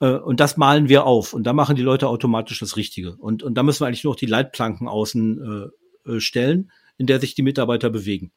Äh, 0.00 0.12
und 0.12 0.40
das 0.40 0.56
malen 0.56 0.88
wir 0.88 1.04
auf 1.04 1.34
und 1.34 1.44
da 1.44 1.52
machen 1.52 1.76
die 1.76 1.82
Leute 1.82 2.08
automatisch 2.08 2.60
das 2.60 2.76
Richtige. 2.76 3.16
Und, 3.16 3.42
und 3.42 3.54
da 3.54 3.62
müssen 3.62 3.80
wir 3.80 3.86
eigentlich 3.86 4.04
nur 4.04 4.12
noch 4.12 4.20
die 4.20 4.26
Leitplanken 4.26 4.88
außen 4.88 5.72
äh, 6.06 6.10
äh 6.12 6.20
stellen, 6.20 6.70
in 6.96 7.06
der 7.06 7.20
sich 7.20 7.34
die 7.34 7.42
Mitarbeiter 7.42 7.90
bewegen. 7.90 8.32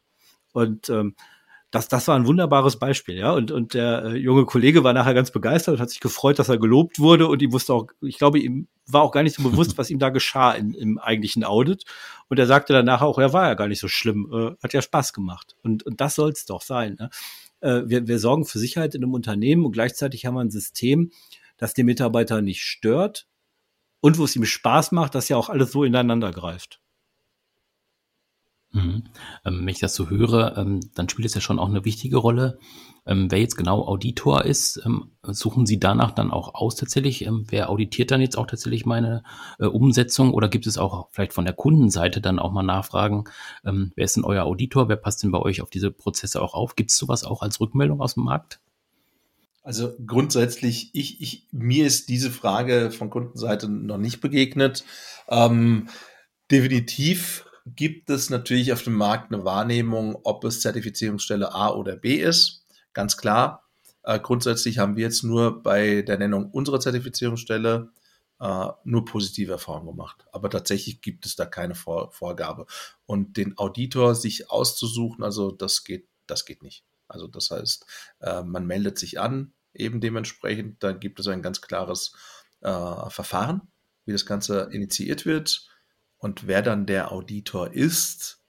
Und 0.52 0.90
ähm, 0.90 1.16
das, 1.72 1.88
das 1.88 2.08
war 2.10 2.18
ein 2.18 2.28
wunderbares 2.28 2.78
Beispiel, 2.78 3.16
ja. 3.16 3.32
Und, 3.32 3.50
und 3.50 3.74
der 3.74 4.04
äh, 4.04 4.18
junge 4.18 4.46
Kollege 4.46 4.84
war 4.84 4.92
nachher 4.92 5.14
ganz 5.14 5.32
begeistert 5.32 5.76
und 5.76 5.82
hat 5.82 5.90
sich 5.90 6.02
gefreut, 6.02 6.38
dass 6.38 6.50
er 6.50 6.58
gelobt 6.58 7.00
wurde. 7.00 7.28
Und 7.28 7.42
ihm 7.42 7.54
wusste 7.54 7.74
auch, 7.74 7.88
ich 8.02 8.18
glaube, 8.18 8.40
ihm 8.40 8.68
war 8.88 9.02
auch 9.02 9.12
gar 9.12 9.24
nicht 9.24 9.38
so 9.38 9.44
bewusst, 9.44 9.76
was 9.78 9.90
ihm 9.90 9.98
da 9.98 10.10
geschah 10.10 10.52
in, 10.52 10.74
im 10.74 10.98
eigentlichen 10.98 11.46
Audit. 11.46 11.86
Und 12.28 12.40
er 12.40 12.46
sagte 12.46 12.74
danach 12.74 13.02
auch, 13.02 13.18
er 13.18 13.32
war 13.32 13.48
ja 13.48 13.54
gar 13.54 13.70
nicht 13.70 13.80
so 13.80 13.88
schlimm, 13.88 14.30
äh, 14.34 14.64
hat 14.64 14.74
ja 14.74 14.82
Spaß 14.82 15.14
gemacht. 15.14 15.56
Und, 15.64 15.84
und 15.84 16.02
das 16.02 16.16
soll 16.16 16.32
es 16.32 16.46
doch 16.46 16.62
sein. 16.62 16.98
Ne? 17.00 17.10
Äh, 17.62 17.84
wir, 17.86 18.06
wir 18.08 18.20
sorgen 18.20 18.46
für 18.46 18.60
Sicherheit 18.60 18.94
in 18.94 19.04
einem 19.04 19.14
Unternehmen 19.14 19.66
und 19.66 19.72
gleichzeitig 19.72 20.26
haben 20.26 20.34
wir 20.34 20.42
ein 20.42 20.52
System, 20.52 21.12
das 21.56 21.74
den 21.74 21.86
Mitarbeiter 21.86 22.42
nicht 22.42 22.64
stört 22.64 23.28
und 24.02 24.18
wo 24.18 24.26
es 24.26 24.36
ihm 24.36 24.46
Spaß 24.46 24.92
macht, 24.92 25.16
dass 25.16 25.30
ja 25.30 25.38
auch 25.38 25.48
alles 25.48 25.72
so 25.72 25.86
ineinander 25.86 26.32
greift. 26.32 26.82
Mhm. 28.74 29.04
Ähm, 29.46 29.60
wenn 29.62 29.68
ich 29.68 29.80
das 29.80 29.96
so 29.96 30.10
höre, 30.10 30.58
ähm, 30.58 30.80
dann 30.96 31.10
spielt 31.10 31.26
es 31.26 31.36
ja 31.36 31.42
schon 31.42 31.60
auch 31.60 31.68
eine 31.68 31.84
wichtige 31.84 32.18
Rolle. 32.18 32.58
Ähm, 33.06 33.30
wer 33.30 33.40
jetzt 33.40 33.58
genau 33.58 33.86
Auditor 33.86 34.46
ist, 34.46 34.82
ähm, 34.86 35.12
suchen 35.24 35.66
Sie 35.66 35.80
danach 35.80 36.12
dann 36.12 36.32
auch 36.32 36.54
aus 36.54 36.76
tatsächlich? 36.76 37.26
Ähm, 37.26 37.46
wer 37.50 37.70
auditiert 37.70 38.12
dann 38.12 38.22
jetzt 38.22 38.38
auch 38.38 38.48
tatsächlich 38.48 38.86
meine 38.86 39.24
äh, 39.60 39.66
Umsetzung? 39.66 40.34
Oder 40.34 40.48
gibt 40.48 40.68
es 40.68 40.78
auch 40.78 41.10
vielleicht 41.12 41.34
von 41.34 41.44
der 41.44 41.54
Kundenseite 41.54 42.22
dann 42.22 42.40
auch 42.40 42.52
mal 42.52 42.64
Nachfragen, 42.64 43.26
ähm, 43.66 43.92
wer 43.96 44.06
ist 44.06 44.16
denn 44.16 44.24
euer 44.24 44.46
Auditor? 44.46 44.88
Wer 44.88 44.96
passt 44.96 45.24
denn 45.24 45.32
bei 45.32 45.40
euch 45.40 45.62
auf 45.62 45.70
diese 45.70 45.92
Prozesse 45.92 46.42
auch 46.42 46.54
auf? 46.54 46.76
Gibt 46.76 46.92
es 46.92 46.98
sowas 46.98 47.24
auch 47.26 47.42
als 47.42 47.60
Rückmeldung 47.60 48.02
aus 48.02 48.14
dem 48.14 48.24
Markt? 48.24 48.62
Also 49.64 49.94
grundsätzlich, 50.08 50.92
ich, 50.94 51.22
ich, 51.22 51.48
mir 51.52 51.86
ist 51.86 52.10
diese 52.10 52.32
Frage 52.32 52.90
von 52.90 53.10
Kundenseite 53.10 53.68
noch 53.68 54.00
nicht 54.00 54.20
begegnet. 54.20 54.84
Definitiv 56.50 57.46
gibt 57.76 58.10
es 58.10 58.30
natürlich 58.30 58.74
auf 58.74 58.84
dem 58.84 58.94
Markt 58.94 59.34
eine 59.34 59.44
Wahrnehmung, 59.46 60.18
ob 60.24 60.44
es 60.44 60.62
Zertifizierungsstelle 60.62 61.54
A 61.54 61.70
oder 61.70 61.96
B 61.96 62.16
ist. 62.16 62.66
Ganz 62.94 63.18
klar. 63.18 63.70
Äh, 64.04 64.20
grundsätzlich 64.20 64.80
haben 64.80 64.96
wir 64.96 65.04
jetzt 65.04 65.24
nur 65.24 65.62
bei 65.62 66.02
der 66.02 66.18
Nennung 66.18 66.50
unserer 66.52 66.80
Zertifizierungsstelle 66.80 67.92
äh, 68.40 68.68
nur 68.84 69.06
positive 69.06 69.52
Erfahrungen 69.54 69.88
gemacht. 69.88 70.26
Aber 70.32 70.50
tatsächlich 70.50 71.02
gibt 71.02 71.26
es 71.26 71.36
da 71.36 71.46
keine 71.46 71.76
Vor 71.76 72.12
Vorgabe. 72.12 72.66
Und 73.06 73.38
den 73.38 73.58
Auditor 73.58 74.16
sich 74.16 74.50
auszusuchen, 74.50 75.24
also 75.24 75.52
das 75.52 75.84
geht, 75.84 76.08
das 76.28 76.46
geht 76.46 76.64
nicht. 76.64 76.84
Also 77.08 77.28
das 77.28 77.52
heißt, 77.52 77.86
äh, 78.22 78.42
man 78.42 78.66
meldet 78.66 78.98
sich 78.98 79.20
an, 79.20 79.54
eben 79.74 80.02
dementsprechend, 80.02 80.84
dann 80.84 81.00
gibt 81.00 81.20
es 81.20 81.28
ein 81.28 81.42
ganz 81.42 81.62
klares 81.62 82.14
äh, 82.62 83.10
Verfahren, 83.10 83.62
wie 84.06 84.12
das 84.12 84.26
Ganze 84.26 84.70
initiiert 84.72 85.26
wird. 85.26 85.68
Und 86.22 86.46
wer 86.46 86.62
dann 86.62 86.86
der 86.86 87.12
Auditor 87.12 87.74
ist, 87.74 88.44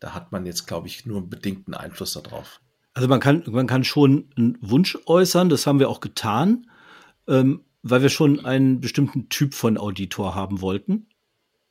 da 0.00 0.12
hat 0.14 0.32
man 0.32 0.44
jetzt, 0.44 0.66
glaube 0.66 0.86
ich, 0.86 1.06
nur 1.06 1.16
einen 1.16 1.30
bedingten 1.30 1.74
Einfluss 1.74 2.12
darauf. 2.12 2.60
Also 2.92 3.08
man 3.08 3.20
kann, 3.20 3.42
man 3.46 3.66
kann 3.66 3.84
schon 3.84 4.30
einen 4.36 4.58
Wunsch 4.60 4.98
äußern, 5.06 5.48
das 5.48 5.66
haben 5.66 5.78
wir 5.78 5.88
auch 5.88 6.00
getan, 6.00 6.70
ähm, 7.26 7.64
weil 7.82 8.02
wir 8.02 8.10
schon 8.10 8.44
einen 8.44 8.80
bestimmten 8.80 9.30
Typ 9.30 9.54
von 9.54 9.78
Auditor 9.78 10.34
haben 10.34 10.60
wollten. 10.60 11.08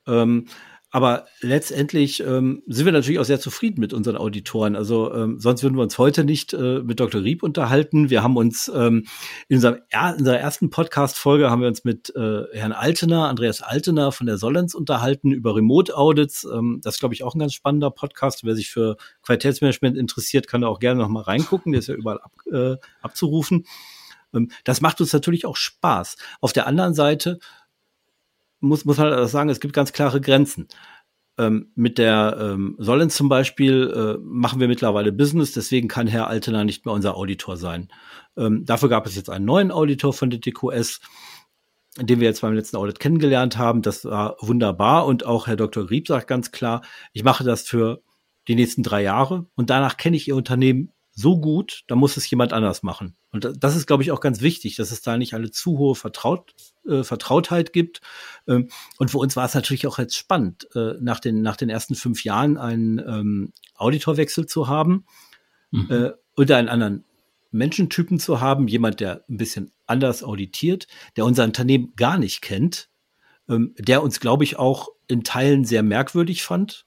Ähm, 0.08 0.48
aber 0.90 1.26
letztendlich 1.42 2.22
ähm, 2.22 2.64
sind 2.66 2.86
wir 2.86 2.94
natürlich 2.94 3.20
auch 3.20 3.26
sehr 3.26 3.42
zufrieden 3.42 3.82
mit 3.82 3.92
unseren 3.92 4.16
Auditoren. 4.16 4.78
Also 4.78 5.14
ähm, 5.14 5.38
sonst 5.38 5.62
würden 5.62 5.76
wir 5.76 5.84
uns 5.84 5.98
heute 5.98 6.24
nicht 6.24 6.54
äh, 6.54 6.80
mit 6.80 7.02
Dr. 7.02 7.22
Rieb 7.22 7.44
unterhalten. 7.44 8.10
Wir 8.10 8.24
haben 8.24 8.38
uns 8.38 8.72
ähm, 8.74 9.06
in, 9.50 9.58
unserem, 9.58 9.80
in 9.92 10.20
unserer 10.20 10.40
ersten 10.40 10.70
Podcast-Folge 10.70 11.50
haben 11.50 11.62
wir 11.62 11.68
uns 11.68 11.84
mit 11.84 12.16
äh, 12.16 12.44
Herrn 12.54 12.72
Altener, 12.72 13.28
Andreas 13.28 13.62
Altener 13.62 14.14
von 14.14 14.28
der 14.28 14.38
Solens 14.38 14.74
unterhalten 14.74 15.32
über 15.32 15.56
Remote-Audits. 15.58 16.46
Ähm, 16.46 16.80
das 16.82 16.96
ist, 16.96 17.00
glaube 17.02 17.16
ich, 17.16 17.24
auch 17.24 17.36
ein 17.36 17.40
ganz 17.40 17.54
spannender 17.54 17.92
Podcast. 17.92 18.46
Wer 18.46 18.56
sich 18.56 18.70
für 18.70 18.96
Qualitätsmanagement 19.24 19.98
interessiert, 19.98 20.48
kann 20.48 20.62
da 20.62 20.68
auch 20.70 20.80
gerne 20.80 21.02
noch 21.02 21.10
mal 21.10 21.24
reingucken. 21.24 21.74
Der 21.74 21.80
ist 21.80 21.88
ja 21.88 21.96
überall 21.96 22.22
ab, 22.22 22.32
äh, 22.50 22.78
abzurufen. 23.02 23.66
Ähm, 24.34 24.52
das 24.64 24.80
macht 24.80 25.02
uns 25.02 25.12
natürlich 25.12 25.46
auch 25.46 25.58
Spaß. 25.58 26.16
Auf 26.40 26.54
der 26.54 26.66
anderen 26.66 26.94
Seite 26.94 27.40
muss, 28.60 28.86
muss 28.86 29.00
halt 29.00 29.30
sagen, 29.30 29.50
es 29.50 29.60
gibt 29.60 29.74
ganz 29.74 29.94
klare 29.94 30.22
Grenzen. 30.22 30.68
Ähm, 31.40 31.72
mit 31.76 32.00
der 32.00 32.38
ähm, 32.40 32.76
Sollen 32.80 33.12
zum 33.12 33.30
Beispiel 33.30 33.94
äh, 33.96 34.20
machen 34.24 34.60
wir 34.60 34.68
mittlerweile 34.68 35.12
Business, 35.12 35.52
deswegen 35.52 35.88
kann 35.88 36.08
Herr 36.08 36.28
Altener 36.28 36.64
nicht 36.64 36.86
mehr 36.86 36.96
unser 36.96 37.16
Auditor 37.16 37.58
sein. 37.58 37.90
Ähm, 38.36 38.66
dafür 38.66 38.90
gab 38.90 39.06
es 39.06 39.16
jetzt 39.16 39.30
einen 39.30 39.46
neuen 39.46 39.72
Auditor 39.72 40.14
von 40.14 40.32
der 40.32 40.40
DQS, 40.40 41.00
den 42.00 42.20
wir 42.20 42.28
jetzt 42.28 42.42
beim 42.42 42.54
letzten 42.54 42.78
Audit 42.78 43.00
kennengelernt 43.00 43.58
haben. 43.58 43.84
Das 43.84 44.04
war 44.06 44.38
wunderbar 44.40 45.06
und 45.06 45.28
auch 45.28 45.46
Herr 45.46 45.58
Dr. 45.58 45.86
Grieb 45.86 46.08
sagt 46.08 46.28
ganz 46.28 46.52
klar, 46.52 46.82
ich 47.14 47.24
mache 47.24 47.44
das 47.44 47.68
für 47.68 48.02
die 48.48 48.56
nächsten 48.56 48.82
drei 48.82 49.04
Jahre 49.04 49.46
und 49.56 49.70
danach 49.70 49.98
kenne 49.98 50.18
ich 50.18 50.28
Ihr 50.28 50.36
Unternehmen 50.36 50.92
so 51.20 51.40
gut, 51.40 51.84
da 51.88 51.96
muss 51.96 52.16
es 52.16 52.30
jemand 52.30 52.54
anders 52.54 52.84
machen. 52.84 53.16
Und 53.32 53.52
das 53.60 53.76
ist, 53.76 53.88
glaube 53.88 54.04
ich, 54.04 54.12
auch 54.12 54.20
ganz 54.20 54.42
wichtig, 54.42 54.76
dass 54.76 54.92
es 54.92 55.02
da 55.02 55.18
nicht 55.18 55.34
eine 55.34 55.50
zu 55.50 55.80
hohe 55.80 55.96
Vertraut, 55.96 56.54
äh, 56.88 57.04
Vertrautheit 57.04 57.74
gibt. 57.74 58.02
Ähm, 58.48 58.70
und 59.00 59.10
für 59.10 59.18
uns 59.18 59.36
war 59.36 59.46
es 59.46 59.56
natürlich 59.56 59.88
auch 59.88 59.98
jetzt 59.98 60.16
spannend, 60.16 60.68
äh, 60.76 60.94
nach, 61.02 61.20
den, 61.20 61.42
nach 61.42 61.58
den 61.58 61.70
ersten 61.70 61.96
fünf 61.96 62.24
Jahren 62.24 62.58
einen 62.58 63.00
ähm, 63.00 63.54
Auditorwechsel 63.74 64.46
zu 64.46 64.68
haben 64.68 65.06
mhm. 65.72 65.88
äh, 65.90 66.12
oder 66.40 66.58
einen 66.58 66.70
anderen 66.70 67.04
Menschentypen 67.50 68.20
zu 68.20 68.40
haben, 68.40 68.68
jemand, 68.68 69.00
der 69.00 69.24
ein 69.28 69.38
bisschen 69.38 69.72
anders 69.88 70.22
auditiert, 70.22 70.86
der 71.16 71.26
unser 71.26 71.46
Unternehmen 71.46 71.94
gar 71.96 72.20
nicht 72.20 72.44
kennt, 72.44 72.90
ähm, 73.50 73.74
der 73.80 74.04
uns, 74.04 74.20
glaube 74.20 74.44
ich, 74.44 74.60
auch 74.60 74.90
in 75.08 75.24
Teilen 75.24 75.66
sehr 75.66 75.82
merkwürdig 75.82 76.44
fand, 76.44 76.86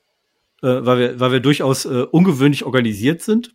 äh, 0.62 0.68
weil, 0.68 0.98
wir, 1.00 1.18
weil 1.18 1.32
wir 1.32 1.40
durchaus 1.40 1.84
äh, 1.84 2.06
ungewöhnlich 2.12 2.64
organisiert 2.64 3.22
sind 3.22 3.54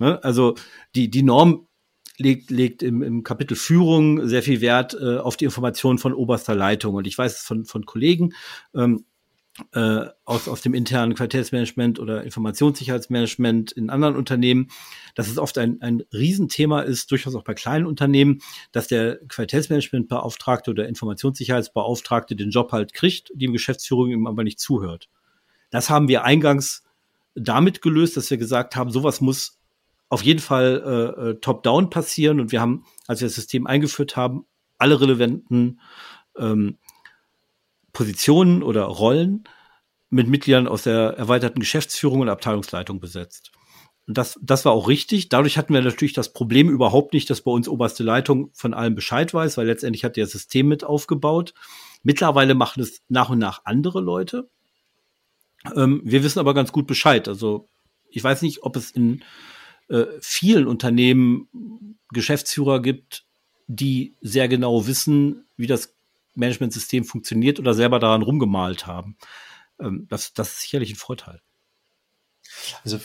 Ne? 0.00 0.22
Also 0.24 0.56
die, 0.94 1.10
die 1.10 1.22
Norm 1.22 1.68
legt, 2.16 2.50
legt 2.50 2.82
im, 2.82 3.02
im 3.02 3.22
Kapitel 3.22 3.56
Führung 3.56 4.26
sehr 4.26 4.42
viel 4.42 4.60
Wert 4.60 4.96
äh, 5.00 5.18
auf 5.18 5.36
die 5.36 5.44
Information 5.44 5.98
von 5.98 6.12
oberster 6.12 6.54
Leitung. 6.54 6.94
Und 6.94 7.06
ich 7.06 7.16
weiß 7.16 7.38
es 7.38 7.42
von, 7.42 7.64
von 7.64 7.86
Kollegen 7.86 8.32
ähm, 8.74 9.04
äh, 9.72 10.06
aus, 10.24 10.48
aus 10.48 10.62
dem 10.62 10.74
internen 10.74 11.14
Qualitätsmanagement 11.14 11.98
oder 11.98 12.24
Informationssicherheitsmanagement 12.24 13.72
in 13.72 13.90
anderen 13.90 14.16
Unternehmen, 14.16 14.68
dass 15.14 15.28
es 15.28 15.38
oft 15.38 15.58
ein, 15.58 15.82
ein 15.82 16.02
Riesenthema 16.12 16.80
ist, 16.80 17.10
durchaus 17.10 17.34
auch 17.34 17.44
bei 17.44 17.54
kleinen 17.54 17.86
Unternehmen, 17.86 18.40
dass 18.72 18.88
der 18.88 19.18
Qualitätsmanagementbeauftragte 19.28 20.70
oder 20.70 20.88
Informationssicherheitsbeauftragte 20.88 22.36
den 22.36 22.50
Job 22.50 22.72
halt 22.72 22.94
kriegt, 22.94 23.32
die 23.34 23.46
Geschäftsführung 23.46 24.10
ihm 24.10 24.26
aber 24.26 24.44
nicht 24.44 24.60
zuhört. 24.60 25.08
Das 25.70 25.90
haben 25.90 26.08
wir 26.08 26.24
eingangs 26.24 26.84
damit 27.34 27.82
gelöst, 27.82 28.16
dass 28.16 28.30
wir 28.30 28.38
gesagt 28.38 28.76
haben, 28.76 28.90
sowas 28.90 29.20
muss 29.20 29.59
auf 30.10 30.22
jeden 30.22 30.40
Fall 30.40 30.82
äh, 30.84 31.30
äh, 31.30 31.34
top-down 31.40 31.88
passieren. 31.88 32.40
Und 32.40 32.52
wir 32.52 32.60
haben, 32.60 32.84
als 33.06 33.20
wir 33.20 33.28
das 33.28 33.36
System 33.36 33.66
eingeführt 33.66 34.16
haben, 34.16 34.44
alle 34.76 35.00
relevanten 35.00 35.80
ähm, 36.36 36.76
Positionen 37.92 38.62
oder 38.62 38.82
Rollen 38.82 39.44
mit 40.10 40.28
Mitgliedern 40.28 40.66
aus 40.66 40.82
der 40.82 41.14
erweiterten 41.16 41.60
Geschäftsführung 41.60 42.20
und 42.20 42.28
Abteilungsleitung 42.28 43.00
besetzt. 43.00 43.52
Und 44.08 44.18
das, 44.18 44.36
das 44.42 44.64
war 44.64 44.72
auch 44.72 44.88
richtig. 44.88 45.28
Dadurch 45.28 45.56
hatten 45.56 45.72
wir 45.72 45.80
natürlich 45.80 46.14
das 46.14 46.32
Problem 46.32 46.68
überhaupt 46.68 47.14
nicht, 47.14 47.30
dass 47.30 47.42
bei 47.42 47.52
uns 47.52 47.68
oberste 47.68 48.02
Leitung 48.02 48.50
von 48.52 48.74
allem 48.74 48.96
Bescheid 48.96 49.32
weiß, 49.32 49.56
weil 49.56 49.66
letztendlich 49.66 50.04
hat 50.04 50.16
der 50.16 50.26
System 50.26 50.66
mit 50.66 50.82
aufgebaut. 50.82 51.54
Mittlerweile 52.02 52.56
machen 52.56 52.82
es 52.82 53.02
nach 53.08 53.30
und 53.30 53.38
nach 53.38 53.60
andere 53.64 54.00
Leute. 54.00 54.50
Ähm, 55.76 56.00
wir 56.04 56.24
wissen 56.24 56.40
aber 56.40 56.54
ganz 56.54 56.72
gut 56.72 56.88
Bescheid. 56.88 57.28
Also 57.28 57.68
ich 58.08 58.24
weiß 58.24 58.42
nicht, 58.42 58.64
ob 58.64 58.74
es 58.74 58.90
in 58.90 59.22
äh, 59.90 60.06
vielen 60.20 60.66
Unternehmen 60.66 61.98
Geschäftsführer 62.12 62.80
gibt, 62.80 63.24
die 63.66 64.14
sehr 64.20 64.48
genau 64.48 64.86
wissen, 64.86 65.44
wie 65.56 65.66
das 65.66 65.94
Managementsystem 66.34 67.04
funktioniert 67.04 67.58
oder 67.58 67.74
selber 67.74 67.98
daran 67.98 68.22
rumgemalt 68.22 68.86
haben. 68.86 69.16
Ähm, 69.78 70.06
das, 70.08 70.32
das 70.32 70.52
ist 70.52 70.60
sicherlich 70.62 70.92
ein 70.92 70.96
Vorteil. 70.96 71.40
Also 72.84 72.98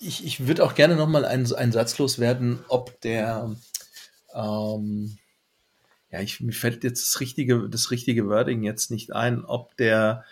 ich, 0.00 0.24
ich 0.24 0.46
würde 0.46 0.64
auch 0.64 0.74
gerne 0.74 0.96
noch 0.96 1.08
mal 1.08 1.24
einen, 1.24 1.52
einen 1.52 1.72
Satz 1.72 1.98
loswerden, 1.98 2.60
ob 2.68 3.00
der 3.02 3.54
ähm, 4.34 5.18
ja, 6.10 6.20
ich, 6.20 6.40
mir 6.40 6.52
fällt 6.52 6.82
jetzt 6.82 7.02
das 7.02 7.20
richtige, 7.20 7.68
das 7.68 7.90
richtige 7.90 8.26
Wording 8.26 8.62
jetzt 8.62 8.90
nicht 8.90 9.12
ein, 9.12 9.44
ob 9.44 9.76
der 9.76 10.24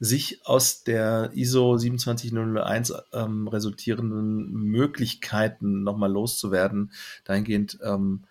sich 0.00 0.46
aus 0.46 0.82
der 0.82 1.30
ISO 1.34 1.76
27001 1.76 2.94
ähm, 3.12 3.46
resultierenden 3.46 4.50
Möglichkeiten 4.50 5.82
nochmal 5.82 6.10
loszuwerden, 6.10 6.92
dahingehend, 7.24 7.78
ähm, 7.84 8.24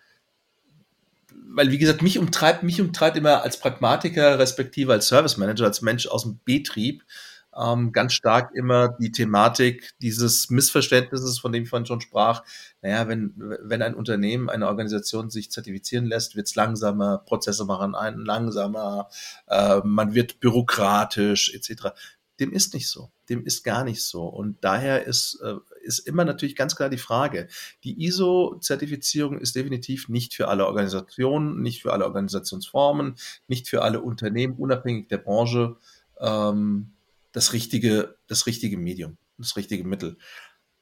weil 1.52 1.70
wie 1.70 1.78
gesagt, 1.78 2.02
mich 2.02 2.18
umtreibt, 2.18 2.64
mich 2.64 2.80
umtreibt 2.80 3.16
immer 3.16 3.42
als 3.42 3.58
Pragmatiker, 3.58 4.38
respektive 4.40 4.92
als 4.92 5.06
Service 5.06 5.36
Manager, 5.36 5.64
als 5.64 5.80
Mensch 5.80 6.08
aus 6.08 6.24
dem 6.24 6.40
Betrieb, 6.44 7.04
ähm, 7.56 7.92
ganz 7.92 8.12
stark 8.12 8.54
immer 8.54 8.88
die 8.88 9.12
Thematik 9.12 9.92
dieses 10.00 10.50
Missverständnisses, 10.50 11.38
von 11.38 11.52
dem 11.52 11.64
ich 11.64 11.68
vorhin 11.68 11.86
schon 11.86 12.00
sprach. 12.00 12.44
Naja, 12.82 13.08
wenn, 13.08 13.34
wenn 13.36 13.82
ein 13.82 13.94
Unternehmen, 13.94 14.48
eine 14.48 14.68
Organisation 14.68 15.30
sich 15.30 15.50
zertifizieren 15.50 16.06
lässt, 16.06 16.36
wird 16.36 16.46
es 16.46 16.54
langsamer, 16.54 17.18
Prozesse 17.18 17.64
machen 17.64 17.94
einen 17.94 18.24
langsamer, 18.24 19.08
äh, 19.48 19.80
man 19.84 20.14
wird 20.14 20.40
bürokratisch 20.40 21.52
etc. 21.54 21.88
Dem 22.38 22.52
ist 22.52 22.72
nicht 22.72 22.88
so. 22.88 23.10
Dem 23.28 23.44
ist 23.44 23.64
gar 23.64 23.84
nicht 23.84 24.02
so. 24.02 24.24
Und 24.24 24.64
daher 24.64 25.04
ist, 25.06 25.40
äh, 25.42 25.56
ist 25.82 25.98
immer 26.00 26.24
natürlich 26.24 26.56
ganz 26.56 26.76
klar 26.76 26.88
die 26.88 26.98
Frage. 26.98 27.48
Die 27.84 28.02
ISO-Zertifizierung 28.04 29.38
ist 29.38 29.56
definitiv 29.56 30.08
nicht 30.08 30.34
für 30.34 30.48
alle 30.48 30.66
Organisationen, 30.66 31.60
nicht 31.60 31.82
für 31.82 31.92
alle 31.92 32.06
Organisationsformen, 32.06 33.16
nicht 33.48 33.68
für 33.68 33.82
alle 33.82 34.00
Unternehmen, 34.00 34.54
unabhängig 34.54 35.08
der 35.08 35.18
Branche, 35.18 35.76
ähm, 36.18 36.92
das 37.32 37.52
richtige, 37.52 38.16
das 38.26 38.46
richtige 38.46 38.76
Medium, 38.76 39.18
das 39.38 39.56
richtige 39.56 39.84
Mittel. 39.84 40.18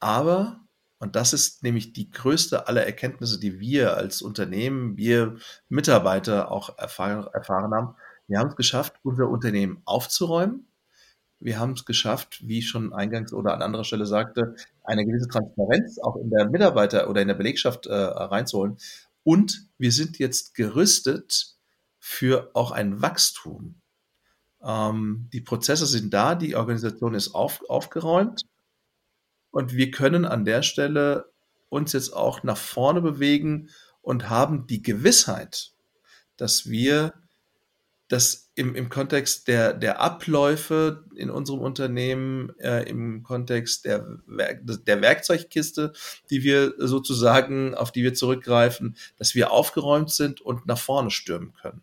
Aber 0.00 0.60
und 0.98 1.14
das 1.14 1.32
ist 1.32 1.62
nämlich 1.62 1.92
die 1.92 2.10
größte 2.10 2.66
aller 2.66 2.84
Erkenntnisse, 2.84 3.38
die 3.38 3.60
wir 3.60 3.96
als 3.96 4.20
Unternehmen, 4.20 4.96
wir 4.96 5.36
Mitarbeiter 5.68 6.50
auch 6.50 6.76
erfahren, 6.76 7.28
erfahren 7.32 7.72
haben. 7.72 7.94
Wir 8.26 8.38
haben 8.38 8.48
es 8.48 8.56
geschafft, 8.56 8.96
unser 9.04 9.28
Unternehmen 9.28 9.80
aufzuräumen. 9.84 10.66
Wir 11.40 11.60
haben 11.60 11.72
es 11.72 11.84
geschafft, 11.84 12.42
wie 12.48 12.58
ich 12.58 12.68
schon 12.68 12.92
eingangs 12.92 13.32
oder 13.32 13.54
an 13.54 13.62
anderer 13.62 13.84
Stelle 13.84 14.06
sagte, 14.06 14.56
eine 14.82 15.06
gewisse 15.06 15.28
Transparenz 15.28 15.98
auch 16.00 16.16
in 16.16 16.30
der 16.30 16.48
Mitarbeiter 16.50 17.08
oder 17.08 17.22
in 17.22 17.28
der 17.28 17.36
Belegschaft 17.36 17.86
äh, 17.86 17.94
reinzuholen. 17.94 18.76
Und 19.22 19.68
wir 19.78 19.92
sind 19.92 20.18
jetzt 20.18 20.54
gerüstet 20.54 21.54
für 22.00 22.50
auch 22.54 22.72
ein 22.72 23.00
Wachstum. 23.00 23.80
Ähm, 24.62 25.28
die 25.32 25.40
Prozesse 25.40 25.86
sind 25.86 26.12
da, 26.12 26.34
die 26.34 26.56
Organisation 26.56 27.14
ist 27.14 27.34
auf, 27.34 27.62
aufgeräumt 27.68 28.42
und 29.50 29.74
wir 29.74 29.90
können 29.90 30.24
an 30.24 30.44
der 30.44 30.62
Stelle 30.62 31.30
uns 31.68 31.92
jetzt 31.92 32.14
auch 32.14 32.42
nach 32.42 32.56
vorne 32.56 33.00
bewegen 33.00 33.70
und 34.02 34.28
haben 34.28 34.66
die 34.66 34.82
Gewissheit, 34.82 35.72
dass 36.36 36.68
wir 36.68 37.12
das 38.08 38.50
im, 38.54 38.74
im 38.74 38.88
Kontext 38.88 39.48
der, 39.48 39.74
der 39.74 40.00
Abläufe 40.00 41.04
in 41.14 41.28
unserem 41.30 41.60
Unternehmen, 41.60 42.58
äh, 42.58 42.88
im 42.88 43.22
Kontext 43.22 43.84
der, 43.84 44.06
der 44.26 45.02
Werkzeugkiste, 45.02 45.92
die 46.30 46.42
wir 46.42 46.74
sozusagen, 46.78 47.74
auf 47.74 47.92
die 47.92 48.02
wir 48.02 48.14
zurückgreifen, 48.14 48.96
dass 49.18 49.34
wir 49.34 49.50
aufgeräumt 49.50 50.10
sind 50.10 50.40
und 50.40 50.66
nach 50.66 50.78
vorne 50.78 51.10
stürmen 51.10 51.52
können. 51.52 51.82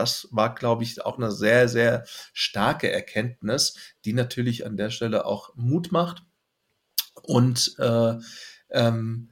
Das 0.00 0.28
war, 0.30 0.54
glaube 0.54 0.82
ich, 0.82 1.04
auch 1.04 1.18
eine 1.18 1.30
sehr, 1.30 1.68
sehr 1.68 2.04
starke 2.32 2.90
Erkenntnis, 2.90 3.76
die 4.06 4.14
natürlich 4.14 4.64
an 4.64 4.78
der 4.78 4.88
Stelle 4.88 5.26
auch 5.26 5.54
Mut 5.56 5.92
macht 5.92 6.22
und 7.22 7.74
äh, 7.78 8.14
ähm, 8.70 9.30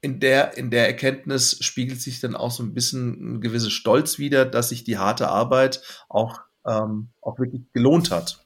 in 0.00 0.20
der, 0.20 0.56
in 0.56 0.70
der 0.70 0.86
Erkenntnis 0.86 1.58
spiegelt 1.60 2.00
sich 2.00 2.20
dann 2.20 2.34
auch 2.34 2.50
so 2.50 2.62
ein 2.62 2.74
bisschen 2.74 3.36
ein 3.36 3.40
gewisser 3.40 3.70
Stolz 3.70 4.18
wieder, 4.18 4.46
dass 4.46 4.70
sich 4.70 4.84
die 4.84 4.98
harte 4.98 5.28
Arbeit 5.28 5.82
auch, 6.08 6.40
ähm, 6.64 7.08
auch 7.20 7.38
wirklich 7.38 7.62
gelohnt 7.72 8.10
hat. 8.10 8.44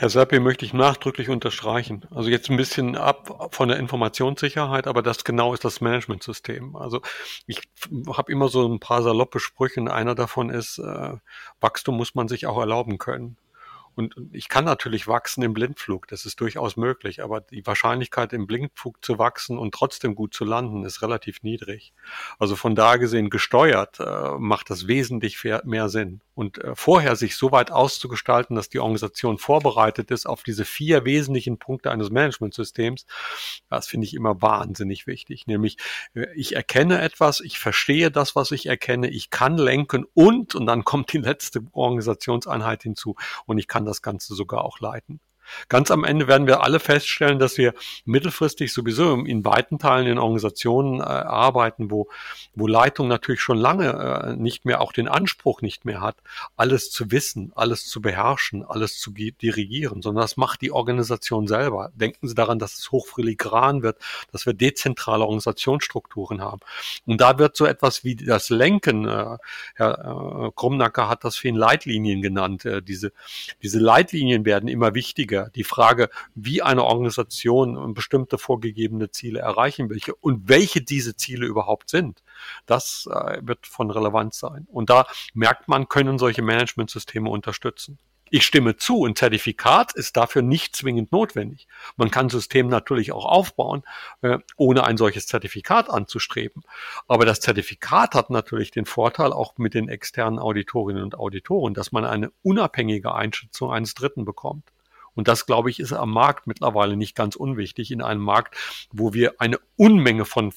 Herr 0.00 0.08
Serpi 0.08 0.40
möchte 0.40 0.64
ich 0.64 0.72
nachdrücklich 0.72 1.28
unterstreichen. 1.28 2.06
Also 2.10 2.30
jetzt 2.30 2.48
ein 2.48 2.56
bisschen 2.56 2.96
ab 2.96 3.50
von 3.52 3.68
der 3.68 3.78
Informationssicherheit, 3.78 4.86
aber 4.86 5.02
das 5.02 5.24
genau 5.24 5.52
ist 5.52 5.62
das 5.62 5.82
Managementsystem. 5.82 6.74
Also 6.74 7.02
ich 7.46 7.60
habe 8.08 8.32
immer 8.32 8.48
so 8.48 8.66
ein 8.66 8.80
paar 8.80 9.02
saloppe 9.02 9.40
Sprüche. 9.40 9.92
Einer 9.92 10.14
davon 10.14 10.48
ist, 10.48 10.78
äh, 10.78 11.16
Wachstum 11.60 11.98
muss 11.98 12.14
man 12.14 12.28
sich 12.28 12.46
auch 12.46 12.58
erlauben 12.58 12.96
können. 12.96 13.36
Und 14.00 14.14
ich 14.32 14.48
kann 14.48 14.64
natürlich 14.64 15.06
wachsen 15.08 15.42
im 15.42 15.52
Blindflug, 15.52 16.08
das 16.08 16.24
ist 16.24 16.40
durchaus 16.40 16.78
möglich, 16.78 17.22
aber 17.22 17.42
die 17.42 17.66
Wahrscheinlichkeit 17.66 18.32
im 18.32 18.46
Blindflug 18.46 19.04
zu 19.04 19.18
wachsen 19.18 19.58
und 19.58 19.74
trotzdem 19.74 20.14
gut 20.14 20.32
zu 20.32 20.46
landen 20.46 20.84
ist 20.84 21.02
relativ 21.02 21.42
niedrig. 21.42 21.92
Also 22.38 22.56
von 22.56 22.74
da 22.74 22.96
gesehen 22.96 23.28
gesteuert 23.28 24.00
äh, 24.00 24.38
macht 24.38 24.70
das 24.70 24.86
wesentlich 24.86 25.44
mehr 25.64 25.90
Sinn. 25.90 26.22
Und 26.34 26.64
äh, 26.64 26.74
vorher 26.74 27.16
sich 27.16 27.36
so 27.36 27.52
weit 27.52 27.70
auszugestalten, 27.70 28.56
dass 28.56 28.70
die 28.70 28.78
Organisation 28.78 29.36
vorbereitet 29.36 30.10
ist 30.10 30.24
auf 30.24 30.42
diese 30.42 30.64
vier 30.64 31.04
wesentlichen 31.04 31.58
Punkte 31.58 31.90
eines 31.90 32.08
Managementsystems, 32.08 33.04
das 33.68 33.86
finde 33.86 34.06
ich 34.06 34.14
immer 34.14 34.40
wahnsinnig 34.40 35.06
wichtig. 35.06 35.46
Nämlich, 35.46 35.76
äh, 36.14 36.26
ich 36.34 36.56
erkenne 36.56 37.02
etwas, 37.02 37.40
ich 37.40 37.58
verstehe 37.58 38.10
das, 38.10 38.34
was 38.34 38.50
ich 38.52 38.64
erkenne, 38.64 39.10
ich 39.10 39.28
kann 39.28 39.58
lenken 39.58 40.06
und, 40.14 40.54
und 40.54 40.64
dann 40.64 40.84
kommt 40.84 41.12
die 41.12 41.18
letzte 41.18 41.60
Organisationseinheit 41.72 42.84
hinzu 42.84 43.16
und 43.44 43.58
ich 43.58 43.68
kann 43.68 43.80
kann 43.80 43.86
das 43.90 44.02
Ganze 44.02 44.34
sogar 44.34 44.64
auch 44.64 44.80
leiten. 44.80 45.20
Ganz 45.68 45.90
am 45.90 46.04
Ende 46.04 46.28
werden 46.28 46.46
wir 46.46 46.62
alle 46.62 46.80
feststellen, 46.80 47.38
dass 47.38 47.58
wir 47.58 47.74
mittelfristig 48.04 48.72
sowieso 48.72 49.14
in 49.14 49.44
weiten 49.44 49.78
Teilen 49.78 50.06
in 50.06 50.18
Organisationen 50.18 51.00
äh, 51.00 51.02
arbeiten, 51.02 51.90
wo, 51.90 52.08
wo 52.54 52.66
Leitung 52.66 53.08
natürlich 53.08 53.40
schon 53.40 53.58
lange 53.58 53.90
äh, 53.90 54.36
nicht 54.36 54.64
mehr 54.64 54.80
auch 54.80 54.92
den 54.92 55.08
Anspruch 55.08 55.62
nicht 55.62 55.84
mehr 55.84 56.00
hat, 56.00 56.16
alles 56.56 56.90
zu 56.90 57.10
wissen, 57.10 57.52
alles 57.54 57.86
zu 57.86 58.00
beherrschen, 58.00 58.64
alles 58.64 58.98
zu 58.98 59.12
dirigieren, 59.12 60.02
sondern 60.02 60.22
das 60.22 60.36
macht 60.36 60.62
die 60.62 60.72
Organisation 60.72 61.46
selber. 61.46 61.90
Denken 61.94 62.28
Sie 62.28 62.34
daran, 62.34 62.58
dass 62.58 62.78
es 62.78 62.90
hochfiligran 62.90 63.82
wird, 63.82 63.98
dass 64.32 64.46
wir 64.46 64.54
dezentrale 64.54 65.24
Organisationsstrukturen 65.24 66.40
haben. 66.40 66.60
Und 67.06 67.20
da 67.20 67.38
wird 67.38 67.56
so 67.56 67.66
etwas 67.66 68.04
wie 68.04 68.16
das 68.16 68.50
Lenken, 68.50 69.06
äh, 69.06 69.36
Herr 69.74 70.46
äh, 70.46 70.50
Krumnacker 70.54 71.08
hat 71.08 71.24
das 71.24 71.36
für 71.36 71.50
Leitlinien 71.50 72.22
genannt, 72.22 72.64
äh, 72.64 72.82
diese, 72.82 73.12
diese 73.62 73.78
Leitlinien 73.78 74.44
werden 74.44 74.68
immer 74.68 74.94
wichtiger 74.94 75.39
der, 75.40 75.50
die 75.50 75.64
Frage, 75.64 76.08
wie 76.34 76.62
eine 76.62 76.84
Organisation 76.84 77.94
bestimmte 77.94 78.38
vorgegebene 78.38 79.10
Ziele 79.10 79.40
erreichen 79.40 79.88
will 79.88 80.00
und 80.20 80.48
welche 80.48 80.82
diese 80.82 81.16
Ziele 81.16 81.46
überhaupt 81.46 81.90
sind, 81.90 82.22
das 82.66 83.08
äh, 83.10 83.38
wird 83.42 83.66
von 83.66 83.90
Relevanz 83.90 84.38
sein. 84.38 84.66
Und 84.70 84.90
da 84.90 85.06
merkt 85.34 85.68
man, 85.68 85.88
können 85.88 86.18
solche 86.18 86.42
Managementsysteme 86.42 87.28
unterstützen. 87.28 87.98
Ich 88.32 88.46
stimme 88.46 88.76
zu, 88.76 89.04
ein 89.04 89.16
Zertifikat 89.16 89.92
ist 89.92 90.16
dafür 90.16 90.42
nicht 90.42 90.76
zwingend 90.76 91.10
notwendig. 91.10 91.66
Man 91.96 92.12
kann 92.12 92.28
System 92.28 92.68
natürlich 92.68 93.10
auch 93.10 93.24
aufbauen, 93.24 93.82
äh, 94.22 94.38
ohne 94.56 94.84
ein 94.84 94.96
solches 94.96 95.26
Zertifikat 95.26 95.90
anzustreben. 95.90 96.62
Aber 97.08 97.24
das 97.24 97.40
Zertifikat 97.40 98.14
hat 98.14 98.30
natürlich 98.30 98.70
den 98.70 98.86
Vorteil 98.86 99.32
auch 99.32 99.58
mit 99.58 99.74
den 99.74 99.88
externen 99.88 100.38
Auditorinnen 100.38 101.02
und 101.02 101.18
Auditoren, 101.18 101.74
dass 101.74 101.90
man 101.90 102.04
eine 102.04 102.30
unabhängige 102.42 103.12
Einschätzung 103.12 103.72
eines 103.72 103.94
Dritten 103.94 104.24
bekommt. 104.24 104.70
Und 105.20 105.28
das, 105.28 105.44
glaube 105.44 105.68
ich, 105.68 105.80
ist 105.80 105.92
am 105.92 106.12
Markt 106.12 106.46
mittlerweile 106.46 106.96
nicht 106.96 107.14
ganz 107.14 107.36
unwichtig. 107.36 107.90
In 107.90 108.00
einem 108.00 108.22
Markt, 108.22 108.56
wo 108.90 109.12
wir 109.12 109.34
eine 109.38 109.60
Unmenge 109.76 110.24
von 110.24 110.50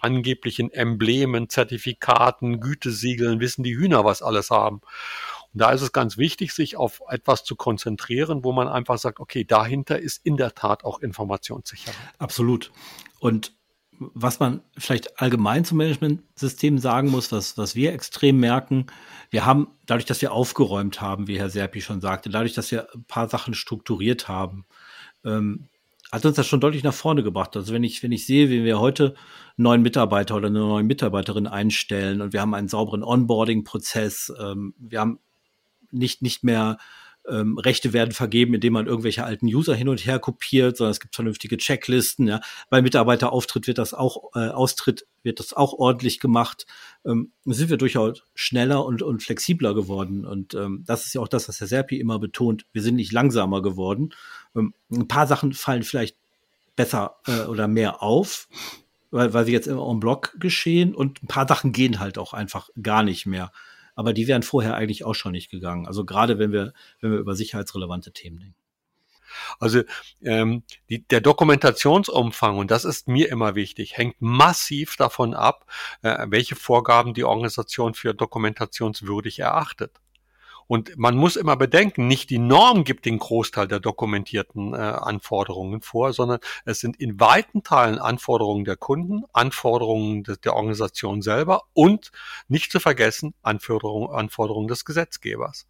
angeblichen 0.00 0.72
Emblemen, 0.72 1.48
Zertifikaten, 1.48 2.58
Gütesiegeln, 2.58 3.38
wissen 3.38 3.62
die 3.62 3.76
Hühner, 3.76 4.04
was 4.04 4.20
alles 4.20 4.50
haben. 4.50 4.80
Und 5.54 5.62
da 5.62 5.70
ist 5.70 5.82
es 5.82 5.92
ganz 5.92 6.18
wichtig, 6.18 6.52
sich 6.52 6.76
auf 6.76 7.00
etwas 7.08 7.44
zu 7.44 7.54
konzentrieren, 7.54 8.42
wo 8.42 8.50
man 8.50 8.66
einfach 8.66 8.98
sagt, 8.98 9.20
okay, 9.20 9.44
dahinter 9.44 10.00
ist 10.00 10.26
in 10.26 10.36
der 10.36 10.52
Tat 10.52 10.84
auch 10.84 10.98
Informationssicherheit. 10.98 11.94
Absolut. 12.18 12.72
Und 13.20 13.54
was 13.98 14.40
man 14.40 14.60
vielleicht 14.76 15.20
allgemein 15.20 15.64
zum 15.64 15.78
Managementsystem 15.78 16.78
sagen 16.78 17.10
muss, 17.10 17.32
was, 17.32 17.58
was 17.58 17.74
wir 17.74 17.92
extrem 17.92 18.38
merken, 18.38 18.86
wir 19.30 19.44
haben, 19.44 19.68
dadurch, 19.86 20.06
dass 20.06 20.22
wir 20.22 20.32
aufgeräumt 20.32 21.00
haben, 21.00 21.26
wie 21.26 21.38
Herr 21.38 21.50
Serpi 21.50 21.80
schon 21.80 22.00
sagte, 22.00 22.30
dadurch, 22.30 22.54
dass 22.54 22.70
wir 22.70 22.88
ein 22.94 23.04
paar 23.04 23.28
Sachen 23.28 23.54
strukturiert 23.54 24.28
haben, 24.28 24.64
ähm, 25.24 25.68
hat 26.10 26.24
uns 26.24 26.36
das 26.36 26.46
schon 26.46 26.60
deutlich 26.60 26.84
nach 26.84 26.94
vorne 26.94 27.22
gebracht. 27.22 27.54
Also 27.56 27.74
wenn 27.74 27.84
ich, 27.84 28.02
wenn 28.02 28.12
ich 28.12 28.24
sehe, 28.24 28.48
wie 28.48 28.64
wir 28.64 28.80
heute 28.80 29.08
einen 29.56 29.64
neuen 29.64 29.82
Mitarbeiter 29.82 30.36
oder 30.36 30.46
eine 30.46 30.60
neue 30.60 30.84
Mitarbeiterin 30.84 31.46
einstellen 31.46 32.22
und 32.22 32.32
wir 32.32 32.40
haben 32.40 32.54
einen 32.54 32.68
sauberen 32.68 33.02
Onboarding-Prozess, 33.02 34.32
ähm, 34.40 34.74
wir 34.78 35.00
haben 35.00 35.18
nicht, 35.90 36.22
nicht 36.22 36.44
mehr 36.44 36.78
ähm, 37.30 37.58
Rechte 37.58 37.92
werden 37.92 38.12
vergeben, 38.12 38.54
indem 38.54 38.72
man 38.72 38.86
irgendwelche 38.86 39.24
alten 39.24 39.46
User 39.46 39.74
hin 39.74 39.88
und 39.88 40.04
her 40.04 40.18
kopiert, 40.18 40.76
sondern 40.76 40.92
es 40.92 41.00
gibt 41.00 41.14
vernünftige 41.14 41.56
Checklisten. 41.56 42.26
Ja. 42.26 42.40
Bei 42.70 42.82
Mitarbeiterauftritt 42.82 43.66
wird 43.66 43.78
das 43.78 43.94
auch, 43.94 44.34
äh, 44.34 44.48
Austritt 44.48 45.06
wird 45.22 45.40
das 45.40 45.52
auch 45.52 45.72
ordentlich 45.72 46.20
gemacht. 46.20 46.66
Ähm, 47.04 47.32
sind 47.44 47.70
wir 47.70 47.76
durchaus 47.76 48.22
schneller 48.34 48.84
und, 48.84 49.02
und 49.02 49.22
flexibler 49.22 49.74
geworden. 49.74 50.24
Und 50.24 50.54
ähm, 50.54 50.84
das 50.86 51.06
ist 51.06 51.14
ja 51.14 51.20
auch 51.20 51.28
das, 51.28 51.48
was 51.48 51.60
Herr 51.60 51.66
Serpi 51.66 52.00
immer 52.00 52.18
betont. 52.18 52.66
Wir 52.72 52.82
sind 52.82 52.96
nicht 52.96 53.12
langsamer 53.12 53.62
geworden. 53.62 54.10
Ähm, 54.56 54.74
ein 54.90 55.08
paar 55.08 55.26
Sachen 55.26 55.52
fallen 55.52 55.82
vielleicht 55.82 56.16
besser 56.76 57.16
äh, 57.26 57.42
oder 57.42 57.68
mehr 57.68 58.02
auf, 58.02 58.48
weil, 59.10 59.34
weil 59.34 59.44
sie 59.44 59.52
jetzt 59.52 59.66
immer 59.66 59.86
en 59.88 60.00
Block 60.00 60.34
geschehen 60.38 60.94
und 60.94 61.22
ein 61.22 61.26
paar 61.26 61.48
Sachen 61.48 61.72
gehen 61.72 61.98
halt 61.98 62.18
auch 62.18 62.32
einfach 62.32 62.70
gar 62.80 63.02
nicht 63.02 63.26
mehr 63.26 63.52
aber 63.98 64.12
die 64.12 64.28
wären 64.28 64.44
vorher 64.44 64.76
eigentlich 64.76 65.02
auch 65.04 65.16
schon 65.16 65.32
nicht 65.32 65.50
gegangen. 65.50 65.84
Also 65.88 66.04
gerade 66.04 66.38
wenn 66.38 66.52
wir, 66.52 66.72
wenn 67.00 67.10
wir 67.10 67.18
über 67.18 67.34
sicherheitsrelevante 67.34 68.12
Themen 68.12 68.38
denken. 68.38 68.54
Also 69.58 69.82
ähm, 70.22 70.62
die, 70.88 71.02
der 71.02 71.20
Dokumentationsumfang, 71.20 72.58
und 72.58 72.70
das 72.70 72.84
ist 72.84 73.08
mir 73.08 73.28
immer 73.28 73.56
wichtig, 73.56 73.96
hängt 73.96 74.14
massiv 74.20 74.94
davon 74.94 75.34
ab, 75.34 75.66
äh, 76.02 76.26
welche 76.28 76.54
Vorgaben 76.54 77.12
die 77.12 77.24
Organisation 77.24 77.94
für 77.94 78.14
dokumentationswürdig 78.14 79.40
erachtet. 79.40 80.00
Und 80.68 80.96
man 80.98 81.16
muss 81.16 81.36
immer 81.36 81.56
bedenken, 81.56 82.06
nicht 82.06 82.28
die 82.30 82.38
Norm 82.38 82.84
gibt 82.84 83.06
den 83.06 83.18
Großteil 83.18 83.66
der 83.66 83.80
dokumentierten 83.80 84.74
äh, 84.74 84.76
Anforderungen 84.76 85.80
vor, 85.80 86.12
sondern 86.12 86.40
es 86.66 86.78
sind 86.78 87.00
in 87.00 87.18
weiten 87.18 87.62
Teilen 87.62 87.98
Anforderungen 87.98 88.66
der 88.66 88.76
Kunden, 88.76 89.24
Anforderungen 89.32 90.22
de 90.22 90.36
der 90.44 90.54
Organisation 90.54 91.22
selber 91.22 91.62
und 91.72 92.12
nicht 92.48 92.70
zu 92.70 92.80
vergessen 92.80 93.34
Anforderungen, 93.42 94.14
Anforderungen 94.14 94.68
des 94.68 94.84
Gesetzgebers. 94.84 95.66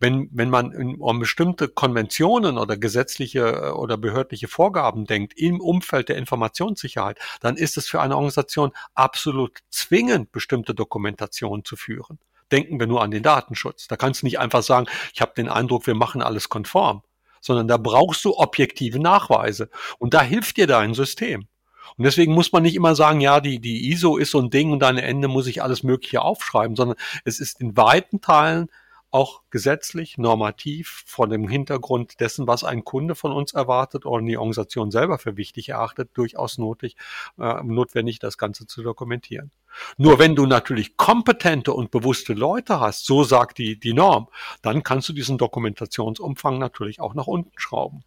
Wenn, 0.00 0.28
wenn 0.32 0.50
man 0.50 0.96
um 0.98 1.18
bestimmte 1.20 1.68
Konventionen 1.68 2.58
oder 2.58 2.76
gesetzliche 2.76 3.40
äh, 3.40 3.70
oder 3.70 3.96
behördliche 3.96 4.48
Vorgaben 4.48 5.06
denkt 5.06 5.34
im 5.38 5.60
Umfeld 5.60 6.08
der 6.08 6.16
Informationssicherheit, 6.16 7.18
dann 7.40 7.56
ist 7.56 7.76
es 7.76 7.88
für 7.88 8.00
eine 8.00 8.16
Organisation 8.16 8.72
absolut 8.94 9.58
zwingend, 9.70 10.32
bestimmte 10.32 10.74
Dokumentationen 10.74 11.64
zu 11.64 11.76
führen. 11.76 12.18
Denken 12.52 12.78
wir 12.78 12.86
nur 12.86 13.02
an 13.02 13.10
den 13.10 13.22
Datenschutz. 13.22 13.88
Da 13.88 13.96
kannst 13.96 14.22
du 14.22 14.26
nicht 14.26 14.38
einfach 14.38 14.62
sagen, 14.62 14.86
ich 15.14 15.20
habe 15.20 15.32
den 15.36 15.48
Eindruck, 15.48 15.86
wir 15.86 15.94
machen 15.94 16.22
alles 16.22 16.48
konform, 16.48 17.02
sondern 17.40 17.68
da 17.68 17.76
brauchst 17.76 18.24
du 18.24 18.36
objektive 18.36 19.00
Nachweise. 19.00 19.70
Und 19.98 20.14
da 20.14 20.22
hilft 20.22 20.56
dir 20.56 20.66
dein 20.66 20.94
System. 20.94 21.48
Und 21.96 22.04
deswegen 22.04 22.34
muss 22.34 22.52
man 22.52 22.62
nicht 22.62 22.74
immer 22.74 22.94
sagen, 22.94 23.20
ja, 23.20 23.40
die, 23.40 23.58
die 23.58 23.90
ISO 23.90 24.16
ist 24.16 24.30
so 24.30 24.40
ein 24.40 24.50
Ding 24.50 24.72
und 24.72 24.82
am 24.82 24.98
Ende 24.98 25.28
muss 25.28 25.46
ich 25.46 25.62
alles 25.62 25.82
Mögliche 25.82 26.20
aufschreiben, 26.22 26.76
sondern 26.76 26.96
es 27.24 27.40
ist 27.40 27.60
in 27.60 27.76
weiten 27.76 28.20
Teilen 28.20 28.68
auch 29.16 29.40
gesetzlich, 29.48 30.18
normativ 30.18 31.04
vor 31.06 31.26
dem 31.26 31.48
Hintergrund 31.48 32.20
dessen, 32.20 32.46
was 32.46 32.64
ein 32.64 32.84
Kunde 32.84 33.14
von 33.14 33.32
uns 33.32 33.54
erwartet 33.54 34.04
oder 34.04 34.22
die 34.22 34.36
Organisation 34.36 34.90
selber 34.90 35.16
für 35.16 35.38
wichtig 35.38 35.70
erachtet, 35.70 36.10
durchaus 36.12 36.58
notwendig, 36.58 36.98
äh, 37.38 37.62
notwendig, 37.62 38.18
das 38.18 38.36
Ganze 38.36 38.66
zu 38.66 38.82
dokumentieren. 38.82 39.52
Nur 39.96 40.18
wenn 40.18 40.36
du 40.36 40.44
natürlich 40.44 40.98
kompetente 40.98 41.72
und 41.72 41.90
bewusste 41.90 42.34
Leute 42.34 42.78
hast, 42.78 43.06
so 43.06 43.24
sagt 43.24 43.56
die, 43.56 43.80
die 43.80 43.94
Norm, 43.94 44.28
dann 44.60 44.82
kannst 44.82 45.08
du 45.08 45.14
diesen 45.14 45.38
Dokumentationsumfang 45.38 46.58
natürlich 46.58 47.00
auch 47.00 47.14
nach 47.14 47.26
unten 47.26 47.52
schrauben. 47.56 48.04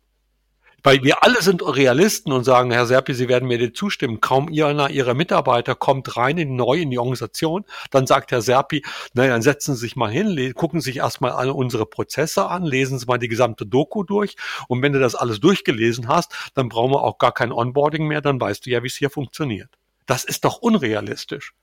Weil 0.84 1.04
wir 1.04 1.24
alle 1.24 1.42
sind 1.42 1.62
Realisten 1.64 2.32
und 2.32 2.44
sagen, 2.44 2.72
Herr 2.72 2.86
Serpi, 2.86 3.14
Sie 3.14 3.28
werden 3.28 3.48
mir 3.48 3.58
dir 3.58 3.74
zustimmen. 3.74 4.22
Kaum 4.22 4.48
einer 4.48 4.90
Ihrer 4.90 5.14
Mitarbeiter 5.14 5.76
kommt 5.76 6.18
rein 6.18 6.38
in, 6.38 6.56
neu 6.56 6.80
in 6.80 6.90
die 6.90 7.00
Organisation. 7.00 7.66
Dann 7.92 8.08
sagt 8.08 8.32
Herr 8.32 8.42
Serpi, 8.42 8.84
naja, 9.14 9.32
dann 9.32 9.42
setzen 9.42 9.76
Sie 9.76 9.82
sich 9.82 9.96
mal 9.96 10.12
hin, 10.12 10.54
gucken 10.54 10.82
Sie 10.82 10.92
sich 10.92 10.98
erstmal 10.98 11.32
alle 11.32 11.54
unsere 11.54 11.86
Prozesse 11.86 12.48
an, 12.48 12.64
lesen 12.64 13.00
Sie 13.00 13.06
mal 13.06 13.18
die 13.18 13.28
gesamte 13.28 13.66
Doku 13.66 14.04
durch. 14.04 14.36
Und 14.68 14.82
wenn 14.82 14.94
du 14.94 15.00
das 15.00 15.16
alles 15.16 15.40
durchgelesen 15.40 16.08
hast, 16.08 16.34
dann 16.54 16.70
brauchen 16.70 16.92
wir 16.92 17.04
auch 17.04 17.18
gar 17.18 17.34
kein 17.34 17.52
Onboarding 17.52 18.08
mehr, 18.08 18.22
dann 18.22 18.40
weißt 18.40 18.66
du 18.66 18.70
ja, 18.70 18.84
wie 18.84 18.88
es 18.88 18.96
hier 18.96 19.10
funktioniert. 19.10 19.70
Das 20.06 20.24
ist 20.24 20.46
doch 20.46 20.58
unrealistisch. 20.58 21.54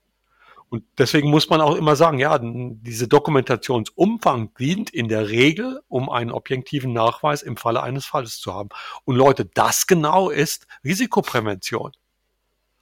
Und 0.68 0.84
deswegen 0.98 1.30
muss 1.30 1.48
man 1.48 1.60
auch 1.60 1.76
immer 1.76 1.94
sagen, 1.94 2.18
ja, 2.18 2.38
diese 2.42 3.06
Dokumentationsumfang 3.06 4.52
dient 4.58 4.90
in 4.90 5.08
der 5.08 5.28
Regel, 5.28 5.80
um 5.88 6.10
einen 6.10 6.32
objektiven 6.32 6.92
Nachweis 6.92 7.42
im 7.42 7.56
Falle 7.56 7.82
eines 7.82 8.04
Falles 8.04 8.40
zu 8.40 8.52
haben. 8.52 8.70
Und 9.04 9.16
Leute, 9.16 9.44
das 9.44 9.86
genau 9.86 10.28
ist 10.28 10.66
Risikoprävention. 10.84 11.92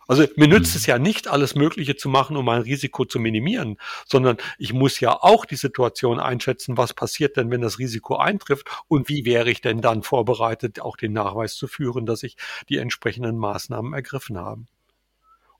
Also 0.07 0.27
mir 0.37 0.49
nützt 0.49 0.75
mhm. 0.75 0.79
es 0.79 0.87
ja 0.87 0.99
nicht, 0.99 1.29
alles 1.29 1.55
Mögliche 1.55 1.97
zu 1.97 2.09
machen, 2.09 2.37
um 2.37 2.49
ein 2.49 2.63
Risiko 2.63 3.05
zu 3.05 3.19
minimieren, 3.19 3.79
sondern 4.07 4.37
ich 4.59 4.73
muss 4.73 5.01
ja 5.01 5.13
auch 5.23 5.45
die 5.45 5.57
Situation 5.57 6.21
einschätzen, 6.21 6.77
was 6.77 6.93
passiert 6.95 7.37
denn, 7.37 7.51
wenn 7.51 7.63
das 7.63 7.79
Risiko 7.79 8.17
eintrifft 8.17 8.69
und 8.89 9.09
wie 9.09 9.25
wäre 9.25 9.51
ich 9.51 9.61
denn 9.61 9.81
dann 9.81 10.03
vorbereitet, 10.03 10.81
auch 10.81 10.97
den 10.97 11.13
Nachweis 11.13 11.55
zu 11.55 11.69
führen, 11.69 12.07
dass 12.07 12.23
ich 12.23 12.37
die 12.69 12.79
entsprechenden 12.79 13.39
Maßnahmen 13.39 13.95
ergriffen 13.95 14.39
habe. 14.39 14.65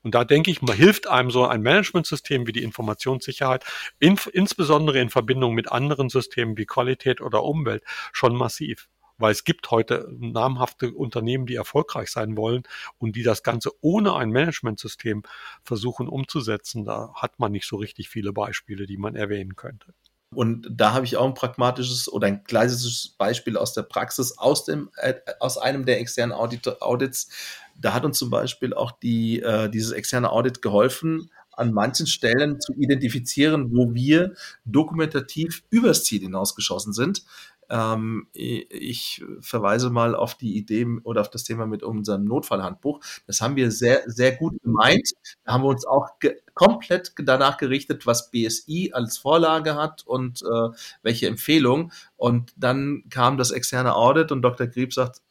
Und 0.05 0.13
da 0.13 0.23
denke 0.23 0.51
ich, 0.51 0.61
man 0.61 0.77
hilft 0.77 1.07
einem 1.07 1.31
so 1.31 1.47
ein 1.47 1.63
Managementsystem 1.63 2.45
wie 2.45 2.51
die 2.51 2.61
Informationssicherheit, 2.61 3.65
in, 3.97 4.19
insbesondere 4.33 4.99
in 4.99 5.09
Verbindung 5.09 5.55
mit 5.55 5.71
anderen 5.71 6.09
Systemen 6.09 6.57
wie 6.57 6.67
Qualität 6.67 7.21
oder 7.21 7.43
Umwelt, 7.43 7.83
schon 8.13 8.35
massiv. 8.35 8.87
Weil 9.17 9.31
es 9.31 9.45
gibt 9.45 9.71
heute 9.71 10.07
namhafte 10.11 10.93
Unternehmen, 10.93 11.47
die 11.47 11.55
erfolgreich 11.55 12.09
sein 12.09 12.37
wollen 12.37 12.61
und 12.99 13.15
die 13.15 13.23
das 13.23 13.41
Ganze 13.41 13.71
ohne 13.81 14.13
ein 14.13 14.29
Managementsystem 14.29 15.23
versuchen 15.63 16.07
umzusetzen. 16.07 16.85
Da 16.85 17.11
hat 17.15 17.39
man 17.39 17.51
nicht 17.51 17.67
so 17.67 17.77
richtig 17.77 18.07
viele 18.07 18.31
Beispiele, 18.31 18.85
die 18.85 18.97
man 18.97 19.15
erwähnen 19.15 19.55
könnte. 19.55 19.95
Und 20.35 20.67
da 20.69 20.93
habe 20.93 21.05
ich 21.05 21.17
auch 21.17 21.25
ein 21.25 21.33
pragmatisches 21.33 22.11
oder 22.11 22.27
ein 22.27 22.43
klassisches 22.43 23.15
Beispiel 23.17 23.57
aus 23.57 23.73
der 23.73 23.83
Praxis, 23.83 24.37
aus, 24.37 24.65
dem, 24.65 24.91
äh, 24.97 25.15
aus 25.39 25.57
einem 25.57 25.85
der 25.85 25.99
externen 25.99 26.35
Audit 26.35 26.81
Audits. 26.81 27.29
Da 27.77 27.93
hat 27.93 28.05
uns 28.05 28.17
zum 28.17 28.29
Beispiel 28.29 28.73
auch 28.73 28.91
die, 28.91 29.41
äh, 29.41 29.69
dieses 29.69 29.91
externe 29.91 30.31
Audit 30.31 30.61
geholfen, 30.61 31.29
an 31.51 31.73
manchen 31.73 32.07
Stellen 32.07 32.59
zu 32.59 32.73
identifizieren, 32.73 33.71
wo 33.71 33.93
wir 33.93 34.33
dokumentativ 34.65 35.63
übers 35.69 36.03
Ziel 36.03 36.21
hinausgeschossen 36.21 36.93
sind. 36.93 37.23
Ähm, 37.67 38.27
ich 38.33 39.23
verweise 39.39 39.89
mal 39.89 40.15
auf 40.15 40.35
die 40.35 40.55
Idee 40.55 40.85
oder 41.03 41.21
auf 41.21 41.29
das 41.31 41.43
Thema 41.43 41.65
mit 41.65 41.81
unserem 41.81 42.25
Notfallhandbuch. 42.25 42.99
Das 43.25 43.41
haben 43.41 43.55
wir 43.55 43.71
sehr, 43.71 44.03
sehr 44.05 44.35
gut 44.35 44.61
gemeint. 44.61 45.11
Da 45.45 45.53
haben 45.53 45.63
wir 45.63 45.69
uns 45.69 45.85
auch 45.85 46.19
ge 46.19 46.35
komplett 46.53 47.13
danach 47.17 47.57
gerichtet, 47.57 48.07
was 48.07 48.31
BSI 48.31 48.91
als 48.93 49.17
Vorlage 49.17 49.75
hat 49.75 50.03
und 50.05 50.41
äh, 50.41 50.69
welche 51.01 51.27
Empfehlung. 51.27 51.91
Und 52.15 52.53
dann 52.55 53.03
kam 53.09 53.37
das 53.37 53.51
externe 53.51 53.95
Audit 53.95 54.31
und 54.31 54.41
Dr. 54.41 54.67
Grieb 54.67 54.93
sagt, 54.93 55.21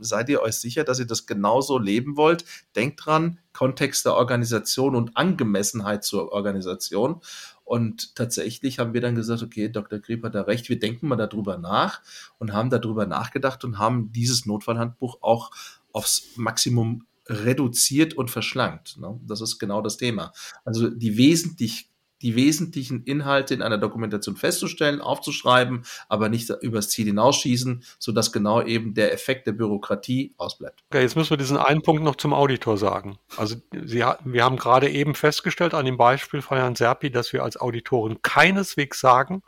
seid 0.00 0.28
ihr 0.28 0.42
euch 0.42 0.54
sicher, 0.56 0.84
dass 0.84 0.98
ihr 0.98 1.06
das 1.06 1.26
genauso 1.26 1.78
leben 1.78 2.16
wollt? 2.16 2.44
Denkt 2.76 3.04
dran, 3.04 3.38
Kontext 3.52 4.04
der 4.04 4.14
Organisation 4.14 4.94
und 4.94 5.16
Angemessenheit 5.16 6.04
zur 6.04 6.32
Organisation. 6.32 7.20
Und 7.64 8.16
tatsächlich 8.16 8.78
haben 8.78 8.94
wir 8.94 9.00
dann 9.00 9.14
gesagt, 9.14 9.42
okay, 9.42 9.68
Dr. 9.68 10.00
Grieb 10.00 10.24
hat 10.24 10.34
da 10.34 10.42
recht, 10.42 10.68
wir 10.68 10.78
denken 10.78 11.06
mal 11.06 11.16
darüber 11.16 11.56
nach 11.56 12.00
und 12.38 12.52
haben 12.52 12.70
darüber 12.70 13.06
nachgedacht 13.06 13.64
und 13.64 13.78
haben 13.78 14.10
dieses 14.12 14.46
Notfallhandbuch 14.46 15.18
auch 15.20 15.50
aufs 15.92 16.30
Maximum 16.36 17.06
reduziert 17.28 18.14
und 18.14 18.30
verschlankt. 18.30 18.98
Ne? 18.98 19.20
Das 19.24 19.40
ist 19.40 19.58
genau 19.58 19.82
das 19.82 19.96
Thema. 19.96 20.32
Also 20.64 20.90
die 20.90 21.16
wesentlich 21.16 21.89
die 22.22 22.36
wesentlichen 22.36 23.04
Inhalte 23.04 23.54
in 23.54 23.62
einer 23.62 23.78
Dokumentation 23.78 24.36
festzustellen, 24.36 25.00
aufzuschreiben, 25.00 25.84
aber 26.08 26.28
nicht 26.28 26.50
übers 26.60 26.88
Ziel 26.88 27.06
hinausschießen, 27.06 27.82
sodass 27.98 28.32
genau 28.32 28.62
eben 28.62 28.94
der 28.94 29.12
Effekt 29.12 29.46
der 29.46 29.52
Bürokratie 29.52 30.34
ausbleibt. 30.36 30.82
Okay, 30.90 31.02
jetzt 31.02 31.16
müssen 31.16 31.30
wir 31.30 31.36
diesen 31.36 31.56
einen 31.56 31.82
Punkt 31.82 32.02
noch 32.02 32.16
zum 32.16 32.32
Auditor 32.32 32.76
sagen. 32.76 33.18
Also 33.36 33.56
Sie, 33.84 34.04
wir 34.24 34.44
haben 34.44 34.56
gerade 34.56 34.90
eben 34.90 35.14
festgestellt 35.14 35.74
an 35.74 35.86
dem 35.86 35.96
Beispiel 35.96 36.42
von 36.42 36.58
Herrn 36.58 36.76
Serpi, 36.76 37.10
dass 37.10 37.32
wir 37.32 37.42
als 37.42 37.60
Auditoren 37.60 38.22
keineswegs 38.22 39.00
sagen, 39.00 39.42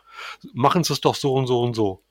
machen 0.52 0.84
Sie 0.84 0.92
es 0.92 1.00
doch 1.00 1.14
so 1.14 1.34
und 1.34 1.46
so 1.46 1.62
und 1.62 1.74
so 1.74 2.02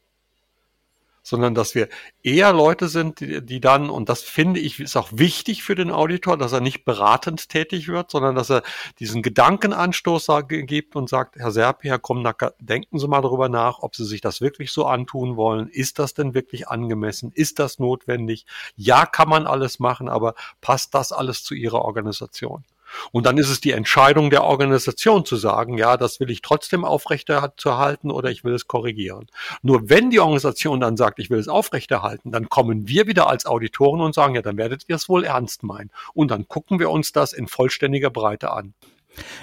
sondern 1.23 1.53
dass 1.53 1.75
wir 1.75 1.87
eher 2.23 2.51
Leute 2.53 2.87
sind, 2.87 3.19
die, 3.19 3.45
die 3.45 3.59
dann, 3.59 3.89
und 3.89 4.09
das 4.09 4.21
finde 4.21 4.59
ich, 4.59 4.79
ist 4.79 4.97
auch 4.97 5.09
wichtig 5.11 5.63
für 5.63 5.75
den 5.75 5.91
Auditor, 5.91 6.37
dass 6.37 6.51
er 6.51 6.61
nicht 6.61 6.83
beratend 6.85 7.49
tätig 7.49 7.87
wird, 7.87 8.11
sondern 8.11 8.35
dass 8.35 8.49
er 8.49 8.63
diesen 8.99 9.21
Gedankenanstoß 9.21 10.27
gibt 10.47 10.95
und 10.95 11.09
sagt, 11.09 11.35
Herr 11.35 11.51
Serpi, 11.51 11.87
Herr 11.89 11.99
Krumnacker, 11.99 12.53
denken 12.59 12.99
Sie 12.99 13.07
mal 13.07 13.21
darüber 13.21 13.49
nach, 13.49 13.79
ob 13.79 13.95
Sie 13.95 14.05
sich 14.05 14.21
das 14.21 14.41
wirklich 14.41 14.71
so 14.71 14.85
antun 14.85 15.35
wollen. 15.35 15.67
Ist 15.67 15.99
das 15.99 16.13
denn 16.13 16.33
wirklich 16.33 16.67
angemessen? 16.67 17.31
Ist 17.33 17.59
das 17.59 17.79
notwendig? 17.79 18.45
Ja, 18.75 19.05
kann 19.05 19.29
man 19.29 19.47
alles 19.47 19.79
machen, 19.79 20.09
aber 20.09 20.35
passt 20.61 20.93
das 20.95 21.11
alles 21.11 21.43
zu 21.43 21.53
Ihrer 21.53 21.83
Organisation? 21.83 22.63
Und 23.11 23.25
dann 23.25 23.37
ist 23.37 23.49
es 23.49 23.61
die 23.61 23.71
Entscheidung 23.71 24.29
der 24.29 24.43
Organisation 24.43 25.25
zu 25.25 25.35
sagen, 25.35 25.77
ja, 25.77 25.97
das 25.97 26.19
will 26.19 26.29
ich 26.29 26.41
trotzdem 26.41 26.85
aufrechterhalten 26.85 28.11
oder 28.11 28.29
ich 28.31 28.43
will 28.43 28.53
es 28.53 28.67
korrigieren. 28.67 29.27
Nur 29.61 29.89
wenn 29.89 30.09
die 30.09 30.19
Organisation 30.19 30.79
dann 30.79 30.97
sagt, 30.97 31.19
ich 31.19 31.29
will 31.29 31.39
es 31.39 31.47
aufrechterhalten, 31.47 32.31
dann 32.31 32.49
kommen 32.49 32.87
wir 32.87 33.07
wieder 33.07 33.27
als 33.27 33.45
Auditoren 33.45 34.01
und 34.01 34.15
sagen, 34.15 34.35
ja, 34.35 34.41
dann 34.41 34.57
werdet 34.57 34.85
ihr 34.87 34.95
es 34.95 35.09
wohl 35.09 35.23
ernst 35.23 35.63
meinen. 35.63 35.91
Und 36.13 36.31
dann 36.31 36.47
gucken 36.47 36.79
wir 36.79 36.89
uns 36.89 37.11
das 37.11 37.33
in 37.33 37.47
vollständiger 37.47 38.09
Breite 38.09 38.51
an. 38.51 38.73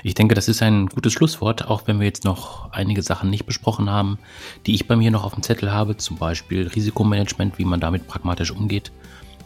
Ich 0.03 0.15
denke, 0.15 0.35
das 0.35 0.49
ist 0.49 0.63
ein 0.63 0.87
gutes 0.87 1.13
Schlusswort, 1.13 1.67
auch 1.69 1.87
wenn 1.87 1.99
wir 2.01 2.07
jetzt 2.07 2.25
noch 2.25 2.73
einige 2.73 3.03
Sachen 3.03 3.29
nicht 3.31 3.45
besprochen 3.45 3.91
haben, 3.91 4.19
die 4.67 4.75
ich 4.75 4.87
bei 4.87 4.97
mir 4.97 5.11
noch 5.11 5.25
auf 5.25 5.35
dem 5.35 5.43
Zettel 5.43 5.73
habe, 5.73 5.97
zum 5.97 6.17
Beispiel 6.17 6.67
Risikomanagement, 6.69 7.59
wie 7.59 7.65
man 7.65 7.81
damit 7.81 8.07
pragmatisch 8.09 8.51
umgeht. 8.51 8.93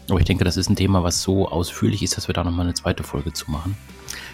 Aber 0.08 0.18
ich 0.18 0.24
denke, 0.24 0.44
das 0.44 0.56
ist 0.56 0.68
ein 0.68 0.76
Thema, 0.76 1.02
was 1.02 1.22
so 1.22 1.48
ausführlich 1.48 2.02
ist, 2.02 2.16
dass 2.16 2.28
wir 2.28 2.34
da 2.34 2.44
nochmal 2.44 2.66
eine 2.66 2.74
zweite 2.74 3.02
Folge 3.02 3.32
zu 3.32 3.50
machen. 3.50 3.76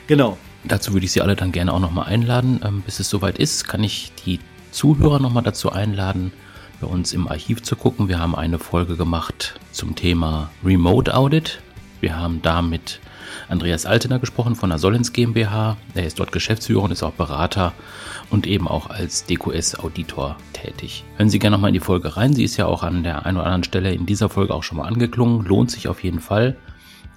Genau. 0.06 0.38
Dazu 0.64 0.92
würde 0.92 1.06
ich 1.06 1.12
Sie 1.12 1.20
alle 1.20 1.36
dann 1.36 1.52
gerne 1.52 1.72
auch 1.72 1.78
nochmal 1.78 2.06
einladen. 2.06 2.60
Ähm, 2.64 2.82
bis 2.82 2.98
es 2.98 3.08
soweit 3.08 3.38
ist, 3.38 3.68
kann 3.68 3.84
ich 3.84 4.12
die 4.24 4.40
Zuhörer 4.72 5.18
nochmal 5.20 5.42
dazu 5.42 5.70
einladen, 5.70 6.32
bei 6.80 6.86
uns 6.86 7.12
im 7.12 7.28
Archiv 7.28 7.62
zu 7.62 7.76
gucken. 7.76 8.08
Wir 8.08 8.18
haben 8.18 8.34
eine 8.34 8.58
Folge 8.58 8.96
gemacht 8.96 9.58
zum 9.72 9.94
Thema 9.94 10.50
Remote 10.64 11.14
Audit. 11.14 11.60
Wir 12.00 12.16
haben 12.16 12.42
da 12.42 12.62
mit 12.62 13.00
Andreas 13.48 13.86
Altener 13.86 14.18
gesprochen 14.18 14.54
von 14.54 14.70
der 14.70 14.78
Solens 14.78 15.12
GmbH. 15.12 15.76
Er 15.94 16.06
ist 16.06 16.18
dort 16.18 16.32
Geschäftsführer 16.32 16.82
und 16.82 16.90
ist 16.90 17.02
auch 17.02 17.12
Berater 17.12 17.72
und 18.30 18.46
eben 18.46 18.68
auch 18.68 18.90
als 18.90 19.24
DQS-Auditor 19.26 20.36
tätig. 20.52 21.04
Hören 21.16 21.30
Sie 21.30 21.38
gerne 21.38 21.56
nochmal 21.56 21.70
in 21.70 21.74
die 21.74 21.80
Folge 21.80 22.16
rein. 22.16 22.34
Sie 22.34 22.44
ist 22.44 22.56
ja 22.56 22.66
auch 22.66 22.82
an 22.82 23.02
der 23.02 23.26
einen 23.26 23.36
oder 23.36 23.46
anderen 23.46 23.64
Stelle 23.64 23.92
in 23.92 24.06
dieser 24.06 24.28
Folge 24.28 24.54
auch 24.54 24.62
schon 24.62 24.78
mal 24.78 24.86
angeklungen. 24.86 25.44
Lohnt 25.44 25.70
sich 25.70 25.88
auf 25.88 26.02
jeden 26.02 26.20
Fall. 26.20 26.56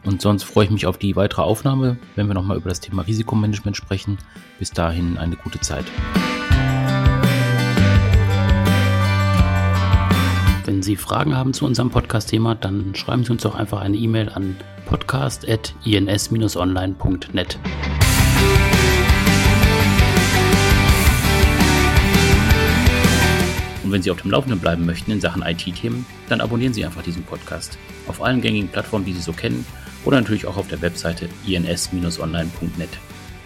Und 0.03 0.21
sonst 0.21 0.43
freue 0.43 0.65
ich 0.65 0.71
mich 0.71 0.88
auf 0.88 0.97
die 0.97 1.15
weitere 1.15 1.43
Aufnahme, 1.43 1.97
wenn 2.15 2.27
wir 2.27 2.34
nochmal 2.34 2.57
über 2.57 2.69
das 2.69 2.79
Thema 2.79 3.03
Risikomanagement 3.03 3.77
sprechen. 3.77 4.17
Bis 4.57 4.71
dahin 4.71 5.17
eine 5.17 5.36
gute 5.36 5.59
Zeit. 5.59 5.86
Wenn 10.66 10.84
Sie 10.84 10.95
Fragen 10.95 11.36
haben 11.36 11.53
zu 11.53 11.66
unserem 11.66 11.89
Podcast-Thema, 11.89 12.53
dann 12.53 12.93
schreiben 12.93 13.24
Sie 13.24 13.32
uns 13.32 13.41
doch 13.41 13.55
einfach 13.55 13.82
eine 13.82 13.97
E-Mail 13.97 14.30
an 14.30 14.55
podcast.ins-online.net. 14.86 17.59
Und 23.84 23.91
wenn 23.91 24.03
Sie 24.03 24.12
auf 24.12 24.22
dem 24.22 24.30
Laufenden 24.30 24.59
bleiben 24.59 24.86
möchten 24.86 25.09
in 25.09 25.20
Sachen 25.20 25.41
IT-Themen, 25.41 26.05
dann 26.30 26.41
abonnieren 26.41 26.76
Sie 26.76 26.86
einfach 26.86 27.01
diesen 27.01 27.24
Podcast 27.24 27.80
auf 28.07 28.22
allen 28.22 28.41
gängigen 28.41 28.70
Plattformen, 28.70 29.05
die 29.05 29.14
Sie 29.14 29.22
so 29.22 29.34
kennen 29.34 29.66
oder 30.05 30.18
natürlich 30.18 30.45
auch 30.45 30.57
auf 30.57 30.68
der 30.68 30.84
Webseite 30.84 31.28
ins-online.net. 31.47 32.99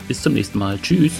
Bis 0.09 0.21
zum 0.21 0.33
nächsten 0.33 0.59
Mal. 0.59 0.77
Tschüss. 0.81 1.13